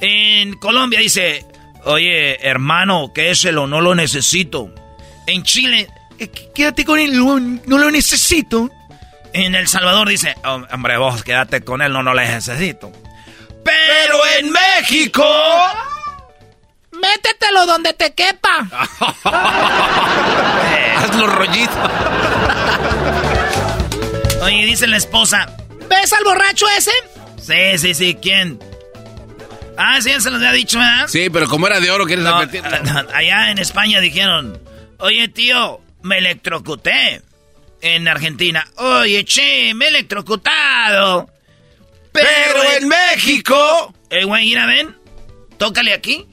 [0.01, 1.45] En Colombia dice,
[1.85, 4.71] oye, hermano, quédeselo, no lo necesito.
[5.27, 6.06] En Chile, "Eh, qu-
[6.55, 8.71] quédate con él, no, no lo necesito.
[9.33, 12.91] En El Salvador dice, "Oh, hombre, vos quédate con él, no, no lo necesito.
[13.65, 15.25] Pero en México...
[16.93, 18.67] métetelo donde te quepa.
[20.97, 21.73] Hazlo rollito.
[24.43, 25.47] Oye, dice la esposa.
[25.89, 26.93] ¿Ves al borracho ese?
[27.41, 28.59] Sí, sí, sí, ¿quién?
[29.77, 31.07] Ah, sí, se los había dicho, ¿verdad?
[31.09, 32.63] Sí, pero como era de oro, ¿quieres No, repetir?
[33.15, 34.59] allá en España dijeron,
[34.99, 37.23] oye tío, me electrocuté.
[37.83, 41.29] En Argentina, oye che, me he electrocutado.
[42.11, 43.95] Pero en México.
[44.09, 44.97] Eh, güey, mira, ven,
[45.59, 46.27] tócale aquí.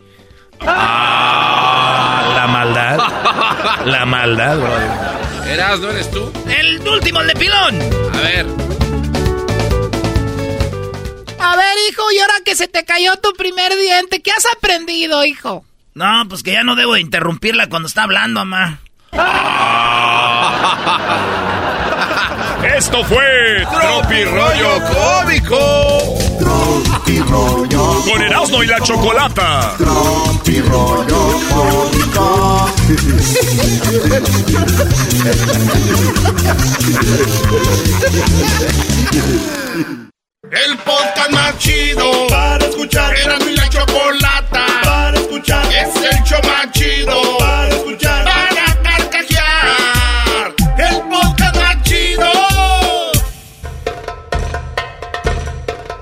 [0.61, 3.85] Ah, la maldad.
[3.85, 5.45] La maldad, bro.
[5.45, 6.31] Eras, ¿no eres tú?
[6.47, 7.81] El último, el de pilón.
[8.13, 8.45] A ver.
[11.39, 15.25] A ver, hijo, y ahora que se te cayó tu primer diente, ¿qué has aprendido,
[15.25, 15.65] hijo?
[15.93, 18.79] No, pues que ya no debo interrumpirla cuando está hablando, mamá.
[22.75, 25.59] Esto fue Tropi Rollo Cómico.
[26.39, 28.01] Tropi rollo.
[28.09, 29.75] Con Erasmo y la Chocolata.
[29.77, 32.69] Tropi rollo cómico.
[40.49, 43.15] El podcast más chido para escuchar.
[43.15, 45.65] Era mi la chocolata para escuchar.
[45.67, 47.42] Es el show más chido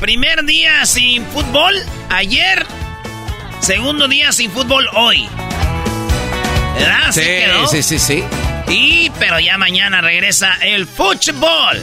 [0.00, 1.74] Primer día sin fútbol
[2.08, 2.64] ayer.
[3.60, 5.28] Segundo día sin fútbol hoy.
[6.78, 7.10] ¿Verdad?
[7.10, 7.66] Sí, quedó.
[7.66, 8.24] sí, sí, sí.
[8.68, 11.78] Y, pero ya mañana regresa el fútbol.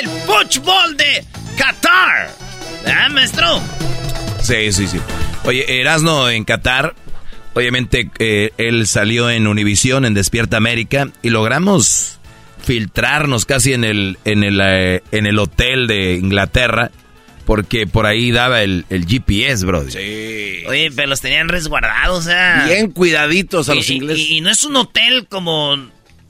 [0.00, 1.24] El fútbol de
[1.56, 2.30] Qatar.
[2.84, 3.60] ¿Verdad, maestro?
[4.42, 4.98] Sí, sí, sí.
[5.44, 6.94] Oye, Erasno en Qatar,
[7.54, 12.18] obviamente eh, él salió en Univisión, en Despierta América, y logramos
[12.64, 16.90] filtrarnos casi en el, en el, eh, en el hotel de Inglaterra,
[17.48, 19.90] porque por ahí daba el, el GPS, bro.
[19.90, 20.64] Sí.
[20.66, 22.66] Oye, pero los tenían resguardados, o sea.
[22.66, 24.22] Bien cuidaditos a los ingleses.
[24.22, 25.78] Y, y no es un hotel como,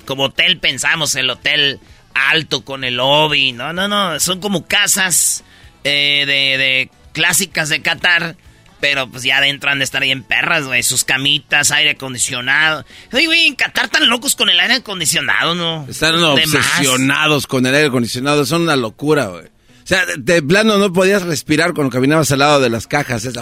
[0.05, 1.81] como hotel pensamos, el hotel
[2.15, 3.51] alto con el lobby.
[3.51, 4.21] No, no, no.
[4.21, 5.43] Son como casas
[5.83, 8.37] eh, de, de clásicas de Qatar.
[8.79, 10.85] Pero pues ya adentro han de estar bien perras, güey.
[10.85, 12.85] Sus camitas, aire acondicionado.
[13.13, 15.85] Oye, güey, en Qatar tan locos con el aire acondicionado, ¿no?
[15.91, 16.39] Están más.
[16.39, 18.47] obsesionados con el aire acondicionado.
[18.47, 19.58] Son una locura, güey.
[19.89, 23.25] O sea, de, de plano no podías respirar cuando caminabas al lado de las cajas.
[23.25, 23.41] esa-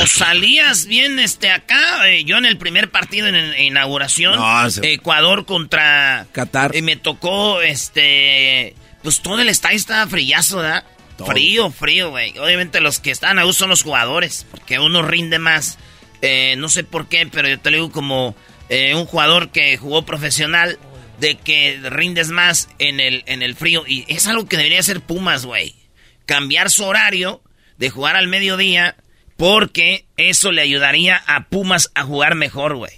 [0.00, 4.70] O salías bien este acá, eh, yo en el primer partido en, en inauguración, No,
[4.70, 6.76] se- Ecuador contra Qatar.
[6.76, 10.84] eh, me tocó este pues todo el estadio estaba frillazo, ¿verdad?
[11.26, 12.38] Frío, frío, güey.
[12.38, 15.78] Obviamente los que están a uso son los jugadores, porque uno rinde más.
[16.20, 18.36] Eh, no sé por qué, pero yo te lo digo como
[18.68, 20.78] eh, un jugador que jugó profesional,
[21.22, 23.84] de que rindes más en el, en el frío.
[23.86, 25.76] Y es algo que debería hacer Pumas, güey.
[26.26, 27.40] Cambiar su horario
[27.78, 28.96] de jugar al mediodía,
[29.36, 32.90] porque eso le ayudaría a Pumas a jugar mejor, güey.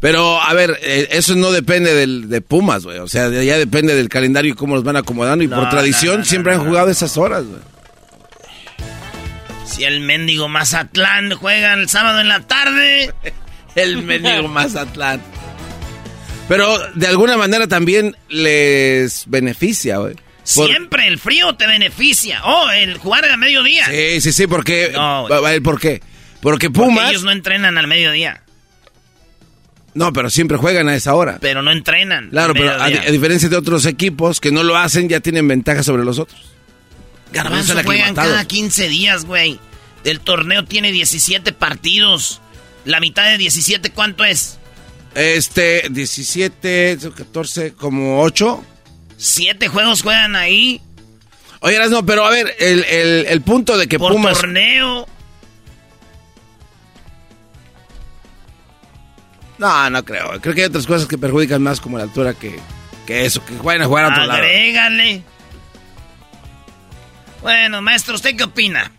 [0.00, 2.98] Pero, a ver, eh, eso no depende del, de Pumas, güey.
[2.98, 5.44] O sea, ya depende del calendario y cómo los van acomodando.
[5.44, 7.60] Y No, por tradición no, no, siempre han jugado esas horas, güey.
[9.66, 13.12] Si el mendigo Mazatlán juega el sábado en la tarde.
[13.76, 15.20] El mendigo Mazatlán.
[16.50, 20.16] Pero de alguna manera también les beneficia, güey.
[20.42, 22.42] Siempre el frío te beneficia.
[22.44, 23.86] Oh, el jugar a mediodía.
[23.86, 24.90] Sí, sí, sí, porque...
[24.92, 25.28] No,
[25.62, 26.02] ¿Por qué?
[26.40, 27.10] Porque Porque Pumas...
[27.10, 28.42] ellos no entrenan al mediodía.
[29.94, 31.38] No, pero siempre juegan a esa hora.
[31.40, 32.30] Pero no entrenan.
[32.30, 35.84] Claro, al pero a, diferencia de otros equipos que no lo hacen, ya tienen ventaja
[35.84, 36.40] sobre los otros.
[37.32, 39.60] Garbanzo juegan cada 15 días, güey.
[40.02, 42.40] El torneo tiene 17 partidos.
[42.84, 44.58] La mitad de 17, ¿cuánto es?
[45.14, 48.64] Este, 17, 14, como 8.
[49.16, 50.80] Siete juegos juegan ahí.
[51.60, 54.38] Oye, no, pero a ver, el, el- el punto de que Por Pumas...
[54.38, 55.06] torneo.
[59.58, 60.40] No, no creo.
[60.40, 62.58] Creo que hay otras cosas que perjudican más como la altura que,
[63.06, 64.40] que eso, que vayan a jugar a otro lado.
[67.42, 68.90] Bueno, maestro, ¿usted qué opina?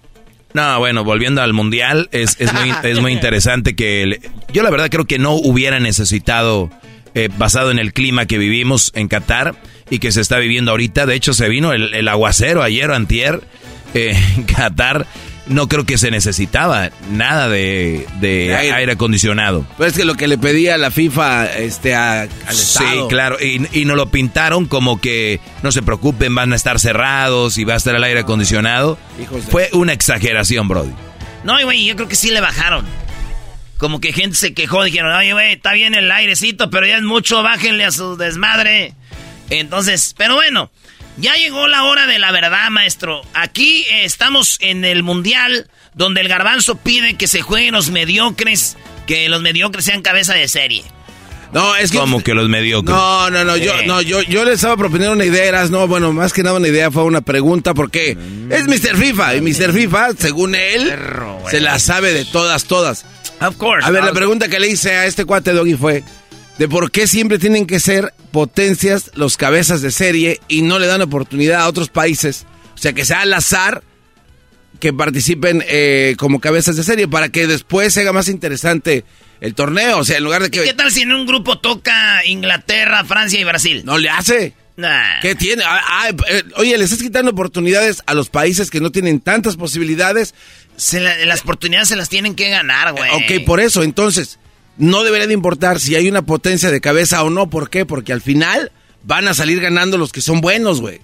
[0.53, 4.19] No, bueno, volviendo al mundial, es, es, muy, es muy interesante que...
[4.51, 6.69] yo la verdad creo que no hubiera necesitado,
[7.15, 9.55] eh, basado en el clima que vivimos en Qatar
[9.89, 12.95] y que se está viviendo ahorita, de hecho se vino el, el aguacero ayer o
[12.95, 13.41] antier,
[13.93, 15.07] eh, en Qatar
[15.51, 18.73] no creo que se necesitaba nada de, de De aire.
[18.75, 18.91] aire.
[18.93, 19.65] acondicionado.
[19.77, 23.07] Pero es que lo que le pedía la FIFA este, a- al Sí, Estado.
[23.07, 27.57] claro, y, y nos lo pintaron como que no se preocupen, van a estar cerrados
[27.57, 28.97] y va a estar el aire acondicionado.
[29.21, 30.91] Hijos de- Fue una exageración, Brody.
[31.43, 32.85] No, y, güey, yo creo que sí le bajaron.
[33.77, 37.03] Como que gente se quejó, dijeron, oye, güey, está bien el airecito, pero ya es
[37.03, 38.93] mucho, bájenle a su desmadre.
[39.49, 40.69] Entonces, pero bueno,
[41.21, 43.21] ya llegó la hora de la verdad, maestro.
[43.33, 48.75] Aquí eh, estamos en el Mundial, donde el garbanzo pide que se jueguen los mediocres,
[49.05, 50.83] que los mediocres sean cabeza de serie.
[51.53, 51.97] No, es que...
[51.97, 52.95] Como que los mediocres.
[52.95, 56.11] No, no, no, yo, no, yo, yo les estaba proponiendo una idea, Eras, no, bueno,
[56.13, 58.17] más que nada una idea fue una pregunta, porque
[58.49, 58.97] es Mr.
[58.97, 59.73] FIFA, y Mr.
[59.73, 60.93] FIFA, según él,
[61.49, 63.05] se la sabe de todas, todas.
[63.41, 63.85] Of course.
[63.85, 66.03] A ver, la pregunta que le hice a este cuate Doggy fue
[66.57, 70.87] de por qué siempre tienen que ser potencias los cabezas de serie y no le
[70.87, 72.45] dan oportunidad a otros países.
[72.73, 73.83] O sea, que sea al azar
[74.79, 79.05] que participen eh, como cabezas de serie para que después se haga más interesante
[79.39, 79.99] el torneo.
[79.99, 80.63] O sea, en lugar de que...
[80.63, 83.83] ¿Qué tal si en un grupo toca Inglaterra, Francia y Brasil?
[83.85, 84.53] No le hace.
[84.77, 85.19] Nah.
[85.21, 85.63] ¿Qué tiene?
[85.63, 89.55] Ah, ah, eh, oye, le estás quitando oportunidades a los países que no tienen tantas
[89.57, 90.33] posibilidades.
[90.77, 93.11] Se la- las oportunidades se las tienen que ganar, güey.
[93.11, 94.39] Ok, por eso, entonces,
[94.81, 97.51] no debería de importar si hay una potencia de cabeza o no.
[97.51, 97.85] ¿Por qué?
[97.85, 98.71] Porque al final
[99.03, 100.99] van a salir ganando los que son buenos, güey.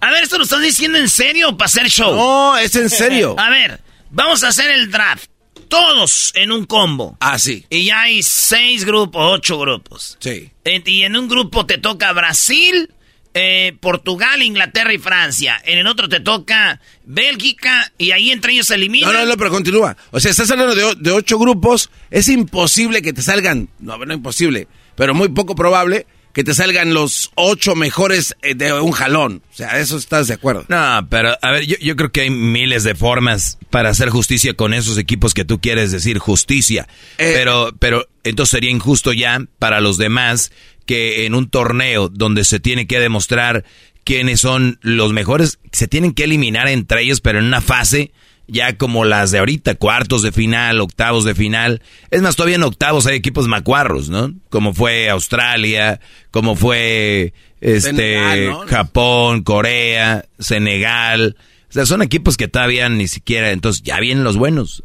[0.00, 2.14] A ver, ¿esto lo estás diciendo en serio para hacer show?
[2.14, 3.34] No, es en serio.
[3.38, 3.80] A ver,
[4.10, 5.28] vamos a hacer el draft.
[5.68, 7.16] Todos en un combo.
[7.20, 7.66] Ah, sí.
[7.68, 10.16] Y ya hay seis grupos, ocho grupos.
[10.20, 10.52] Sí.
[10.64, 12.92] Y en un grupo te toca Brasil,
[13.34, 15.60] eh, Portugal, Inglaterra y Francia.
[15.64, 19.12] En el otro te toca Bélgica y ahí entre ellos se eliminan.
[19.12, 19.96] No, no, no, pero continúa.
[20.10, 21.90] O sea, estás hablando de, ocho grupos.
[22.10, 23.68] Es imposible que te salgan.
[23.78, 28.72] No, no imposible, pero muy poco probable que te salgan los ocho mejores eh, de
[28.72, 29.42] un jalón.
[29.52, 30.64] O sea, eso estás de acuerdo.
[30.68, 34.54] No, pero a ver, yo, yo creo que hay miles de formas para hacer justicia
[34.54, 36.88] con esos equipos que tú quieres decir justicia.
[37.18, 37.32] Eh.
[37.34, 40.52] pero, pero entonces sería injusto ya para los demás
[40.90, 43.64] que en un torneo donde se tiene que demostrar
[44.02, 48.10] quiénes son los mejores, se tienen que eliminar entre ellos, pero en una fase
[48.48, 51.80] ya como las de ahorita, cuartos de final, octavos de final.
[52.10, 54.34] Es más, todavía en octavos hay equipos macuarros, ¿no?
[54.48, 56.00] Como fue Australia,
[56.32, 58.66] como fue este Senegal, ¿no?
[58.66, 61.36] Japón, Corea, Senegal.
[61.68, 64.82] O sea, son equipos que todavía ni siquiera, entonces ya vienen los buenos.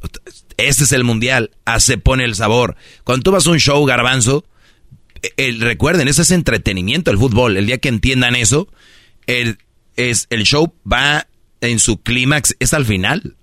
[0.57, 1.49] Este es el mundial,
[1.79, 2.75] se pone el sabor.
[3.03, 4.45] Cuando tú vas a un show garbanzo,
[5.37, 7.57] el- recuerden, eso es entretenimiento el fútbol.
[7.57, 8.67] El día que entiendan eso,
[9.27, 9.57] el,
[9.95, 11.27] es, el show va
[11.61, 13.35] en su clímax, es al final.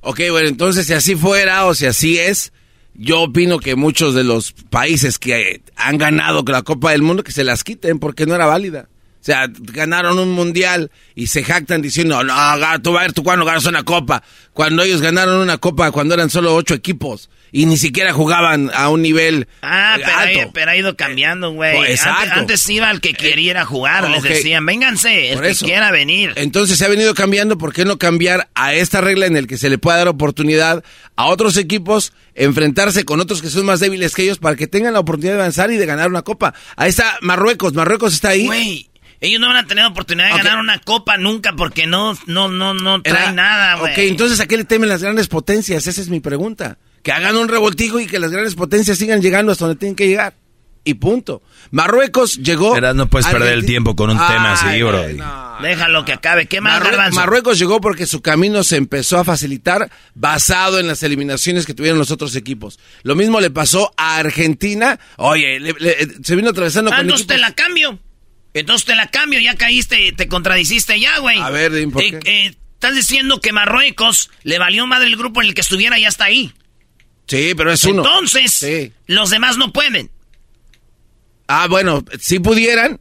[0.00, 2.52] Ok, bueno, entonces si así fuera o si así es,
[2.94, 7.32] yo opino que muchos de los países que han ganado la Copa del Mundo que
[7.32, 8.88] se las quiten porque no era válida.
[9.28, 12.34] O sea, ganaron un mundial y se jactan diciendo, no,
[12.82, 14.22] tú vas a ver tú cuando ganas una copa.
[14.54, 18.88] Cuando ellos ganaron una copa cuando eran solo ocho equipos y ni siquiera jugaban a
[18.88, 20.50] un nivel Ah, eh, pero, ha- alto.
[20.54, 21.76] pero ha ido cambiando, güey.
[21.76, 22.20] Oh, exacto.
[22.22, 25.66] Antes, antes iba el que quería jugar, les decían, vénganse, el Por que eso.
[25.66, 26.32] quiera venir.
[26.36, 29.58] Entonces se ha venido cambiando, ¿por qué no cambiar a esta regla en el que
[29.58, 30.82] se le pueda dar oportunidad
[31.16, 34.92] a otros equipos, enfrentarse con otros que son más débiles que ellos para que tengan
[34.94, 36.54] la oportunidad de avanzar y de ganar una copa?
[36.76, 38.46] Ahí está Marruecos, Marruecos está ahí.
[38.46, 38.87] Güey,
[39.20, 42.74] ellos no van a tener oportunidad de ganar una copa nunca porque no, no, no,
[42.74, 43.92] no Era- traen nada, güey.
[43.92, 45.86] Ok, entonces ¿a qué le temen las grandes potencias?
[45.86, 46.78] Esa es mi pregunta.
[47.02, 50.06] Que hagan un revoltijo y que las grandes potencias sigan llegando hasta donde tienen que
[50.08, 50.34] llegar.
[50.84, 51.42] Y punto.
[51.70, 52.72] Marruecos llegó...
[52.72, 55.04] Verás, no puedes perder el tiempo con un tema así, bro.
[55.60, 56.46] Déjalo que acabe.
[56.46, 57.20] ¿Qué más, Marrue- Garbanzo?
[57.20, 61.98] Marruecos llegó porque su camino se empezó a facilitar basado en las eliminaciones que tuvieron
[61.98, 62.78] los otros equipos.
[63.02, 64.98] Lo mismo le pasó a Argentina.
[65.16, 67.36] Oye, le- le- se vino atravesando Ah, con entonces equipos...
[67.36, 67.98] te la cambio.
[68.60, 71.38] Entonces te la cambio, ya caíste, te contradiciste ya, güey.
[71.40, 72.46] A ver, por Eh, qué.
[72.46, 76.02] eh, estás diciendo que Marruecos le valió madre el grupo en el que estuviera y
[76.02, 76.52] ya está ahí.
[77.26, 78.02] Sí, pero es uno.
[78.04, 78.92] Entonces, Sí.
[79.06, 80.10] los demás no pueden.
[81.46, 83.00] Ah, bueno, si pudieran,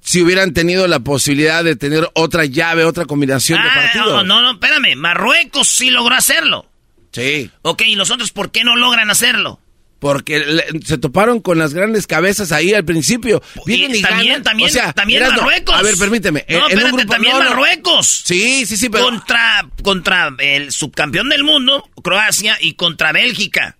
[0.00, 4.06] si hubieran tenido la posibilidad de tener otra llave, otra combinación de Ah, partidos.
[4.08, 4.96] no, no, no, espérame.
[4.96, 6.68] Marruecos sí logró hacerlo.
[7.12, 9.60] Sí, Ok, ¿y los otros por qué no logran hacerlo?
[10.04, 13.42] Porque le- se toparon con las grandes cabezas ahí al principio.
[13.64, 14.42] Vienen y, también, ganan.
[14.42, 15.74] también, O sea, también Marruecos.
[15.74, 16.44] A ver, permíteme.
[16.46, 17.42] No, en- un espérate, grupo- también no.
[17.44, 18.22] Marruecos.
[18.26, 19.04] Sí, sí, sí, pero...
[19.04, 23.78] Contra, contra el subcampeón del mundo, Croacia, y contra Bélgica.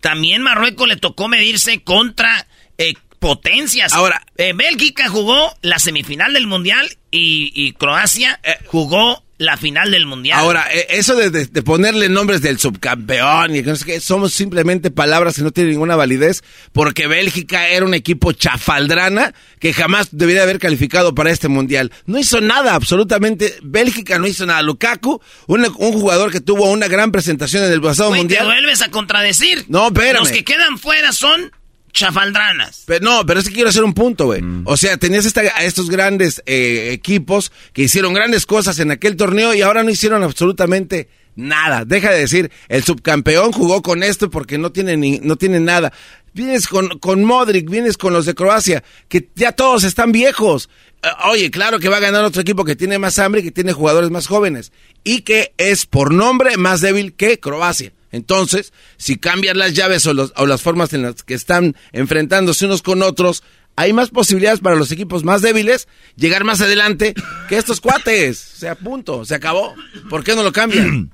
[0.00, 3.92] También Marruecos le tocó medirse contra eh, potencias.
[3.92, 9.90] Ahora- Eh, Bélgica jugó la semifinal del mundial y, y Croacia eh, jugó la final
[9.90, 10.38] del mundial.
[10.38, 13.98] Ahora, eh, eso de, de- de ponerle nombres del subcampeón y que no sé qué,
[14.00, 16.42] somos simplemente palabras que no tienen ninguna validez,
[16.72, 21.90] porque Bélgica era un equipo chafaldrana que jamás debería haber calificado para este mundial.
[22.04, 23.56] No hizo nada, absolutamente.
[23.62, 24.60] Bélgica no hizo nada.
[24.60, 28.44] Lukaku, un, un jugador que tuvo una gran presentación en el pasado te mundial.
[28.44, 29.64] vuelves a contradecir.
[29.68, 30.18] No, espérame.
[30.20, 31.50] Los que quedan fuera son
[31.92, 32.82] chafaldranas.
[32.86, 34.42] Pero no, pero es que quiero hacer un punto, güey.
[34.64, 39.16] O sea, tenías esta- a estos grandes eh, equipos que hicieron grandes cosas en aquel
[39.16, 41.84] torneo y ahora no hicieron absolutamente nada.
[41.84, 45.92] Deja de decir, el subcampeón jugó con esto porque no tiene, ni, no tiene nada.
[46.32, 50.68] Vienes con, con Modric, vienes con los de Croacia, que ya todos están viejos.
[51.02, 53.50] Eh, Oye, claro que va a ganar otro equipo que tiene más hambre y que
[53.50, 54.70] tiene jugadores más jóvenes.
[55.02, 57.92] Y que es por nombre más débil que Croacia.
[58.12, 62.66] Entonces, si cambian las llaves o, los- o las formas en las que están enfrentándose
[62.66, 63.42] unos con otros,
[63.76, 67.14] hay más posibilidades para los equipos más débiles llegar más adelante
[67.48, 68.52] que estos cuates.
[68.56, 69.74] O sea, punto, se acabó.
[70.08, 71.12] ¿Por qué no lo cambian?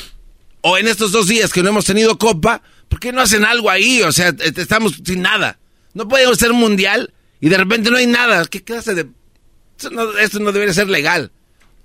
[0.62, 3.70] o en estos dos días que no hemos tenido copa, ¿por qué no hacen algo
[3.70, 4.02] ahí?
[4.02, 5.58] O sea, eh, estamos sin nada.
[5.94, 8.44] No podemos ser un mundial y de repente no hay nada.
[8.46, 9.06] ¿Qué clase de...?
[9.76, 11.32] Esto no, esto no debería ser legal.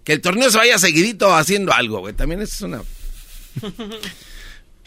[0.04, 2.14] Que el torneo se vaya seguidito haciendo algo, güey.
[2.14, 2.82] También es una...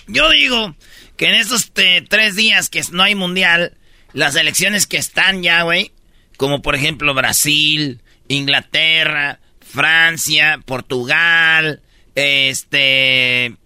[0.08, 0.74] Yo digo
[1.16, 3.76] que en estos tres días que no hay mundial,
[4.12, 5.92] las elecciones que están ya, güey,
[6.36, 11.82] como por ejemplo Brasil, Inglaterra, Francia, Portugal,
[12.14, 13.56] este,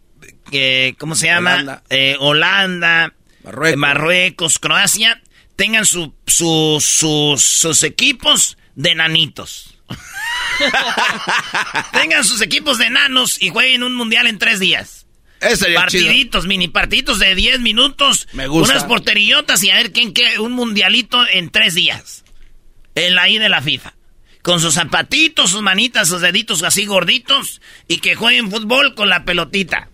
[0.52, 1.52] eh, ¿cómo se llama?
[1.54, 1.82] Holanda.
[1.90, 3.12] Eh, Holanda,
[3.44, 3.72] Marruecos.
[3.72, 5.22] eh, Marruecos, Croacia,
[5.56, 9.78] tengan su, su- sus- sus equipos de nanitos.
[11.92, 15.01] tengan sus equipos de nanos y jueguen un mundial en tres días.
[15.42, 15.74] Chido.
[15.74, 18.28] Partiditos, mini partiditos de 10 minutos.
[18.32, 18.74] Me gusta.
[18.74, 20.38] Unas porterillotas y a ver quién qué.
[20.38, 22.24] Un mundialito en tres días.
[22.94, 23.94] En la I de la FIFA.
[24.42, 27.60] Con sus zapatitos, sus manitas, sus deditos así gorditos.
[27.88, 29.88] Y que jueguen fútbol con la pelotita.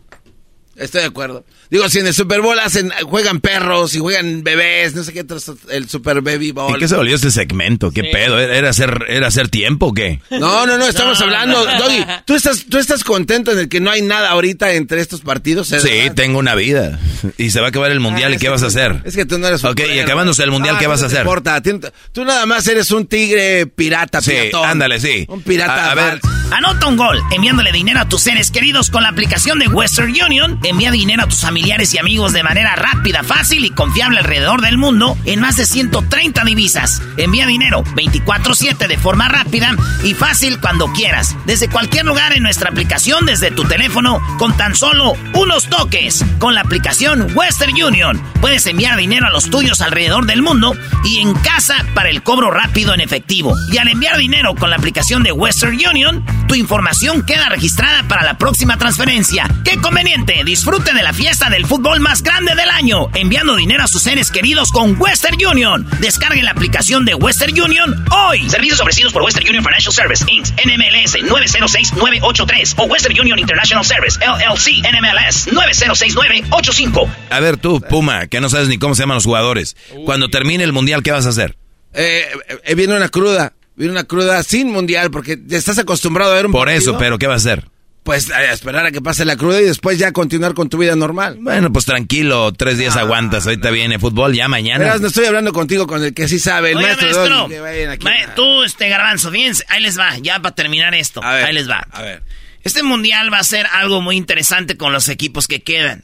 [0.76, 1.44] Estoy de acuerdo.
[1.70, 5.20] Digo, si en el Super Bowl hacen, juegan perros y juegan bebés, no sé qué,
[5.20, 6.78] otros- el Super Baby ¿En Bowl.
[6.78, 7.90] qué se volvió este segmento?
[7.90, 8.39] ¿Qué pedo?
[8.39, 10.20] ¿Era hacer, ¿Era hacer tiempo o qué?
[10.31, 11.78] No, no, no, estamos No, hablando, no.
[11.82, 15.20] Doggy, ¿tú estás, ¿tú estás contento en el que no hay nada ahorita entre estos
[15.20, 15.70] partidos?
[15.73, 15.81] ¿eh?
[15.81, 16.15] Sí, ¿verdad?
[16.15, 16.99] tengo una vida.
[17.36, 18.32] Y se va a acabar el mundial.
[18.32, 19.03] Ah, ¿Y qué vas a hacer?
[19.05, 21.20] Es que tú no eres Ok, y acabándose el mundial, Ah, ¿qué vas a hacer?
[21.20, 24.65] importa, no te- tú nada más eres un tigre pirata, Sí, piratón.
[24.70, 25.27] ándale, sí.
[25.28, 25.86] Un pirata.
[25.89, 26.20] A- a ver.
[26.51, 30.59] Anota un gol enviándole dinero a tus seres queridos con la aplicación de Western Union.
[30.65, 34.78] Envía dinero a tus familiares y amigos de manera rápida, fácil y confiable alrededor del
[34.78, 37.02] mundo en más de 130 divisas.
[37.16, 39.74] Envía dinero 24/7 de forma rápida
[40.05, 41.35] y fácil cuando quieras.
[41.47, 46.24] Desde cualquier lugar en nuestra aplicación, desde tu teléfono, con tan solo unos toques.
[46.39, 51.18] Con la aplicación Western Union puedes enviar dinero a los tuyos alrededor del mundo y
[51.18, 53.52] en casa para el cobro rápido en efectivo.
[53.72, 58.22] Y al enviar dinero con la aplicación de Western Union, tu información queda registrada para
[58.22, 59.51] la próxima transferencia.
[59.64, 60.44] ¡Qué conveniente!
[60.44, 64.30] Disfrute de la fiesta del fútbol más grande del año, enviando dinero a sus seres
[64.30, 65.88] queridos con Western Union.
[66.00, 68.48] Descargue la aplicación de Western Union hoy.
[68.50, 74.18] Servicios ofrecidos por Western Union Financial Service, Inc., NMLS 906983 o Western Union International Service,
[74.20, 77.08] LLC, NMLS 906985.
[77.30, 79.76] A ver tú, Puma, que no sabes ni cómo se llaman los jugadores.
[80.04, 81.56] Cuando termine el mundial, ¿qué vas a hacer?
[81.94, 82.26] Eh,
[82.64, 86.52] eh, viene una cruda, viene una cruda sin mundial porque estás acostumbrado a ver un
[86.52, 86.92] Por partido.
[86.92, 87.68] eso, pero ¿qué vas a hacer?
[88.09, 90.97] Pues a esperar a que pase la cruda y después ya continuar con tu vida
[90.97, 91.36] normal.
[91.43, 93.44] Bueno, pues tranquilo, tres días aguantas.
[93.47, 94.78] Ahorita viene fútbol, ya mañana.
[94.82, 97.20] Verás, no estoy hablando contigo con el que sí sabe, el Oiga, maestro.
[97.39, 98.05] maestro, vayan aquí.
[98.06, 101.52] ma- tú, este garbanzo, fíjense, ahí les va, ya para terminar esto, A ver, ahí
[101.52, 101.86] les va.
[101.93, 102.22] a ver.
[102.64, 106.02] Este mundial va a ser algo muy interesante con los equipos que quedan,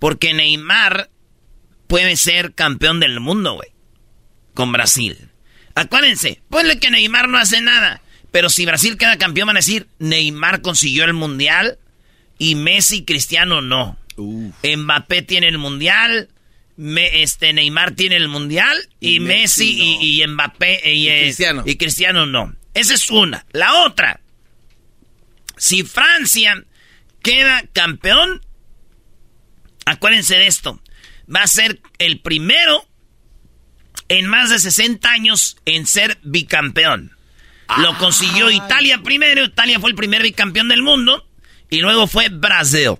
[0.00, 1.08] porque Neymar
[1.86, 3.68] puede ser campeón del mundo, güey,
[4.54, 5.28] con Brasil.
[5.76, 8.00] Acuérdense, ponle que Neymar no hace nada,
[8.34, 11.78] pero si Brasil queda campeón van a decir, Neymar consiguió el mundial
[12.36, 13.96] y Messi y Cristiano no.
[14.16, 16.28] Mbappé tiene el mundial,
[16.76, 21.08] me- este Neymar tiene el mundial y, Y Messi, Messi y, y Mbappé y, Y
[21.10, 21.62] eh, Cristiano.
[21.64, 22.56] y Cristiano no.
[22.74, 23.46] Esa es una.
[23.52, 24.20] La otra,
[25.56, 26.60] si Francia
[27.22, 28.44] queda campeón,
[29.86, 30.80] acuérdense de esto,
[31.32, 32.84] va a ser el primero
[34.08, 37.13] en más de 60 años en ser bicampeón.
[37.78, 41.26] Lo consiguió Italia primero, Italia fue el primer bicampeón del mundo
[41.70, 42.96] y luego fue Brasil.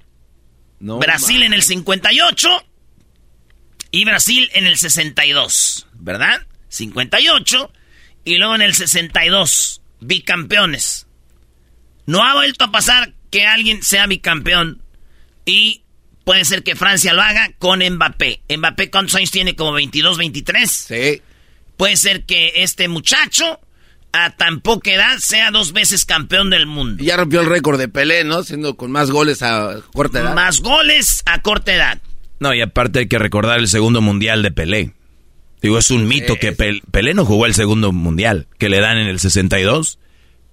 [0.80, 2.66] No, Brasil en el 58
[3.90, 6.46] y Brasil en el 62, ¿verdad?
[6.68, 7.72] 58
[8.24, 11.06] y luego en el 62, bicampeones.
[12.06, 14.82] No ha vuelto a pasar que alguien sea bicampeón
[15.44, 15.82] y
[16.24, 18.42] puede ser que Francia lo haga con Mbappé.
[18.56, 19.54] Mbappé, ¿cuántos años tiene?
[19.54, 20.70] Como 22, 23.
[20.70, 21.22] Sí.
[21.76, 23.60] Puede ser que este muchacho
[24.14, 27.02] a tan poca edad sea dos veces campeón del mundo.
[27.02, 28.42] Y ya rompió el récord de Pelé, ¿no?
[28.44, 30.34] Siendo con más goles a corta edad.
[30.34, 32.00] Más goles a corta edad.
[32.40, 34.92] No, y aparte hay que recordar el segundo mundial de Pelé.
[35.62, 38.98] Digo, es un mito que Pel- Pelé no jugó el segundo mundial, que le dan
[38.98, 39.98] en el 62.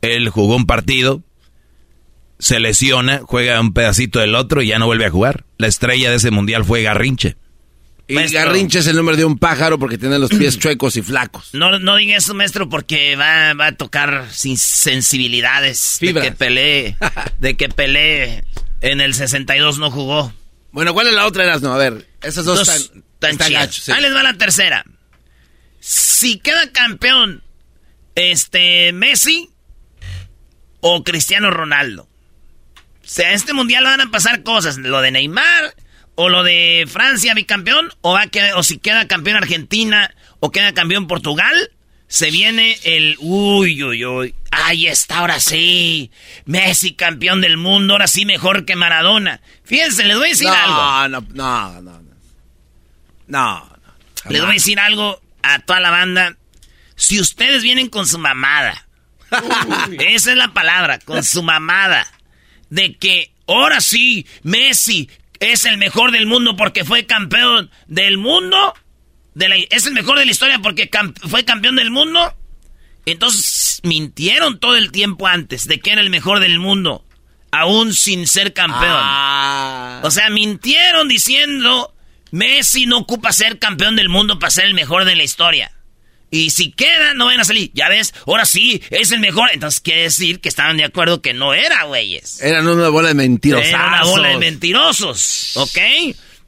[0.02, 1.22] Él jugó un partido,
[2.40, 5.44] se lesiona, juega un pedacito del otro y ya no vuelve a jugar.
[5.58, 7.36] La estrella de ese mundial fue Garrinche.
[8.12, 11.50] Y Garrincha es el nombre de un pájaro porque tiene los pies chuecos y flacos.
[11.54, 16.24] No, no diga eso, maestro, porque va, va a tocar sin sensibilidades Fibras.
[16.24, 16.98] de que Pelé,
[17.40, 18.44] de que Pelé
[18.82, 20.34] en el 62 no jugó.
[20.72, 21.58] Bueno, ¿cuál es la otra?
[21.60, 23.92] No, a ver, esas dos, Dos están, tan están gachos, sí.
[23.92, 24.86] Ahí les va la tercera.
[25.80, 27.44] Si queda campeón
[28.16, 29.50] este Messi
[30.82, 32.04] o Cristiano Ronaldo.
[33.04, 35.76] O sea, este mundial van a pasar cosas, lo de Neymar
[36.16, 40.52] o lo de Francia bicampeón o va a quedar- o si queda campeón Argentina o
[40.52, 41.72] queda campeón Portugal,
[42.08, 44.36] se viene el uy uy uy.
[44.52, 46.12] Ahí está, ahora sí.
[46.46, 49.40] Messi campeón del mundo, ahora sí mejor que Maradona.
[49.64, 51.20] Fíjense, les voy a decir no, algo.
[51.34, 52.12] No, no, no, no.
[53.28, 54.32] No, no.
[54.32, 56.36] Les voy a decir algo a toda la banda.
[56.96, 58.86] Si ustedes vienen con su mamada,
[60.00, 62.06] esa es la palabra, con su mamada,
[62.70, 65.10] de que ahora sí, Messi
[65.41, 68.73] es el mejor del mundo porque fue campeón del mundo,
[69.34, 70.89] de la- es el mejor de la historia porque
[71.27, 72.34] fue campeón del mundo,
[73.05, 77.03] entonces mintieron todo el tiempo antes de que era el mejor del mundo,
[77.51, 78.95] aún sin ser campeón.
[80.03, 81.93] O sea, mintieron diciendo
[82.31, 85.72] Messi no ocupa ser campeón del mundo para ser el mejor de la historia.
[86.34, 87.72] Y si queda, no van a salir.
[87.74, 89.49] Ya ves, ahora sí, es el mejor.
[89.53, 92.41] Entonces quiere decir que estaban de acuerdo que no era, güeyes.
[92.41, 93.68] Eran una bola de mentirosos.
[93.68, 95.78] Era una bola de mentirosos, ¿ok?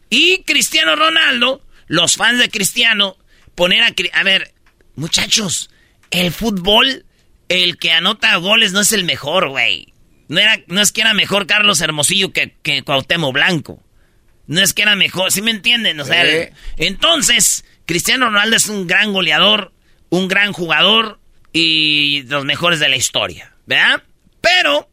[0.10, 3.18] Y Cristiano Ronaldo, los fans de Cristiano,
[3.56, 3.94] poner a...
[4.14, 4.54] A ver,
[4.96, 5.70] muchachos,
[6.12, 7.06] el fútbol,
[7.50, 9.94] el que anota goles no es el mejor, güey.
[10.30, 13.84] No, era, no es que era mejor Carlos Hermosillo que, que Cuauhtémoc Blanco.
[14.48, 16.00] No es que era mejor, ¿sí me entienden?
[16.00, 16.24] O sea,
[16.78, 19.73] entonces, Cristiano Ronaldo es un gran goleador,
[20.14, 21.20] un gran jugador
[21.54, 24.04] y los mejores de la historia, ¿verdad?
[24.42, 24.88] Pero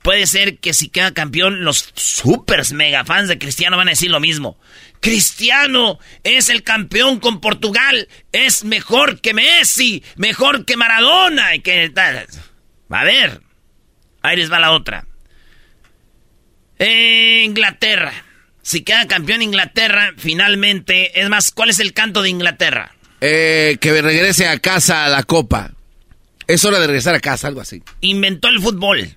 [0.00, 4.12] puede ser que si queda campeón, los supers mega fans de Cristiano van a decir
[4.12, 4.60] lo mismo.
[5.00, 11.90] Cristiano es el campeón con Portugal, es mejor que Messi, mejor que Maradona y que
[11.90, 12.28] tal.
[12.90, 13.40] A ver,
[14.22, 15.04] ahí les va la otra.
[16.78, 18.12] Inglaterra.
[18.62, 22.94] Si queda campeón Inglaterra, finalmente, es más, ¿cuál es el canto de Inglaterra?
[23.20, 25.72] Eh, que regrese a casa a la copa.
[26.46, 27.82] Es hora de regresar a casa, algo así.
[28.00, 29.16] inventó el fútbol.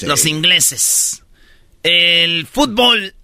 [0.00, 1.22] Los ingleses.
[1.82, 3.14] El fútbol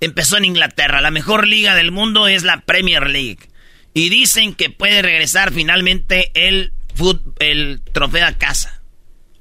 [0.00, 1.00] empezó en Inglaterra.
[1.00, 3.48] La mejor liga del mundo es la Premier League.
[3.94, 8.82] Y dicen que puede regresar finalmente el, fut- el trofeo a casa.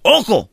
[0.04, 0.52] Ojo,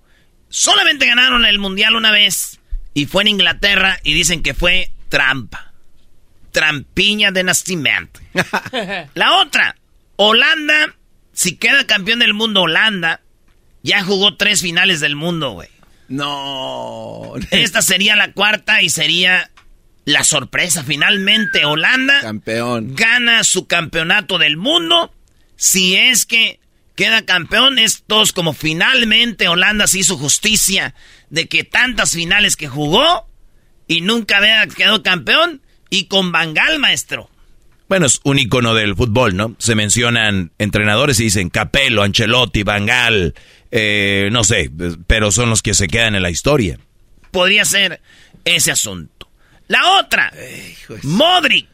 [0.49, 2.59] solamente ganaron el mundial una vez
[2.95, 5.69] y fue en Inglaterra y dicen que fue trampa.
[6.51, 8.20] Trampiña de nacimiento.
[9.14, 9.77] La otra,
[10.16, 10.94] Holanda,
[11.32, 13.20] si queda campeón del mundo Holanda,
[13.82, 15.68] ya jugó tres finales del mundo, güey.
[16.09, 17.35] No.
[17.51, 19.51] Esta sería la cuarta y sería
[20.05, 20.82] la sorpresa.
[20.82, 22.97] Finalmente Holanda Campeón.
[22.97, 25.14] gana su campeonato del mundo.
[25.56, 26.59] Si es que
[26.97, 30.94] queda campeón, es todos como finalmente Holanda se hizo justicia
[31.31, 33.28] de que tantas finales que jugó
[33.86, 35.62] y nunca había quedado campeón.
[35.90, 37.28] Y con Bangal, maestro.
[37.88, 39.56] Bueno, es un icono del fútbol, ¿no?
[39.58, 43.34] Se mencionan entrenadores y dicen Capello, Ancelotti, Bangal,
[43.72, 44.70] eh, no sé,
[45.08, 46.78] pero son los que se quedan en la historia.
[47.32, 48.00] podría ser
[48.44, 49.28] ese asunto.
[49.66, 50.32] La otra,
[51.02, 51.68] Modric.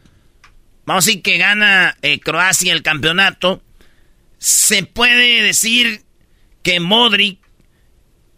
[0.86, 3.62] Vamos a decir que gana eh, Croacia el campeonato.
[4.38, 6.02] Se puede decir
[6.62, 7.38] que Modric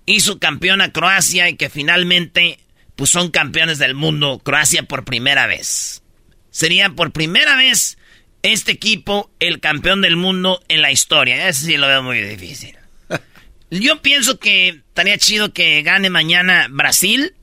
[0.06, 2.59] hizo campeón a Croacia y que finalmente
[2.99, 6.03] pues son campeones del mundo Croacia por primera vez.
[6.51, 7.97] Sería por primera vez
[8.43, 11.49] este equipo el campeón del mundo en la historia.
[11.49, 12.75] Eso sí lo veo muy difícil.
[13.70, 17.35] Yo pienso que estaría chido que gane mañana Brasil,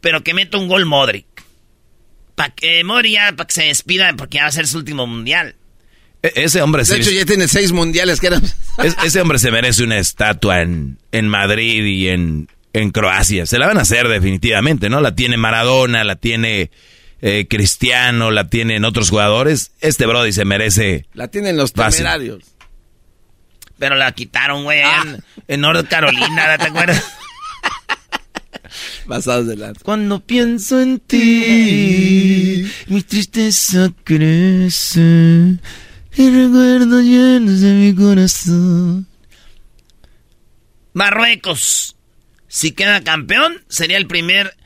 [0.00, 1.26] pero que meta un gol Modric.
[2.34, 5.06] Para que Modric ya, para que se despida, porque ya va a ser su último
[5.06, 5.56] mundial.
[6.22, 8.42] E- ese hombre De se- hecho, ya tiene seis mundiales que eran.
[8.82, 13.46] es- ese hombre se merece una estatua en, en Madrid y en, en Croacia.
[13.46, 15.00] Se la van a hacer definitivamente, ¿no?
[15.00, 16.70] La tiene Maradona, la tiene
[17.22, 19.72] eh, Cristiano, la tienen otros jugadores.
[19.80, 21.06] Este Brody se merece.
[21.14, 21.98] La tienen los Fácil.
[22.04, 22.44] temerarios.
[23.78, 27.02] Pero la quitaron, güey, en, en North Carolina, ¿te acuerdas?
[29.06, 29.72] Basados de la.
[29.82, 35.56] Cuando pienso en ti, mi tristeza crece
[36.16, 39.06] y recuerdo llenos de mi corazón.
[40.94, 41.95] Marruecos,
[42.56, 44.56] si queda campeón, sería el primer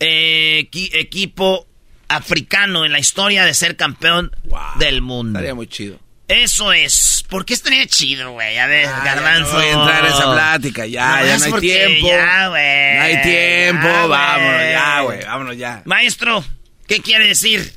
[0.00, 1.68] eh, equi- equipo
[2.08, 4.32] africano en la historia de ser campeón
[4.80, 5.38] del mundo.
[5.38, 6.00] Estaría muy chido.
[6.26, 7.24] Eso es.
[7.28, 8.58] ¿Por qué estaría chido, güey?
[8.58, 9.52] A ver, Ah, garbanzo.
[9.62, 12.08] ya no voy a entrar a esa plática, ya, ya no hay porque tiempo.
[12.08, 12.94] Ya, güey.
[12.96, 15.82] No hay tiempo, Ya, vámonos ya, güey, vámonos ya.
[15.84, 16.44] Maestro,
[16.88, 17.72] ¿qué quiere decir?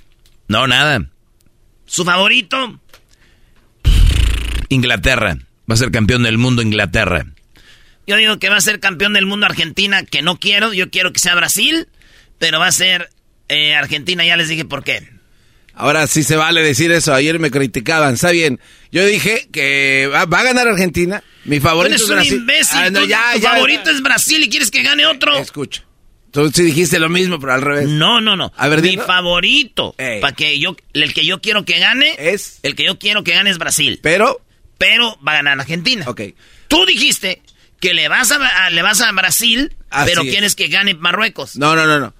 [0.47, 1.05] No, nada.
[1.85, 2.79] ¿Su favorito?
[4.69, 5.37] Inglaterra.
[5.69, 7.25] Va a ser campeón del mundo Inglaterra.
[8.07, 10.73] Yo digo que va a ser campeón del mundo Argentina, que no quiero.
[10.73, 11.87] Yo quiero que sea Brasil,
[12.39, 13.09] pero va a ser
[13.49, 14.25] eh, Argentina.
[14.25, 15.07] Ya les dije por qué.
[15.73, 17.13] Ahora sí se vale decir eso.
[17.13, 18.15] Ayer me criticaban.
[18.15, 18.59] Está bien.
[18.91, 21.23] Yo dije que va, va a ganar Argentina.
[21.45, 22.33] Mi favorito es un Brasil.
[22.35, 22.77] imbécil.
[22.79, 23.51] Ah, no, tú- ya, tu ya.
[23.53, 25.37] favorito es Brasil y quieres que gane otro.
[25.37, 25.83] Escucha.
[26.31, 27.87] Tú sí dijiste lo mismo, pero al revés.
[27.89, 28.53] No, no, no.
[28.55, 32.59] A ver, Mi favorito, para que yo, el que yo quiero que gane, Es.
[32.63, 33.99] el que yo quiero que gane es Brasil.
[34.01, 34.39] Pero.
[34.77, 36.05] Pero va a ganar Argentina.
[36.07, 36.21] Ok.
[36.67, 37.41] Tú dijiste
[37.81, 40.29] que le vas a, le vas a Brasil, Así pero es.
[40.29, 41.57] quieres que gane Marruecos.
[41.57, 42.13] No, no, no, no.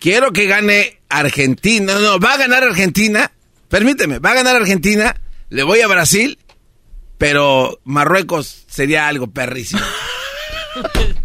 [0.00, 1.94] Quiero que gane Argentina.
[1.94, 3.30] No, no, va a ganar Argentina.
[3.68, 5.14] Permíteme, va a ganar Argentina.
[5.50, 6.38] Le voy a Brasil.
[7.18, 9.82] Pero Marruecos sería algo perrísimo.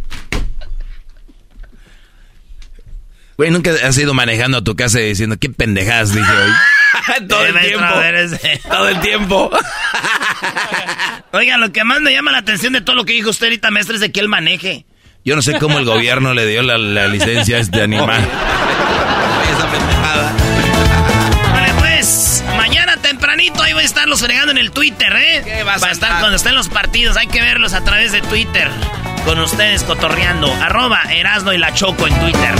[3.38, 6.51] Güey, nunca has ido manejando a tu casa y diciendo, qué pendejadas dije hoy.
[7.27, 8.68] Todo Eh, el maestro, tiempo.
[8.69, 9.51] Todo el tiempo.
[11.34, 13.69] Oiga, lo que más me llama la atención de todo lo que dijo usted ahorita,
[13.69, 14.85] maestro, es de que él maneje.
[15.23, 18.22] Yo no sé cómo el gobierno le dio la, la licencia a este animal.
[19.55, 20.34] Esa pendejada.
[21.51, 25.41] Vale, pues, mañana tempranito ahí voy a estarlos fregando en el Twitter, ¿eh?
[25.43, 28.22] ¿Qué vas Va a estar cuando estén los partidos, hay que verlos a través de
[28.22, 28.69] Twitter.
[29.26, 30.52] Con ustedes cotorreando.
[30.61, 32.56] Arroba Erasno y la Choco en Twitter.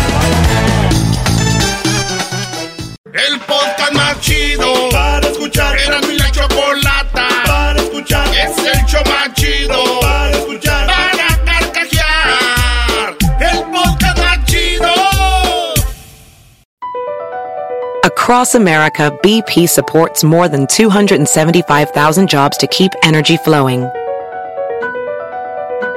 [3.14, 5.78] El podcast más chido para escuchar.
[5.80, 8.28] Era mi la chocolata para escuchar.
[8.28, 10.88] Es el show más chido para escuchar.
[10.88, 13.16] Para carcajear.
[13.40, 14.94] El podcast más chido.
[18.04, 23.90] Across America, BP supports more than 275,000 jobs to keep energy flowing.